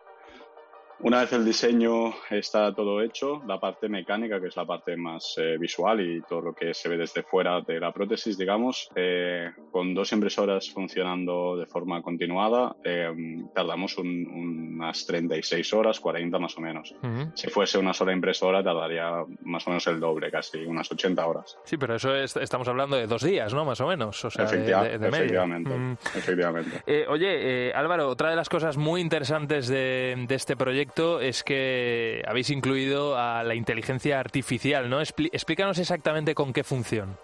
Una 1.03 1.19
vez 1.19 1.33
el 1.33 1.43
diseño 1.43 2.13
está 2.29 2.73
todo 2.73 3.01
hecho, 3.01 3.41
la 3.45 3.59
parte 3.59 3.89
mecánica, 3.89 4.39
que 4.39 4.47
es 4.47 4.55
la 4.55 4.65
parte 4.65 4.95
más 4.95 5.35
eh, 5.37 5.57
visual 5.59 5.99
y 5.99 6.21
todo 6.21 6.39
lo 6.39 6.53
que 6.53 6.73
se 6.73 6.87
ve 6.87 6.95
desde 6.95 7.23
fuera 7.23 7.59
de 7.59 7.77
la 7.77 7.91
prótesis, 7.91 8.37
digamos, 8.37 8.87
eh, 8.95 9.51
con 9.69 9.93
dos 9.93 10.13
impresoras 10.13 10.69
funcionando 10.71 11.57
de 11.57 11.65
forma 11.65 12.01
continuada, 12.01 12.77
eh, 12.85 13.11
tardamos 13.53 13.97
un, 13.97 14.77
unas 14.79 15.05
36 15.05 15.73
horas, 15.73 15.99
40 15.99 16.39
más 16.39 16.57
o 16.57 16.61
menos. 16.61 16.95
Uh 17.03 17.05
-huh. 17.05 17.31
Si 17.35 17.49
fuese 17.49 17.77
una 17.77 17.93
sola 17.93 18.13
impresora, 18.13 18.63
tardaría 18.63 19.25
más 19.41 19.67
o 19.67 19.71
menos 19.71 19.85
el 19.87 19.99
doble, 19.99 20.31
casi 20.31 20.59
unas 20.59 20.89
80 20.89 21.27
horas. 21.27 21.57
Sí, 21.65 21.75
pero 21.75 21.95
eso 21.95 22.15
es, 22.15 22.37
estamos 22.37 22.69
hablando 22.69 22.95
de 22.95 23.07
dos 23.07 23.23
días, 23.23 23.53
¿no? 23.53 23.65
Más 23.65 23.81
o 23.81 23.87
menos. 23.87 24.23
O 24.23 24.31
sea, 24.31 24.45
Efectiva, 24.45 24.83
de, 24.85 24.91
de, 24.91 24.99
de 24.99 25.07
efectivamente. 25.09 25.69
Mm. 25.69 25.97
efectivamente. 26.15 27.05
oye, 27.09 27.73
Álvaro, 27.73 28.07
otra 28.07 28.29
de 28.29 28.37
las 28.37 28.47
cosas 28.47 28.77
muy 28.77 29.01
interesantes 29.01 29.67
de, 29.67 30.15
de 30.29 30.35
este 30.35 30.55
proyecto 30.55 30.92
es 30.95 31.43
que 31.43 32.23
habéis 32.27 32.49
incluido 32.49 33.17
a 33.17 33.43
la 33.43 33.55
inteligencia 33.55 34.19
artificial, 34.19 34.89
¿no? 34.89 35.01
Explícanos 35.01 35.79
exactamente 35.79 36.35
con 36.35 36.53
qué 36.53 36.63
función. 36.63 37.17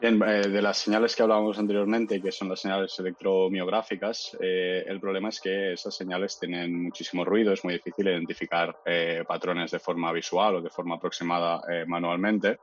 Bien, 0.00 0.22
eh, 0.22 0.48
de 0.48 0.60
las 0.60 0.78
señales 0.78 1.16
que 1.16 1.22
hablábamos 1.22 1.58
anteriormente, 1.58 2.20
que 2.20 2.30
son 2.30 2.50
las 2.50 2.60
señales 2.60 2.98
electromiográficas, 2.98 4.36
eh, 4.40 4.84
el 4.86 5.00
problema 5.00 5.30
es 5.30 5.40
que 5.40 5.72
esas 5.72 5.94
señales 5.94 6.38
tienen 6.38 6.82
muchísimo 6.82 7.24
ruido, 7.24 7.52
es 7.52 7.64
muy 7.64 7.74
difícil 7.74 8.08
identificar 8.08 8.76
eh, 8.84 9.24
patrones 9.26 9.70
de 9.70 9.78
forma 9.78 10.12
visual 10.12 10.56
o 10.56 10.60
de 10.60 10.68
forma 10.68 10.96
aproximada 10.96 11.62
eh, 11.70 11.84
manualmente 11.86 12.58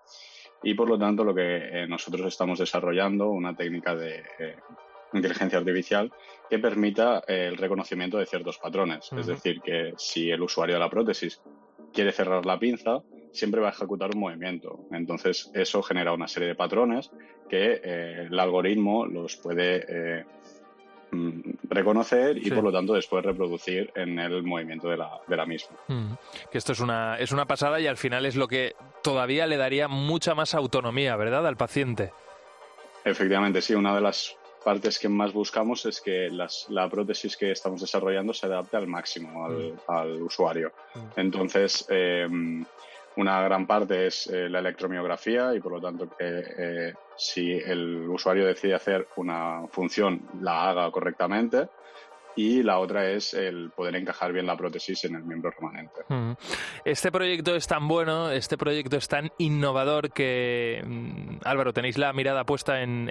y 0.63 0.73
por 0.73 0.88
lo 0.88 0.97
tanto 0.97 1.23
lo 1.23 1.34
que 1.34 1.57
eh, 1.57 1.88
nosotros 1.88 2.27
estamos 2.27 2.59
desarrollando, 2.59 3.29
una 3.29 3.55
técnica 3.55 3.95
de 3.95 4.23
inteligencia 5.14 5.59
artificial 5.59 6.12
que 6.49 6.59
permita 6.59 7.24
eh, 7.28 7.47
el 7.47 7.57
reconocimiento 7.57 8.18
de 8.18 8.26
ciertos 8.26 8.57
patrones. 8.57 9.09
Es 9.18 9.28
decir, 9.28 9.62
que 9.62 9.93
si 9.97 10.30
el 10.30 10.41
usuario 10.41 10.76
de 10.76 10.80
la 10.80 10.89
prótesis 10.89 11.41
quiere 11.93 12.12
cerrar 12.12 12.45
la 12.45 12.59
pinza, 12.59 12.99
siempre 13.32 13.62
va 13.62 13.68
a 13.70 13.72
ejecutar 13.72 14.09
un 14.14 14.20
movimiento. 14.22 14.80
Entonces, 14.91 15.49
eso 15.53 15.82
genera 15.82 16.14
una 16.14 16.28
serie 16.28 16.49
de 16.49 16.55
patrones 16.55 17.09
que 17.49 17.80
eh, 17.84 18.28
el 18.30 18.38
algoritmo 18.39 19.05
los 19.05 19.38
puede 19.38 19.86
eh, 19.88 20.26
mm, 21.12 21.39
reconocer 21.70 22.38
y, 22.38 22.45
Sí. 22.45 22.51
por 22.51 22.64
lo 22.66 22.72
tanto, 22.74 22.93
después 22.93 23.24
reproducir 23.24 23.91
en 23.95 24.20
el 24.20 24.43
movimiento 24.43 24.89
de 24.89 24.97
la, 24.97 25.12
de 25.28 25.38
la 25.38 25.45
misma. 25.45 25.78
Mm, 25.88 26.14
Que 26.51 26.57
esto 26.57 26.74
es 26.74 26.80
una, 26.82 27.18
es 27.18 27.32
una 27.32 27.45
pasada 27.45 27.80
y 27.80 27.88
al 27.88 27.97
final 27.97 28.26
es 28.26 28.36
lo 28.36 28.47
que 28.49 28.76
todavía 29.03 29.47
le 29.47 29.55
daría 29.57 29.88
mucha 29.88 30.36
más 30.36 30.53
autonomía, 30.53 31.16
¿verdad?, 31.16 31.47
al 31.47 31.55
paciente. 31.57 32.12
Efectivamente, 33.03 33.62
sí, 33.62 33.74
una 33.74 33.95
de 33.95 34.01
las 34.01 34.38
partes 34.64 34.99
que 34.99 35.09
más 35.09 35.34
buscamos 35.34 35.86
es 35.86 35.99
que 36.01 36.30
las- 36.30 36.66
la 36.70 36.88
prótesis 36.89 37.36
que 37.38 37.51
estamos 37.51 37.82
desarrollando 37.82 38.34
se 38.34 38.45
adapte 38.45 38.78
al 38.78 38.88
máximo 38.88 39.45
al, 39.45 39.80
al 39.88 40.22
usuario. 40.22 40.72
Entonces, 41.16 41.86
eh, 41.89 42.28
una 43.18 43.41
gran 43.41 43.68
parte 43.68 44.07
es 44.07 44.28
eh, 44.28 44.47
la 44.49 44.59
electromiografía 44.59 45.53
y 45.53 45.59
por 45.59 45.74
lo 45.74 45.82
tanto 45.82 46.07
que 46.18 46.43
eh, 46.57 46.93
si 47.18 47.51
el 47.51 48.07
usuario 48.09 48.45
decide 48.45 48.74
hacer 48.76 49.07
una 49.18 49.64
función 49.70 50.22
la 50.41 50.70
haga 50.70 50.89
correctamente 50.91 51.68
y 52.36 52.63
la 52.63 52.79
otra 52.79 53.09
es 53.09 53.34
el 53.34 53.71
poder 53.71 53.95
encajar 53.95 54.32
bien 54.34 54.45
la 54.45 54.57
prótesis 54.57 55.03
en 55.05 55.15
el 55.15 55.23
miembro 55.23 55.51
remanente. 55.51 56.01
Este 56.86 57.11
proyecto 57.11 57.55
es 57.55 57.67
tan 57.67 57.88
bueno, 57.88 58.32
este 58.32 58.57
proyecto 58.57 58.97
es 58.97 59.07
tan 59.07 59.32
innovador 59.38 60.11
que, 60.11 60.84
mm, 60.86 61.38
Álvaro, 61.43 61.73
tenéis 61.73 61.97
la 61.97 62.13
mirada 62.13 62.45
puesta 62.45 62.82
en, 62.82 63.01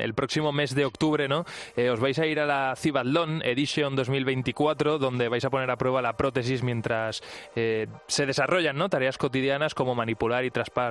el 0.00 0.14
próximo 0.14 0.52
mes 0.52 0.74
de 0.74 0.84
octubre, 0.84 1.28
¿no? 1.28 1.44
Eh, 1.76 1.90
os 1.90 2.00
vais 2.00 2.18
a 2.18 2.26
ir 2.26 2.40
a 2.40 2.46
la 2.46 2.74
Cibatlón 2.76 3.42
Edition 3.42 3.96
2024, 3.96 4.98
donde 4.98 5.28
vais 5.28 5.44
a 5.44 5.50
poner 5.50 5.70
a 5.70 5.76
prueba 5.76 6.02
la 6.02 6.16
prótesis 6.16 6.62
mientras 6.62 7.22
eh, 7.56 7.86
se 8.06 8.26
desarrollan, 8.26 8.76
¿no? 8.76 8.88
Tareas 8.88 9.18
cotidianas 9.18 9.74
como 9.74 9.94
manipular 9.94 10.44
y 10.44 10.50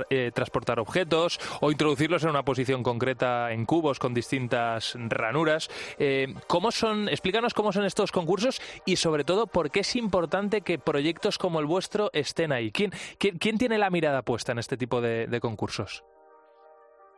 eh, 0.10 0.32
transportar 0.34 0.80
objetos 0.80 1.40
o 1.62 1.72
introducirlos 1.72 2.24
en 2.24 2.30
una 2.30 2.44
posición 2.44 2.84
concreta 2.84 3.52
en 3.52 3.66
cubos 3.66 4.00
con 4.00 4.14
distintas 4.14 4.96
ranuras. 4.96 5.70
Eh, 5.98 6.34
¿Cómo 6.48 6.72
son? 6.72 7.10
Explícanos 7.10 7.54
cómo 7.54 7.72
son 7.72 7.79
estos 7.86 8.12
concursos 8.12 8.62
y 8.86 8.96
sobre 8.96 9.24
todo 9.24 9.48
por 9.48 9.72
qué 9.72 9.82
es 9.82 9.96
importante 9.96 10.62
que 10.62 10.80
proyectos 10.80 11.38
como 11.38 11.60
el 11.60 11.66
vuestro 11.66 12.10
estén 12.14 12.52
ahí. 12.52 12.72
¿Quién, 12.72 12.92
quién, 13.18 13.38
quién 13.38 13.58
tiene 13.58 13.78
la 13.78 13.90
mirada 13.90 14.22
puesta 14.22 14.52
en 14.52 14.60
este 14.60 14.78
tipo 14.78 15.02
de, 15.02 15.40
concursos? 15.42 16.04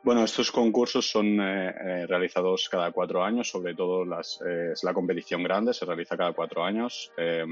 Bueno, 0.03 0.23
estos 0.23 0.51
concursos 0.51 1.09
son 1.09 1.39
eh, 1.39 1.69
eh, 1.69 2.07
realizados 2.07 2.67
cada 2.69 2.91
cuatro 2.91 3.23
años, 3.23 3.49
sobre 3.49 3.75
todo 3.75 4.03
las, 4.03 4.41
eh, 4.41 4.71
es 4.73 4.83
la 4.83 4.93
competición 4.93 5.43
grande, 5.43 5.73
se 5.73 5.85
realiza 5.85 6.17
cada 6.17 6.33
cuatro 6.33 6.63
años, 6.63 7.11
eh, 7.17 7.45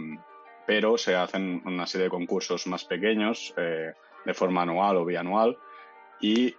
pero 0.70 1.00
se 1.00 1.16
hacen 1.16 1.64
una 1.66 1.88
serie 1.88 2.04
de 2.06 2.12
concursos 2.12 2.68
más 2.68 2.86
pequeños 2.86 3.56
eh, 3.58 3.92
de 4.24 4.34
forma 4.36 4.62
anual 4.62 4.98
o 4.98 5.06
bianual 5.06 5.58
y 6.20 6.56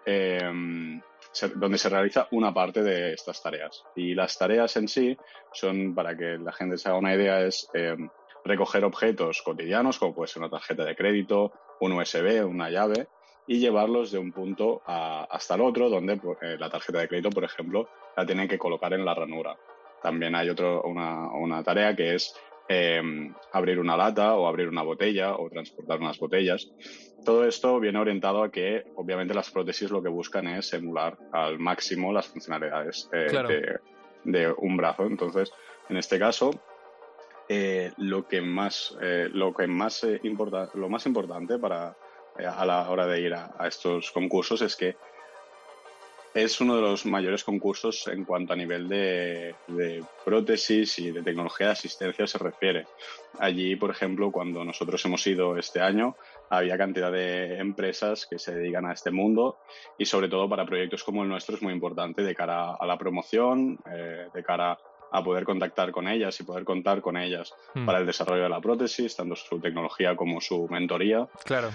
se- 1.32 1.48
donde 1.54 1.78
se 1.78 1.88
realiza 1.88 2.26
una 2.32 2.52
parte 2.52 2.82
de 2.82 3.12
estas 3.12 3.40
tareas. 3.42 3.84
Y 3.94 4.14
las 4.14 4.36
tareas 4.36 4.76
en 4.76 4.88
sí 4.88 5.16
son, 5.52 5.94
para 5.94 6.16
que 6.16 6.38
la 6.38 6.52
gente 6.52 6.76
se 6.78 6.88
haga 6.88 6.98
una 6.98 7.14
idea, 7.14 7.44
es 7.46 7.68
eh, 7.74 7.96
recoger 8.44 8.84
objetos 8.84 9.42
cotidianos, 9.42 9.98
como 9.98 10.14
puede 10.14 10.28
ser 10.28 10.42
una 10.42 10.50
tarjeta 10.50 10.84
de 10.84 10.96
crédito, 10.96 11.52
un 11.80 11.92
USB, 11.92 12.44
una 12.44 12.70
llave, 12.70 13.08
y 13.46 13.58
llevarlos 13.58 14.10
de 14.12 14.18
un 14.18 14.32
punto 14.32 14.82
a- 14.86 15.24
hasta 15.30 15.54
el 15.54 15.60
otro, 15.62 15.88
donde 15.90 16.16
pues, 16.16 16.38
eh, 16.42 16.56
la 16.58 16.70
tarjeta 16.70 17.00
de 17.00 17.08
crédito, 17.08 17.30
por 17.30 17.44
ejemplo, 17.44 17.86
la 18.16 18.26
tienen 18.26 18.48
que 18.48 18.58
colocar 18.58 18.92
en 18.92 19.04
la 19.04 19.14
ranura. 19.14 19.54
También 20.02 20.34
hay 20.34 20.48
otro, 20.48 20.82
una, 20.82 21.30
una 21.32 21.62
tarea 21.62 21.94
que 21.94 22.14
es 22.14 22.34
eh, 22.72 23.02
abrir 23.52 23.80
una 23.80 23.96
lata 23.96 24.34
o 24.36 24.46
abrir 24.46 24.68
una 24.68 24.82
botella 24.82 25.34
o 25.36 25.50
transportar 25.50 25.98
unas 25.98 26.18
botellas. 26.20 26.70
Todo 27.24 27.44
esto 27.44 27.80
viene 27.80 27.98
orientado 27.98 28.44
a 28.44 28.50
que, 28.52 28.84
obviamente, 28.94 29.34
las 29.34 29.50
prótesis 29.50 29.90
lo 29.90 30.00
que 30.00 30.08
buscan 30.08 30.46
es 30.46 30.72
emular 30.72 31.18
al 31.32 31.58
máximo 31.58 32.12
las 32.12 32.28
funcionalidades 32.28 33.10
eh, 33.12 33.26
Claro. 33.28 33.48
de, 33.48 33.80
de 34.22 34.54
un 34.56 34.76
brazo. 34.76 35.04
Entonces, 35.04 35.52
en 35.88 35.96
este 35.96 36.16
caso, 36.20 36.52
eh, 37.48 37.90
lo 37.96 38.28
que 38.28 38.40
más, 38.40 38.96
eh, 39.02 39.28
lo 39.32 39.52
que 39.52 39.66
más 39.66 40.06
importa, 40.22 40.70
lo 40.74 40.88
más 40.88 41.04
importante 41.06 41.58
para 41.58 41.96
a 42.38 42.64
la 42.64 42.88
hora 42.88 43.06
de 43.06 43.20
ir 43.20 43.34
a, 43.34 43.52
a 43.58 43.66
estos 43.66 44.12
concursos 44.12 44.62
es 44.62 44.76
que 44.76 44.96
es 46.34 46.60
uno 46.60 46.76
de 46.76 46.82
los 46.82 47.06
mayores 47.06 47.42
concursos 47.44 48.06
en 48.06 48.24
cuanto 48.24 48.52
a 48.52 48.56
nivel 48.56 48.88
de, 48.88 49.54
de 49.66 50.04
prótesis 50.24 50.98
y 50.98 51.10
de 51.10 51.22
tecnología 51.22 51.66
de 51.68 51.72
asistencia 51.72 52.26
se 52.26 52.38
refiere. 52.38 52.86
Allí, 53.38 53.76
por 53.76 53.90
ejemplo, 53.90 54.30
cuando 54.30 54.64
nosotros 54.64 55.04
hemos 55.04 55.26
ido 55.26 55.56
este 55.56 55.80
año, 55.80 56.16
había 56.48 56.78
cantidad 56.78 57.10
de 57.10 57.58
empresas 57.58 58.26
que 58.26 58.38
se 58.38 58.54
dedican 58.54 58.86
a 58.86 58.92
este 58.92 59.10
mundo 59.10 59.58
y 59.98 60.06
sobre 60.06 60.28
todo 60.28 60.48
para 60.48 60.66
proyectos 60.66 61.04
como 61.04 61.22
el 61.22 61.28
nuestro 61.28 61.56
es 61.56 61.62
muy 61.62 61.72
importante 61.72 62.22
de 62.22 62.34
cara 62.34 62.74
a 62.74 62.86
la 62.86 62.98
promoción, 62.98 63.78
eh, 63.92 64.26
de 64.32 64.42
cara 64.44 64.78
a 65.12 65.24
poder 65.24 65.44
contactar 65.44 65.90
con 65.90 66.06
ellas 66.06 66.38
y 66.38 66.44
poder 66.44 66.64
contar 66.64 67.00
con 67.00 67.16
ellas 67.16 67.52
Mm. 67.74 67.86
para 67.86 67.98
el 67.98 68.06
desarrollo 68.06 68.44
de 68.44 68.48
la 68.48 68.60
prótesis, 68.60 69.16
tanto 69.16 69.34
su 69.34 69.58
tecnología 69.58 70.14
como 70.14 70.40
su 70.40 70.68
mentoría. 70.68 71.28
Claro. 71.44 71.70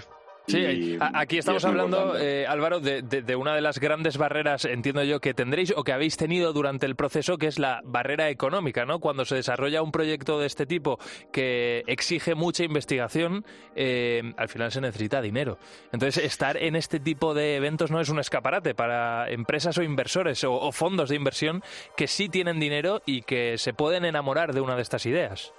Sí, 0.46 0.58
Y- 0.58 0.98
aquí 1.00 1.38
estamos 1.38 1.62
es 1.62 1.68
hablando, 1.68 2.16
eh, 2.16 2.46
Álvaro, 2.46 2.78
de, 2.80 3.02
de- 3.02 3.22
de 3.22 3.36
una 3.36 3.54
de 3.54 3.60
las 3.60 3.80
grandes 3.80 4.16
barreras, 4.16 4.64
entiendo 4.64 5.02
yo, 5.02 5.18
que 5.20 5.34
tendréis 5.34 5.72
o 5.76 5.82
que 5.82 5.92
habéis 5.92 6.16
tenido 6.16 6.52
durante 6.52 6.86
el 6.86 6.94
proceso, 6.94 7.36
que 7.36 7.48
es 7.48 7.58
la 7.58 7.80
barrera 7.84 8.30
económica, 8.30 8.84
¿no? 8.86 9.00
Cuando 9.00 9.24
se 9.24 9.34
desarrolla 9.34 9.82
un 9.82 9.90
proyecto 9.90 10.38
de 10.38 10.46
este 10.46 10.64
tipo 10.66 10.98
que 11.32 11.82
exige 11.88 12.34
mucha 12.36 12.62
investigación, 12.62 13.44
eh, 13.74 14.22
al 14.36 14.48
final 14.48 14.70
se 14.70 14.80
necesita 14.80 15.20
dinero. 15.20 15.58
Entonces, 15.92 16.24
estar 16.24 16.56
en 16.56 16.76
este 16.76 17.00
tipo 17.00 17.34
de 17.34 17.56
eventos 17.56 17.90
no 17.90 18.00
es 18.00 18.08
un 18.08 18.20
escaparate 18.20 18.74
para 18.74 19.28
empresas 19.30 19.76
o 19.78 19.82
inversores 19.82 20.44
o, 20.44 20.52
o 20.54 20.70
fondos 20.70 21.08
de 21.08 21.16
inversión 21.16 21.62
que 21.96 22.06
sí 22.06 22.28
tienen 22.28 22.60
dinero 22.60 23.02
y 23.04 23.22
que 23.22 23.58
se 23.58 23.74
pueden 23.74 24.04
enamorar 24.04 24.52
de 24.54 24.60
una 24.60 24.76
de 24.76 24.82
estas 24.82 25.06
ideas. 25.06 25.52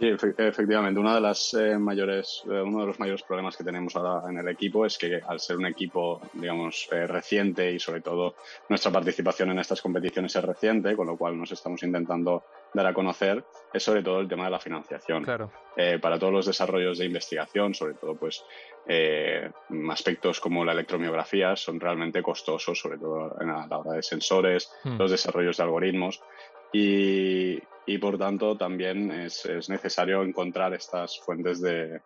Sí, 0.00 0.06
efe- 0.06 0.34
efectivamente. 0.38 0.98
Una 0.98 1.14
de 1.16 1.20
las 1.20 1.52
eh, 1.52 1.76
mayores, 1.78 2.42
eh, 2.46 2.62
uno 2.62 2.80
de 2.80 2.86
los 2.86 2.98
mayores 2.98 3.22
problemas 3.22 3.54
que 3.54 3.62
tenemos 3.64 3.94
ahora 3.94 4.30
en 4.30 4.38
el 4.38 4.48
equipo 4.48 4.86
es 4.86 4.96
que 4.96 5.20
al 5.28 5.38
ser 5.38 5.58
un 5.58 5.66
equipo, 5.66 6.22
digamos, 6.32 6.88
eh, 6.90 7.06
reciente 7.06 7.70
y 7.70 7.78
sobre 7.78 8.00
todo 8.00 8.34
nuestra 8.70 8.90
participación 8.90 9.50
en 9.50 9.58
estas 9.58 9.82
competiciones 9.82 10.34
es 10.34 10.42
reciente, 10.42 10.96
con 10.96 11.06
lo 11.06 11.18
cual 11.18 11.38
nos 11.38 11.52
estamos 11.52 11.82
intentando 11.82 12.44
dar 12.72 12.86
a 12.86 12.94
conocer, 12.94 13.44
es 13.74 13.82
sobre 13.82 14.02
todo 14.02 14.20
el 14.20 14.28
tema 14.28 14.44
de 14.46 14.50
la 14.52 14.58
financiación. 14.58 15.22
Claro. 15.22 15.50
Eh, 15.76 15.98
para 16.00 16.18
todos 16.18 16.32
los 16.32 16.46
desarrollos 16.46 16.96
de 16.96 17.04
investigación, 17.04 17.74
sobre 17.74 17.94
todo, 17.94 18.16
pues 18.16 18.42
aspectos 19.90 20.40
como 20.40 20.64
la 20.64 20.72
electromiografía 20.72 21.54
son 21.56 21.78
realmente 21.78 22.22
costosos, 22.22 22.78
sobre 22.78 22.98
todo 22.98 23.36
la, 23.40 23.66
la 23.68 23.78
hora 23.78 23.92
de 23.92 24.02
sensores, 24.02 24.72
Hmm. 24.82 24.96
los 24.98 25.10
desarrollos 25.10 25.58
de 25.58 25.62
algoritmos. 25.62 26.20
Y, 26.72 27.58
y, 27.86 27.98
por 27.98 28.16
tanto 28.18 28.56
también 28.56 29.10
es, 29.10 29.44
es 29.46 29.68
necesario 29.68 30.22
encontrar 30.22 30.72
estas 30.74 31.18
fuentes 31.20 31.60
de, 31.60 32.00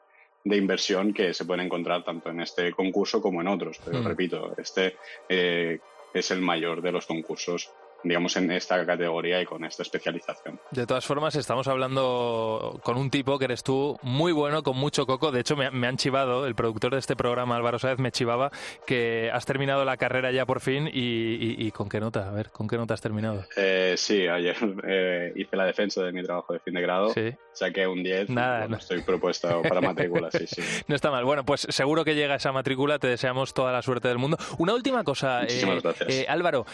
de 0.44 0.56
inversión 0.56 1.12
que 1.12 1.34
se 1.34 1.44
pueden 1.44 1.66
encontrar 1.66 2.04
tanto 2.04 2.30
en 2.30 2.40
este 2.40 2.72
concurso 2.72 3.20
como 3.20 3.40
en 3.40 3.48
otros. 3.48 3.80
Pero 3.84 4.00
Mm. 4.00 4.06
repito, 4.06 4.54
este 4.56 4.96
eh, 5.28 5.78
es 6.12 6.30
el 6.30 6.40
mayor 6.40 6.80
de 6.82 6.92
los 6.92 7.06
concursos, 7.06 7.70
digamos, 8.04 8.36
en 8.36 8.50
esta 8.52 8.84
categoría 8.86 9.40
y 9.40 9.44
con 9.46 9.64
esta 9.64 9.82
especialización. 9.82 10.60
De 10.70 10.86
todas 10.86 11.04
formas, 11.04 11.34
estamos 11.34 11.66
hablando 11.68 12.80
con 12.82 12.96
un 12.96 13.10
tipo 13.10 13.38
que 13.38 13.46
eres 13.46 13.62
tú, 13.62 13.98
muy 14.02 14.32
bueno, 14.32 14.62
con 14.62 14.76
mucho 14.76 15.06
coco. 15.06 15.32
De 15.32 15.40
hecho, 15.40 15.56
me, 15.56 15.70
me 15.70 15.86
han 15.86 15.96
chivado, 15.96 16.46
el 16.46 16.54
productor 16.54 16.92
de 16.92 16.98
este 17.00 17.16
programa, 17.16 17.56
Álvaro 17.56 17.78
Sáez, 17.78 17.98
me 17.98 18.12
chivaba 18.12 18.50
que 18.86 19.30
has 19.32 19.44
terminado 19.46 19.84
la 19.84 19.96
carrera 19.96 20.30
ya 20.32 20.46
por 20.46 20.60
fin. 20.60 20.86
Y, 20.86 21.00
y- 21.00 21.56
y 21.66 21.70
con 21.70 21.88
qué 21.88 22.00
nota? 22.00 22.28
A 22.28 22.32
ver, 22.32 22.50
¿con 22.50 22.68
qué 22.68 22.76
nota 22.76 22.94
has 22.94 23.00
terminado? 23.00 23.44
Eh, 23.56 23.94
sí, 23.96 24.26
ayer 24.28 24.56
eh, 24.86 25.32
hice 25.36 25.56
la 25.56 25.64
defensa 25.64 26.02
de 26.02 26.12
mi 26.12 26.22
trabajo 26.22 26.52
de 26.52 26.60
fin 26.60 26.74
de 26.74 26.82
grado, 26.82 27.10
Sí. 27.10 27.32
saqué 27.52 27.86
un 27.86 28.02
10 28.02 28.28
y, 28.28 28.32
Nada, 28.32 28.58
bueno, 28.60 28.68
no. 28.72 28.76
estoy 28.78 29.02
propuesto 29.02 29.62
para 29.62 29.80
matrícula, 29.80 30.30
sí, 30.30 30.46
sí. 30.46 30.62
No 30.88 30.94
está 30.94 31.10
mal. 31.10 31.24
Bueno, 31.24 31.44
pues 31.44 31.66
seguro 31.70 32.04
que 32.04 32.14
llega 32.14 32.34
esa 32.34 32.52
matrícula. 32.52 32.98
Te 32.98 33.06
deseamos 33.08 33.54
toda 33.54 33.72
la 33.72 33.82
suerte 33.82 34.08
del 34.08 34.18
mundo. 34.18 34.36
Una 34.58 34.74
última 34.74 35.04
cosa, 35.04 35.44
eh, 35.44 35.78
gracias. 35.82 36.08
eh, 36.10 36.26
Álvaro. 36.28 36.66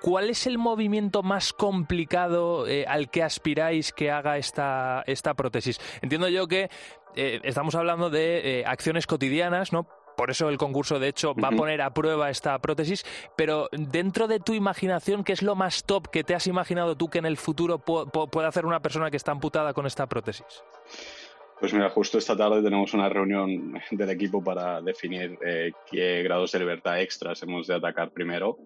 ¿Cuál 0.00 0.30
es 0.30 0.46
el 0.46 0.58
movimiento 0.62 1.22
más 1.22 1.52
complicado 1.52 2.66
eh, 2.66 2.86
al 2.88 3.10
que 3.10 3.22
aspiráis 3.22 3.92
que 3.92 4.10
haga 4.10 4.38
esta, 4.38 5.02
esta 5.06 5.34
prótesis? 5.34 5.78
Entiendo 6.00 6.28
yo 6.28 6.48
que 6.48 6.70
eh, 7.16 7.40
estamos 7.42 7.74
hablando 7.74 8.08
de 8.08 8.60
eh, 8.60 8.64
acciones 8.66 9.06
cotidianas, 9.06 9.72
¿no? 9.72 9.86
Por 10.16 10.30
eso 10.30 10.50
el 10.50 10.58
concurso, 10.58 10.98
de 10.98 11.08
hecho, 11.08 11.34
va 11.34 11.48
a 11.48 11.52
poner 11.52 11.80
a 11.80 11.94
prueba 11.94 12.28
esta 12.28 12.58
prótesis, 12.58 13.02
pero 13.34 13.68
dentro 13.72 14.28
de 14.28 14.40
tu 14.40 14.52
imaginación, 14.52 15.24
¿qué 15.24 15.32
es 15.32 15.42
lo 15.42 15.54
más 15.54 15.84
top 15.84 16.08
que 16.08 16.22
te 16.22 16.34
has 16.34 16.46
imaginado 16.46 16.96
tú 16.96 17.08
que 17.08 17.18
en 17.18 17.24
el 17.26 17.38
futuro 17.38 17.78
pu- 17.78 18.10
pu- 18.12 18.28
puede 18.30 18.46
hacer 18.46 18.66
una 18.66 18.80
persona 18.80 19.10
que 19.10 19.16
está 19.16 19.32
amputada 19.32 19.72
con 19.72 19.86
esta 19.86 20.06
prótesis? 20.06 20.44
Pues 21.58 21.72
mira, 21.72 21.88
justo 21.88 22.18
esta 22.18 22.36
tarde 22.36 22.62
tenemos 22.62 22.92
una 22.92 23.08
reunión 23.08 23.72
del 23.90 24.10
equipo 24.10 24.44
para 24.44 24.82
definir 24.82 25.38
eh, 25.46 25.72
qué 25.90 26.22
grados 26.22 26.52
de 26.52 26.58
libertad 26.58 27.00
extras 27.00 27.42
hemos 27.42 27.66
de 27.66 27.74
atacar 27.76 28.10
primero 28.10 28.58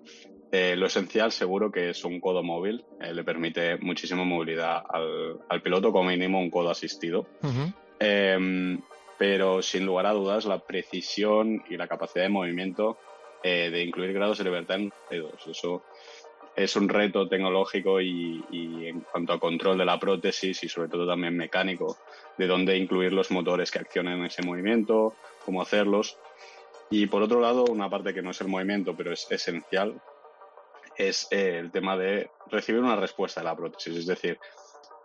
Eh, 0.59 0.75
lo 0.75 0.87
esencial 0.87 1.33
seguro 1.33 1.71
que 1.71 1.91
es 1.91 2.03
un 2.03 2.19
codo 2.19 2.43
móvil, 2.43 2.83
eh, 2.99 3.13
le 3.13 3.25
permite 3.25 3.77
muchísima 3.77 4.25
movilidad 4.25 4.83
al, 4.89 5.39
al, 5.51 5.61
piloto, 5.61 5.93
como 5.93 6.09
mínimo 6.09 6.41
un 6.41 6.51
codo 6.51 6.71
asistido. 6.71 7.27
eh, 8.01 8.79
pero 9.19 9.61
sin 9.61 9.85
lugar 9.85 10.07
a 10.07 10.13
dudas 10.13 10.47
la 10.47 10.59
precisión 10.59 11.63
y 11.69 11.77
la 11.77 11.87
capacidad 11.89 12.25
de 12.25 12.31
movimiento 12.31 12.97
eh, 13.43 13.69
de 13.71 13.83
incluir 13.83 14.15
grados 14.15 14.39
de 14.39 14.45
libertad 14.45 14.79
en 14.79 14.93
dedos. 15.11 15.47
Eso 15.47 15.83
es 16.55 16.75
un 16.75 16.89
reto 16.89 17.29
tecnológico 17.29 18.01
y, 18.01 18.43
y, 18.51 18.87
en 18.87 19.01
cuanto 19.01 19.35
a 19.35 19.41
control 19.41 19.77
de 19.77 19.85
la 19.85 20.01
prótesis 20.01 20.65
y 20.65 20.69
sobre 20.71 20.89
todo 20.89 21.07
también 21.07 21.37
mecánico, 21.37 21.99
de 22.39 22.47
dónde 22.47 22.79
incluir 22.79 23.13
los 23.13 23.31
motores 23.31 23.71
que 23.71 23.81
accionen 23.81 24.25
ese 24.25 24.43
movimiento, 24.43 25.15
cómo 25.45 25.61
hacerlos. 25.61 26.17
Y 26.89 27.07
por 27.07 27.23
otro 27.23 27.41
lado, 27.41 27.65
una 27.65 27.91
parte 27.91 28.15
que 28.15 28.23
no 28.23 28.31
es 28.31 28.41
el 28.41 28.49
movimiento, 28.49 28.97
pero 28.97 29.13
es 29.13 29.31
esencial, 29.31 30.01
es 30.97 31.29
eh, 31.31 31.59
el 31.59 31.71
tema 31.71 31.97
de 31.97 32.31
recibir 32.51 32.81
una 32.81 32.97
respuesta 32.97 33.41
de 33.41 33.45
la 33.47 33.57
prótesis. 33.57 33.97
Es 33.97 34.07
decir, 34.07 34.39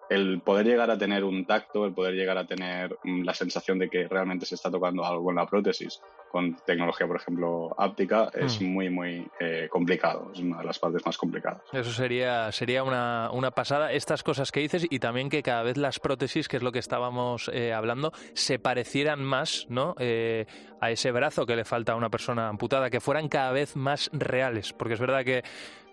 el 0.10 0.42
poder 0.42 0.66
llegar 0.66 0.92
a 0.92 0.98
tener 0.98 1.24
un 1.24 1.46
tacto, 1.46 1.86
el 1.86 1.94
poder 1.94 2.14
llegar 2.16 2.38
a 2.38 2.46
tener 2.46 2.98
mm, 3.04 3.24
la 3.24 3.34
sensación 3.34 3.80
de 3.80 3.89
que 3.89 4.10
realmente 4.10 4.46
se 4.46 4.56
está 4.56 4.70
tocando 4.70 5.06
algo 5.06 5.30
en 5.30 5.38
la 5.38 5.46
prótesis 5.46 6.02
con 6.30 6.56
tecnología, 6.66 7.08
por 7.08 7.18
ejemplo, 7.18 7.76
áptica, 7.78 8.30
es 8.34 8.60
Mm. 8.62 8.66
muy, 8.66 8.89
muy 8.89 9.28
eh, 9.39 9.68
complicado. 9.70 10.32
Es 10.34 10.39
una 10.39 10.60
de 10.60 10.64
las 10.66 10.80
partes 10.80 11.06
más 11.06 11.18
complicadas. 11.18 11.62
Eso 11.72 11.92
sería, 11.92 12.52
sería 12.52 12.84
una, 12.84 13.30
una 13.32 13.52
pasada. 13.52 13.92
Estas 13.92 14.24
cosas 14.24 14.52
que 14.52 14.62
dices 14.62 14.86
y 14.89 15.00
también 15.00 15.30
que 15.30 15.44
cada 15.44 15.64
vez 15.64 15.78
las 15.78 16.00
prótesis, 16.00 16.48
que 16.48 16.58
es 16.58 16.64
lo 16.64 16.72
que 16.72 16.80
estábamos 16.80 17.50
eh, 17.54 17.74
hablando, 17.74 18.12
se 18.34 18.60
parecieran 18.60 19.24
más 19.24 19.66
¿no? 19.70 19.96
Eh, 20.00 20.46
a 20.80 20.92
ese 20.92 21.12
brazo 21.12 21.46
que 21.46 21.56
le 21.56 21.64
falta 21.66 21.94
a 21.94 21.96
una 21.96 22.10
persona 22.10 22.48
amputada, 22.48 22.89
que 22.89 23.00
fueran 23.00 23.28
cada 23.30 23.52
vez 23.52 23.76
más 23.76 24.10
reales. 24.14 24.74
Porque 24.74 24.94
es 24.96 25.00
verdad 25.00 25.24
que, 25.26 25.44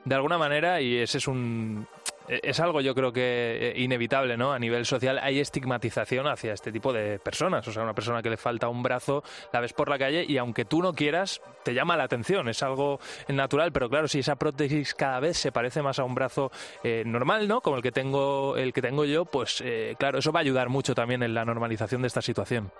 de 0.05 0.15
alguna 0.15 0.39
manera, 0.39 0.81
y 0.81 0.97
ese 0.97 1.19
es 1.19 1.29
un. 1.29 1.87
Es 2.29 2.61
algo 2.61 2.83
yo 2.83 2.95
creo 2.95 3.11
que 3.11 3.71
eh, 3.71 3.81
inevitable, 3.81 4.37
¿no? 4.37 4.53
A 4.53 4.59
nivel 4.59 4.85
social 4.85 5.19
hay 5.19 5.41
estigmatización 5.41 6.27
hacia 6.27 6.53
este 6.53 6.71
tipo 6.71 6.93
de 6.93 7.19
personas. 7.19 7.67
O 7.67 7.73
sea, 7.73 7.83
una 7.83 7.95
persona 7.95 8.21
que 8.23 8.29
le 8.29 8.37
falta 8.37 8.69
un 8.69 8.83
brazo, 8.83 9.25
la 9.51 9.61
ves 9.61 9.73
por 9.73 9.89
la 9.89 9.99
calle 9.99 10.27
y 10.29 10.37
aunque 10.37 10.67
tú 10.67 10.83
no 10.83 10.93
quieras, 10.93 11.41
te 11.65 11.73
llama 11.73 11.97
la 11.97 12.05
atención. 12.05 12.47
Es 12.51 12.63
algo 12.63 13.01
natural, 13.29 13.73
pero 13.73 13.89
claro, 13.89 14.09
si 14.09 14.19
esa 14.19 14.37
prótesis 14.37 14.95
cada 14.95 15.21
vez 15.21 15.39
se 15.39 15.53
parece 15.53 15.81
más 15.81 15.99
a 15.99 16.05
un 16.05 16.15
brazo 16.15 16.53
eh, 16.85 17.03
normal, 17.07 17.49
¿no? 17.49 17.63
Como 17.63 17.77
el 17.77 17.83
que 17.83 17.93
tengo, 17.93 18.59
el 18.59 18.75
que 18.75 18.83
tengo 18.83 19.07
yo, 19.07 19.25
pues 19.25 19.63
eh, 19.65 19.95
claro, 19.99 20.19
eso 20.19 20.31
va 20.31 20.41
a 20.41 20.43
ayudar 20.43 20.69
mucho 20.69 20.95
también 20.95 21.23
en 21.23 21.33
la 21.33 21.47
normalización 21.47 22.03
de 22.03 22.09
esta 22.09 22.21
situación. 22.21 22.71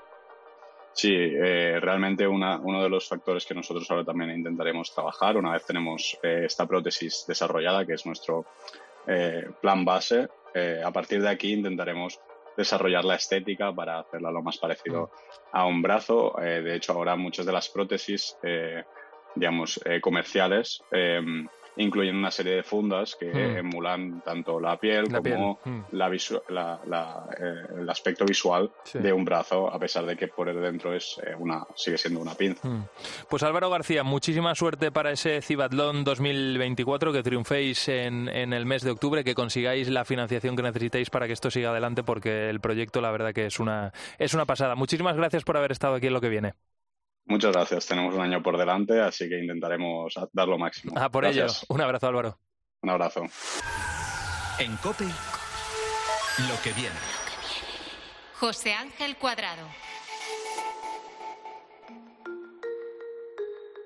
Sí, 0.99 1.15
eh, 1.15 1.79
realmente 1.81 2.27
una, 2.27 2.59
uno 2.59 2.83
de 2.83 2.89
los 2.89 3.07
factores 3.07 3.47
que 3.47 3.55
nosotros 3.55 3.89
ahora 3.89 4.05
también 4.05 4.33
intentaremos 4.33 4.93
trabajar, 4.93 5.37
una 5.37 5.53
vez 5.53 5.65
tenemos 5.65 6.19
eh, 6.25 6.43
esta 6.47 6.67
prótesis 6.67 7.25
desarrollada, 7.25 7.87
que 7.87 7.93
es 7.93 8.05
nuestro 8.05 8.47
eh, 9.07 9.49
plan 9.63 9.85
base, 9.85 10.27
eh, 10.53 10.83
a 10.85 10.91
partir 10.91 11.23
de 11.23 11.29
aquí 11.29 11.53
intentaremos 11.53 12.19
desarrollar 12.57 13.05
la 13.05 13.15
estética 13.15 13.73
para 13.73 14.01
hacerla 14.01 14.33
lo 14.33 14.43
más 14.43 14.59
parecido 14.59 15.13
a 15.53 15.67
un 15.67 15.83
brazo. 15.83 16.37
Eh, 16.43 16.63
de 16.63 16.75
hecho, 16.75 16.95
ahora 16.95 17.15
muchas 17.15 17.47
de 17.47 17.53
las 17.53 17.69
prótesis, 17.69 18.37
digamos, 19.37 19.79
comerciales, 20.01 20.83
eh, 20.91 21.23
incluyen 21.77 22.17
una 22.17 22.31
serie 22.31 22.57
de 22.57 22.63
fundas 22.63 23.15
que 23.17 23.27
Mm. 23.33 23.57
emulan 23.59 24.21
tanto 24.25 24.59
la 24.61 24.77
piel 24.79 25.05
La 25.11 25.19
como 25.21 25.59
piel, 25.61 25.75
mm. 25.75 25.85
la 25.93 26.09
visu- 26.11 26.43
la- 26.49 26.81
la, 26.87 27.27
eh, 27.39 27.81
el 27.81 27.89
aspecto 27.91 28.25
visual 28.25 28.71
Sí. 28.85 28.99
de 28.99 29.13
un 29.13 29.25
brazo, 29.25 29.73
a 29.73 29.79
pesar 29.79 30.05
de 30.07 30.17
que 30.17 30.29
por 30.29 30.53
dentro 30.53 30.95
es 30.95 31.21
eh, 31.25 31.35
una, 31.39 31.65
sigue 31.77 31.99
siendo 31.99 32.21
una 32.21 32.35
pinza. 32.35 32.67
Mm. 32.67 32.85
Pues 33.29 33.43
Álvaro 33.43 33.71
García, 33.71 34.03
muchísima 34.03 34.55
suerte 34.55 34.91
para 34.91 35.13
ese 35.13 35.41
Cibatlón 35.43 36.05
2024, 36.05 37.13
que 37.13 37.23
triunféis 37.23 37.89
en, 37.89 38.29
en 38.29 38.53
el 38.53 38.67
mes 38.67 38.83
de 38.83 38.91
octubre, 38.91 39.25
que 39.25 39.35
consigáis 39.35 39.89
la 39.89 40.05
financiación 40.05 40.57
que 40.57 40.63
necesitéis 40.63 41.11
para 41.11 41.27
que 41.27 41.33
esto 41.33 41.51
siga 41.51 41.71
adelante, 41.71 42.03
porque 42.03 42.49
el 42.51 42.61
proyecto 42.61 43.01
la 43.01 43.11
verdad 43.11 43.33
que 43.33 43.47
es 43.47 43.61
una, 43.61 43.93
es 44.19 44.35
una 44.35 44.45
pasada. 44.47 44.75
Muchísimas 44.75 45.17
gracias 45.17 45.45
por 45.45 45.57
haber 45.57 45.73
estado 45.73 45.95
aquí 45.95 46.07
en 46.07 46.13
lo 46.15 46.21
que 46.21 46.29
viene. 46.29 46.55
Muchas 47.29 47.53
gracias. 47.53 47.87
Tenemos 47.87 48.15
un 48.15 48.23
año 48.23 48.43
por 48.43 48.57
delante, 48.57 49.01
así 49.01 49.29
que 49.29 49.39
intentaremos 49.39 50.15
dar 50.33 50.49
lo 50.49 50.59
máximo. 50.59 50.95
Ah, 50.97 51.11
por 51.11 51.25
Gracias. 51.25 51.59
ello. 51.63 51.67
Un 51.75 51.81
abrazo, 51.83 52.07
Álvaro. 52.09 52.39
Un 52.83 52.91
abrazo. 52.91 53.23
En 54.59 54.77
Cope, 54.79 55.05
lo 55.05 56.63
que 56.63 56.73
viene. 56.73 56.97
José 58.41 58.73
Ángel 58.75 59.17
Cuadrado. 59.17 59.67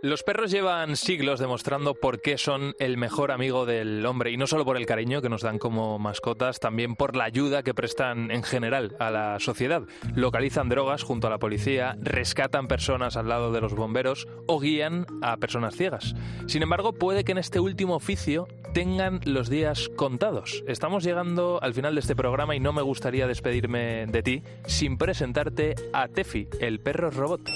Los 0.05 0.25
perros 0.25 0.51
llevan 0.51 0.97
siglos 0.97 1.39
demostrando 1.39 1.95
por 1.95 2.21
qué 2.21 2.37
son 2.37 2.75
el 2.81 2.97
mejor 2.97 3.31
amigo 3.31 3.67
del 3.67 4.05
hombre 4.05 4.33
y 4.33 4.37
no 4.37 4.49
solo 4.49 4.65
por 4.65 4.77
el 4.77 4.85
cariño 4.85 5.23
que 5.23 5.29
nos 5.29 5.43
dan 5.43 5.61
como 5.61 5.97
mascotas, 6.01 6.59
también 6.59 6.97
por 6.97 7.15
la 7.15 7.23
ayuda 7.23 7.63
que 7.63 7.73
prestan 7.73 8.33
en 8.33 8.43
general 8.43 8.97
a 8.99 9.13
la 9.13 9.39
sociedad. 9.39 9.83
Localizan 10.17 10.69
drogas 10.69 11.05
junto 11.05 11.29
a 11.29 11.31
la 11.31 11.39
policía, 11.39 11.97
rescatan 12.01 12.67
personas 12.67 13.17
al 13.17 13.29
lado 13.29 13.53
de 13.53 13.61
los 13.61 13.77
bomberos 13.77 14.27
o 14.49 14.59
guían 14.59 15.07
a 15.23 15.37
personas 15.37 15.77
ciegas. 15.77 16.17
Sin 16.49 16.65
embargo, 16.65 16.95
puede 16.95 17.23
que 17.23 17.31
en 17.31 17.39
este 17.39 17.61
último 17.61 17.95
oficio 17.95 18.49
tengan 18.75 19.21
los 19.25 19.49
días 19.49 19.89
contados. 19.95 20.65
Estamos 20.67 21.05
llegando 21.05 21.61
al 21.63 21.75
final 21.75 21.95
de 21.95 22.01
este 22.01 22.17
programa 22.17 22.57
y 22.57 22.61
no 22.61 22.73
me 22.73 22.83
gustaría 22.83 23.29
despedirme 23.29 24.07
de 24.07 24.23
ti 24.25 24.43
sin 24.67 24.99
presentarte 24.99 25.77
a 25.93 26.09
Tefi, 26.09 26.49
el 26.59 26.81
perro 26.81 27.13
robot. 27.13 27.49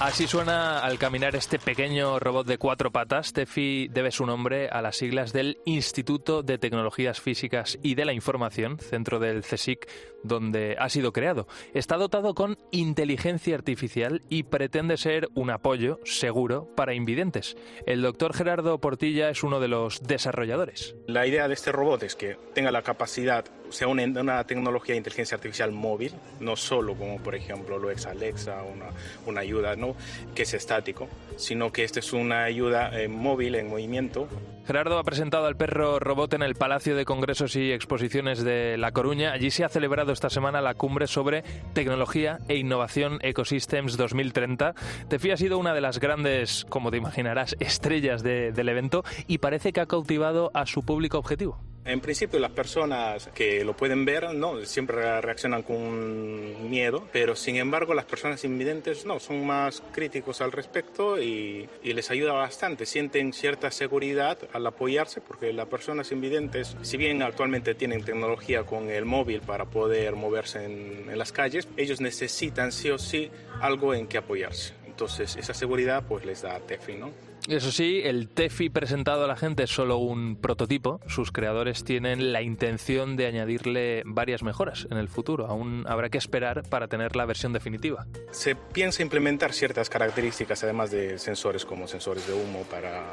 Así 0.00 0.26
suena 0.26 0.78
al 0.78 0.98
caminar 0.98 1.36
este 1.36 1.58
pequeño 1.58 2.18
robot 2.18 2.46
de 2.46 2.56
cuatro 2.56 2.90
patas. 2.90 3.34
Tefi 3.34 3.86
debe 3.88 4.10
su 4.10 4.24
nombre 4.24 4.70
a 4.70 4.80
las 4.80 4.96
siglas 4.96 5.34
del 5.34 5.58
Instituto 5.66 6.42
de 6.42 6.56
Tecnologías 6.56 7.20
Físicas 7.20 7.78
y 7.82 7.96
de 7.96 8.06
la 8.06 8.14
Información, 8.14 8.78
centro 8.78 9.18
del 9.18 9.42
CSIC, 9.42 9.86
donde 10.22 10.74
ha 10.78 10.88
sido 10.88 11.12
creado. 11.12 11.46
Está 11.74 11.98
dotado 11.98 12.32
con 12.32 12.56
inteligencia 12.70 13.54
artificial 13.54 14.22
y 14.30 14.44
pretende 14.44 14.96
ser 14.96 15.28
un 15.34 15.50
apoyo 15.50 16.00
seguro 16.04 16.74
para 16.74 16.94
invidentes. 16.94 17.58
El 17.84 18.00
doctor 18.00 18.32
Gerardo 18.32 18.80
Portilla 18.80 19.28
es 19.28 19.42
uno 19.42 19.60
de 19.60 19.68
los 19.68 20.02
desarrolladores. 20.02 20.96
La 21.08 21.26
idea 21.26 21.46
de 21.46 21.52
este 21.52 21.72
robot 21.72 22.04
es 22.04 22.16
que 22.16 22.38
tenga 22.54 22.72
la 22.72 22.80
capacidad, 22.80 23.44
sea 23.70 23.88
una, 23.88 24.04
una 24.20 24.44
tecnología 24.44 24.94
de 24.94 24.98
inteligencia 24.98 25.36
artificial 25.36 25.72
móvil, 25.72 26.12
no 26.40 26.56
solo 26.56 26.94
como 26.94 27.18
por 27.18 27.34
ejemplo 27.34 27.78
lo 27.78 27.90
es 27.90 28.06
Alexa, 28.06 28.62
una, 28.62 28.86
una 29.26 29.40
ayuda 29.40 29.76
¿no? 29.76 29.94
que 30.34 30.42
es 30.42 30.54
estático, 30.54 31.08
sino 31.36 31.72
que 31.72 31.84
esta 31.84 32.00
es 32.00 32.12
una 32.12 32.44
ayuda 32.44 32.90
eh, 33.00 33.08
móvil 33.08 33.54
en 33.54 33.68
movimiento. 33.68 34.28
Gerardo 34.66 34.98
ha 34.98 35.04
presentado 35.04 35.46
al 35.46 35.56
perro 35.56 35.98
robot 35.98 36.34
en 36.34 36.42
el 36.42 36.54
Palacio 36.54 36.94
de 36.94 37.04
Congresos 37.04 37.56
y 37.56 37.72
Exposiciones 37.72 38.44
de 38.44 38.76
La 38.78 38.92
Coruña. 38.92 39.32
Allí 39.32 39.50
se 39.50 39.64
ha 39.64 39.68
celebrado 39.68 40.12
esta 40.12 40.30
semana 40.30 40.60
la 40.60 40.74
cumbre 40.74 41.08
sobre 41.08 41.42
tecnología 41.72 42.38
e 42.46 42.56
innovación 42.56 43.18
Ecosystems 43.22 43.96
2030. 43.96 44.74
Tefi 45.08 45.32
ha 45.32 45.36
sido 45.36 45.58
una 45.58 45.74
de 45.74 45.80
las 45.80 45.98
grandes, 45.98 46.66
como 46.68 46.90
te 46.92 46.98
imaginarás, 46.98 47.56
estrellas 47.58 48.22
de- 48.22 48.52
del 48.52 48.68
evento 48.68 49.02
y 49.26 49.38
parece 49.38 49.72
que 49.72 49.80
ha 49.80 49.86
cautivado 49.86 50.52
a 50.54 50.66
su 50.66 50.84
público 50.84 51.18
objetivo. 51.18 51.58
En 51.84 52.00
principio 52.00 52.38
las 52.38 52.50
personas 52.50 53.30
que 53.34 53.64
lo 53.64 53.74
pueden 53.74 54.04
ver 54.04 54.34
no 54.34 54.62
siempre 54.66 55.20
reaccionan 55.20 55.62
con 55.62 56.68
miedo, 56.70 57.08
pero 57.10 57.34
sin 57.34 57.56
embargo 57.56 57.94
las 57.94 58.04
personas 58.04 58.44
invidentes 58.44 59.06
no, 59.06 59.18
son 59.18 59.46
más 59.46 59.82
críticos 59.90 60.42
al 60.42 60.52
respecto 60.52 61.20
y, 61.20 61.68
les 61.82 62.10
ayuda 62.10 62.32
bastante, 62.32 62.86
sienten 62.86 63.32
cierta 63.32 63.70
seguridad 63.70 64.38
al 64.52 64.66
apoyarse 64.66 65.20
porque 65.20 65.52
las 65.52 65.66
personas 65.66 66.12
invidentes, 66.12 66.76
si 66.82 66.96
bien 66.96 67.22
actualmente 67.22 67.74
tienen 67.74 68.04
tecnología 68.04 68.64
con 68.64 68.90
el 68.90 69.06
móvil 69.06 69.40
para 69.40 69.64
poder 69.64 70.14
moverse 70.16 70.64
en, 70.64 71.10
en 71.10 71.18
las 71.18 71.32
calles, 71.32 71.66
ellos 71.76 72.00
necesitan 72.00 72.72
sí 72.72 72.90
o 72.90 72.98
sí 72.98 73.30
algo 73.60 73.94
en 73.94 74.06
que 74.06 74.18
apoyarse. 74.18 74.74
Entonces 74.86 75.36
esa 75.36 75.54
seguridad 75.54 76.04
pues 76.06 76.24
les 76.26 76.42
da 76.42 76.60
Tefi, 76.60 76.94
¿no? 76.94 77.29
Eso 77.48 77.72
sí, 77.72 78.00
el 78.04 78.28
TEFI 78.28 78.68
presentado 78.68 79.24
a 79.24 79.26
la 79.26 79.34
gente 79.34 79.64
es 79.64 79.70
solo 79.70 79.96
un 79.96 80.36
prototipo. 80.36 81.00
Sus 81.08 81.32
creadores 81.32 81.82
tienen 81.84 82.32
la 82.32 82.42
intención 82.42 83.16
de 83.16 83.26
añadirle 83.26 84.02
varias 84.04 84.42
mejoras 84.42 84.86
en 84.90 84.98
el 84.98 85.08
futuro. 85.08 85.46
Aún 85.46 85.84
habrá 85.88 86.10
que 86.10 86.18
esperar 86.18 86.62
para 86.68 86.86
tener 86.86 87.16
la 87.16 87.24
versión 87.26 87.52
definitiva. 87.52 88.06
Se 88.30 88.54
piensa 88.54 89.02
implementar 89.02 89.52
ciertas 89.52 89.88
características, 89.88 90.62
además 90.62 90.90
de 90.90 91.18
sensores 91.18 91.64
como 91.64 91.88
sensores 91.88 92.26
de 92.28 92.34
humo 92.34 92.62
para 92.70 93.04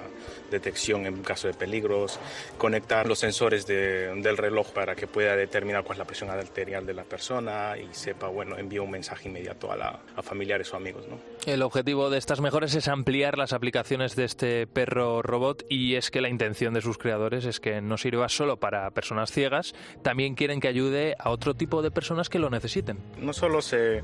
detección 0.52 1.06
en 1.06 1.24
caso 1.24 1.48
de 1.48 1.54
peligros, 1.56 2.20
conectar 2.58 3.08
los 3.08 3.20
sensores 3.20 3.66
de- 3.66 4.14
del 4.22 4.38
reloj 4.38 4.72
para 4.72 4.96
que 4.96 5.08
pueda 5.08 5.36
determinar 5.36 5.84
cuál 5.84 5.96
es 5.96 6.00
la 6.00 6.06
presión 6.06 6.30
arterial 6.30 6.86
de 6.86 6.94
la 6.94 7.06
persona 7.06 7.76
y 7.78 7.88
sepa, 7.94 8.28
bueno, 8.28 8.58
envía 8.58 8.82
un 8.82 8.92
mensaje 8.92 9.30
inmediato 9.30 9.72
a, 9.72 9.78
la- 9.78 10.00
a 10.16 10.22
familiares 10.22 10.72
o 10.74 10.78
amigos, 10.78 11.06
¿no? 11.08 11.18
El 11.52 11.62
objetivo 11.64 12.10
de 12.10 12.18
estas 12.18 12.42
mejoras 12.42 12.76
es 12.76 12.88
ampliar 12.90 13.38
las 13.38 13.54
aplicaciones 13.54 14.17
de 14.18 14.26
este 14.26 14.68
perro 14.68 15.22
robot 15.22 15.66
y 15.70 15.96
es 15.96 16.12
que 16.12 16.20
la 16.20 16.28
intención 16.28 16.74
de 16.74 16.82
sus 16.82 16.98
creadores 16.98 17.46
es 17.46 17.62
que 17.62 17.80
no 17.80 17.98
sirva 17.98 18.28
solo 18.28 18.58
para 18.58 18.92
personas 18.92 19.32
ciegas, 19.32 19.74
también 20.02 20.36
quieren 20.36 20.60
que 20.60 20.68
ayude 20.68 21.16
a 21.18 21.30
otro 21.30 21.54
tipo 21.54 21.82
de 21.82 21.90
personas 21.90 22.28
que 22.28 22.40
lo 22.40 22.50
necesiten. 22.50 23.00
No 23.18 23.32
solo 23.32 23.62
se 23.62 24.04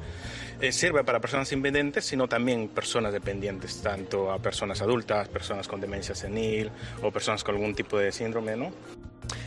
eh, 0.61 0.71
sirve 0.71 1.03
para 1.03 1.19
personas 1.19 1.51
invidentes, 1.51 2.05
sino 2.05 2.29
también 2.29 2.69
personas 2.69 3.11
dependientes, 3.11 3.81
tanto 3.81 4.31
a 4.31 4.39
personas 4.39 4.81
adultas, 4.81 5.27
personas 5.27 5.67
con 5.67 5.81
demencia 5.81 6.15
senil 6.15 6.71
o 7.01 7.11
personas 7.11 7.43
con 7.43 7.55
algún 7.55 7.75
tipo 7.75 7.97
de 7.97 8.13
síndrome, 8.13 8.55
¿no? 8.55 8.71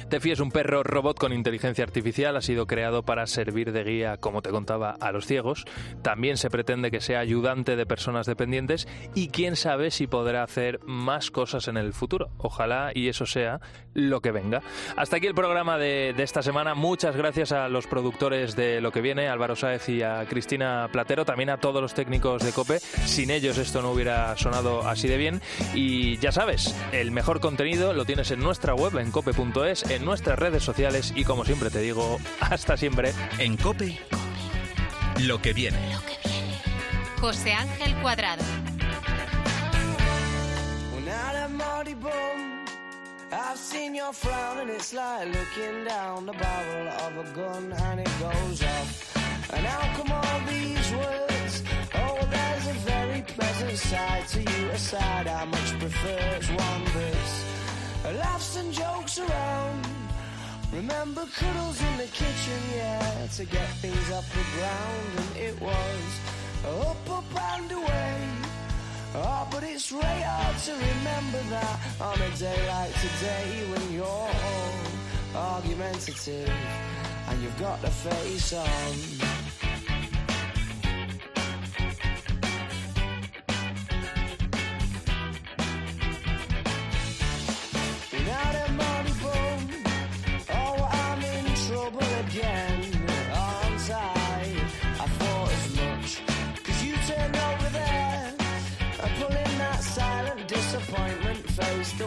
Tefi 0.09 0.31
es 0.31 0.41
un 0.41 0.53
perro 0.53 0.85
robot 0.85 1.19
con 1.19 1.33
inteligencia 1.33 1.83
artificial, 1.83 2.37
ha 2.37 2.41
sido 2.41 2.67
creado 2.67 3.03
para 3.03 3.27
servir 3.27 3.73
de 3.73 3.83
guía, 3.83 4.17
como 4.19 4.41
te 4.41 4.51
contaba, 4.51 4.93
a 5.01 5.11
los 5.11 5.27
ciegos. 5.27 5.65
También 6.03 6.37
se 6.37 6.49
pretende 6.49 6.93
que 6.93 7.01
sea 7.01 7.19
ayudante 7.19 7.75
de 7.75 7.87
personas 7.87 8.27
dependientes 8.27 8.87
y 9.15 9.29
quién 9.29 9.57
sabe 9.57 9.91
si 9.91 10.07
podrá 10.07 10.45
hacer 10.45 10.79
más 10.85 11.33
cosas 11.33 11.67
en 11.67 11.77
el 11.77 11.93
futuro. 11.93 12.31
Ojalá 12.39 12.93
y 12.95 13.09
eso 13.09 13.27
sea 13.27 13.61
lo 13.95 14.21
que 14.21 14.31
venga. 14.31 14.63
Hasta 14.97 15.17
aquí 15.17 15.27
el 15.27 15.35
programa 15.35 15.77
de, 15.79 16.15
de 16.17 16.23
esta 16.23 16.43
semana. 16.43 16.75
Muchas 16.75 17.17
gracias 17.17 17.51
a 17.51 17.69
los 17.69 17.87
productores 17.87 18.55
de 18.55 18.81
Lo 18.81 18.93
que 18.93 19.01
viene, 19.01 19.29
Álvaro 19.29 19.57
Sáez 19.57 19.89
y 19.89 20.03
a 20.03 20.25
Cristina 20.27 20.89
Platero, 20.93 21.25
también 21.25 21.51
a 21.51 21.59
todos 21.59 21.83
los 21.83 21.95
técnicos 21.95 22.45
de 22.45 22.53
COPE. 22.53 22.79
Sin 22.79 23.31
ellos 23.31 23.59
esto 23.59 23.83
no 23.83 23.91
hubiera 23.91 24.37
sonado 24.37 24.87
así 24.87 25.09
de 25.09 25.17
bien. 25.17 25.41
Y 25.75 26.19
ya 26.19 26.31
sabes, 26.31 26.77
el 26.93 27.11
mejor 27.11 27.41
contenido 27.41 27.93
lo 27.93 28.05
tienes 28.05 28.31
en 28.31 28.41
nuestra 28.41 28.75
web, 28.75 28.97
en 28.99 29.11
cope.es, 29.11 29.91
en 29.97 30.05
nuestras 30.05 30.39
redes 30.39 30.63
sociales 30.63 31.13
y 31.17 31.25
como 31.25 31.45
siempre 31.45 31.71
te 31.71 31.81
digo, 31.81 32.19
hasta 32.41 32.77
siempre. 32.77 33.13
En 33.39 33.57
Cope, 33.57 33.99
lo 35.21 35.41
que 35.41 35.53
viene. 35.53 35.79
José 37.21 37.53
Ángel 37.53 37.95
Cuadrado. 38.03 38.45
I've 43.33 43.59
seen 43.59 43.95
your 43.95 44.13
frown 44.13 44.59
and 44.59 44.71
it's 44.71 44.93
like 44.93 45.27
looking 45.27 45.85
down 45.85 46.27
the 46.27 46.33
barrel 46.33 46.89
of 46.89 47.17
a 47.19 47.35
gun 47.35 47.73
and 47.73 48.01
it 48.01 48.11
goes 48.21 48.63
off. 48.63 49.17
And 49.53 49.67
how 49.67 49.97
come 49.97 50.13
all 50.13 50.41
these 50.47 50.93
words? 50.93 51.63
Oh, 51.95 52.19
there's 52.31 52.67
a 52.67 52.79
very 52.85 53.23
pleasant 53.23 53.79
side 53.79 54.29
to 54.29 54.41
you, 54.41 54.71
a 54.71 54.79
side 54.79 55.27
I 55.27 55.45
much 55.45 55.79
prefer. 55.79 56.37
It's 56.37 56.49
one 56.49 56.85
that's 56.95 57.56
laughs 58.15 58.57
and 58.57 58.73
jokes 58.73 59.19
around. 59.19 59.87
Remember 60.73 61.25
cuddles 61.35 61.81
in 61.81 61.97
the 61.97 62.07
kitchen, 62.07 62.61
yeah, 62.75 63.27
to 63.37 63.45
get 63.45 63.69
things 63.83 64.11
off 64.13 64.29
the 64.35 64.45
ground, 64.59 65.11
and 65.19 65.37
it 65.37 65.61
was 65.61 66.21
up, 66.87 67.11
up 67.11 67.43
and 67.55 67.73
away. 67.73 68.19
Oh, 69.15 69.49
but 69.51 69.63
it's 69.63 69.91
really 69.93 70.23
hard 70.23 70.59
to 70.59 70.73
remember 70.73 71.41
that 71.51 71.79
on 72.01 72.21
a 72.21 72.31
day 72.37 72.69
like 72.69 72.93
today 73.01 73.67
when 73.71 73.93
you're 73.93 74.31
argumentative 75.35 76.53
and 77.29 77.43
you've 77.43 77.59
got 77.59 77.81
the 77.81 77.91
face 77.91 78.53
on. 78.53 79.46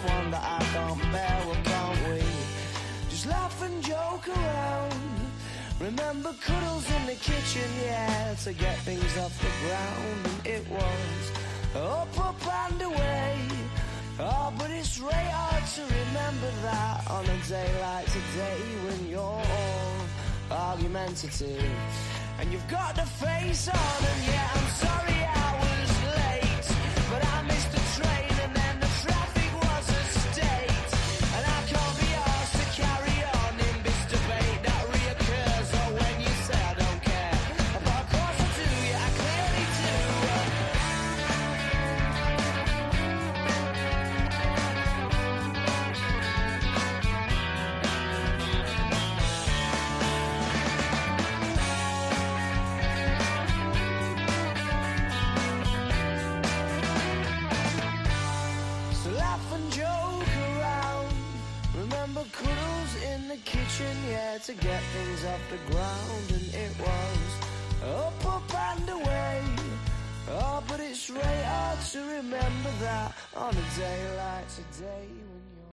The 0.01 0.07
one 0.07 0.31
that 0.31 0.43
I 0.43 0.63
can't 0.73 1.01
bear. 1.11 1.41
Well, 1.45 1.61
can't 1.63 2.09
we 2.09 2.23
just 3.09 3.25
laugh 3.25 3.61
and 3.63 3.83
joke 3.83 4.27
around? 4.27 4.93
Remember 5.79 6.33
cuddles 6.41 6.89
in 6.97 7.05
the 7.05 7.15
kitchen, 7.15 7.69
yeah, 7.83 8.33
to 8.43 8.53
get 8.53 8.77
things 8.79 9.17
off 9.17 9.33
the 9.39 9.53
ground, 9.63 10.19
and 10.25 10.47
it 10.55 10.63
was 10.69 11.23
up, 11.75 12.19
up 12.19 12.47
and 12.65 12.81
away. 12.81 13.37
Oh, 14.19 14.53
but 14.57 14.69
it's 14.71 14.99
really 14.99 15.31
hard 15.31 15.65
to 15.75 15.81
remember 15.81 16.51
that 16.63 17.09
on 17.09 17.25
a 17.25 17.37
day 17.47 17.71
like 17.81 18.05
today 18.05 18.61
when 18.85 19.09
you're 19.09 19.21
all 19.21 19.95
argumentative 20.51 21.63
and 22.39 22.51
you've 22.51 22.67
got 22.67 22.95
the 22.95 23.05
face 23.05 23.69
on. 23.69 23.99
And 24.11 24.23
yeah, 24.27 24.49
I'm 24.55 24.69
sorry 24.85 25.18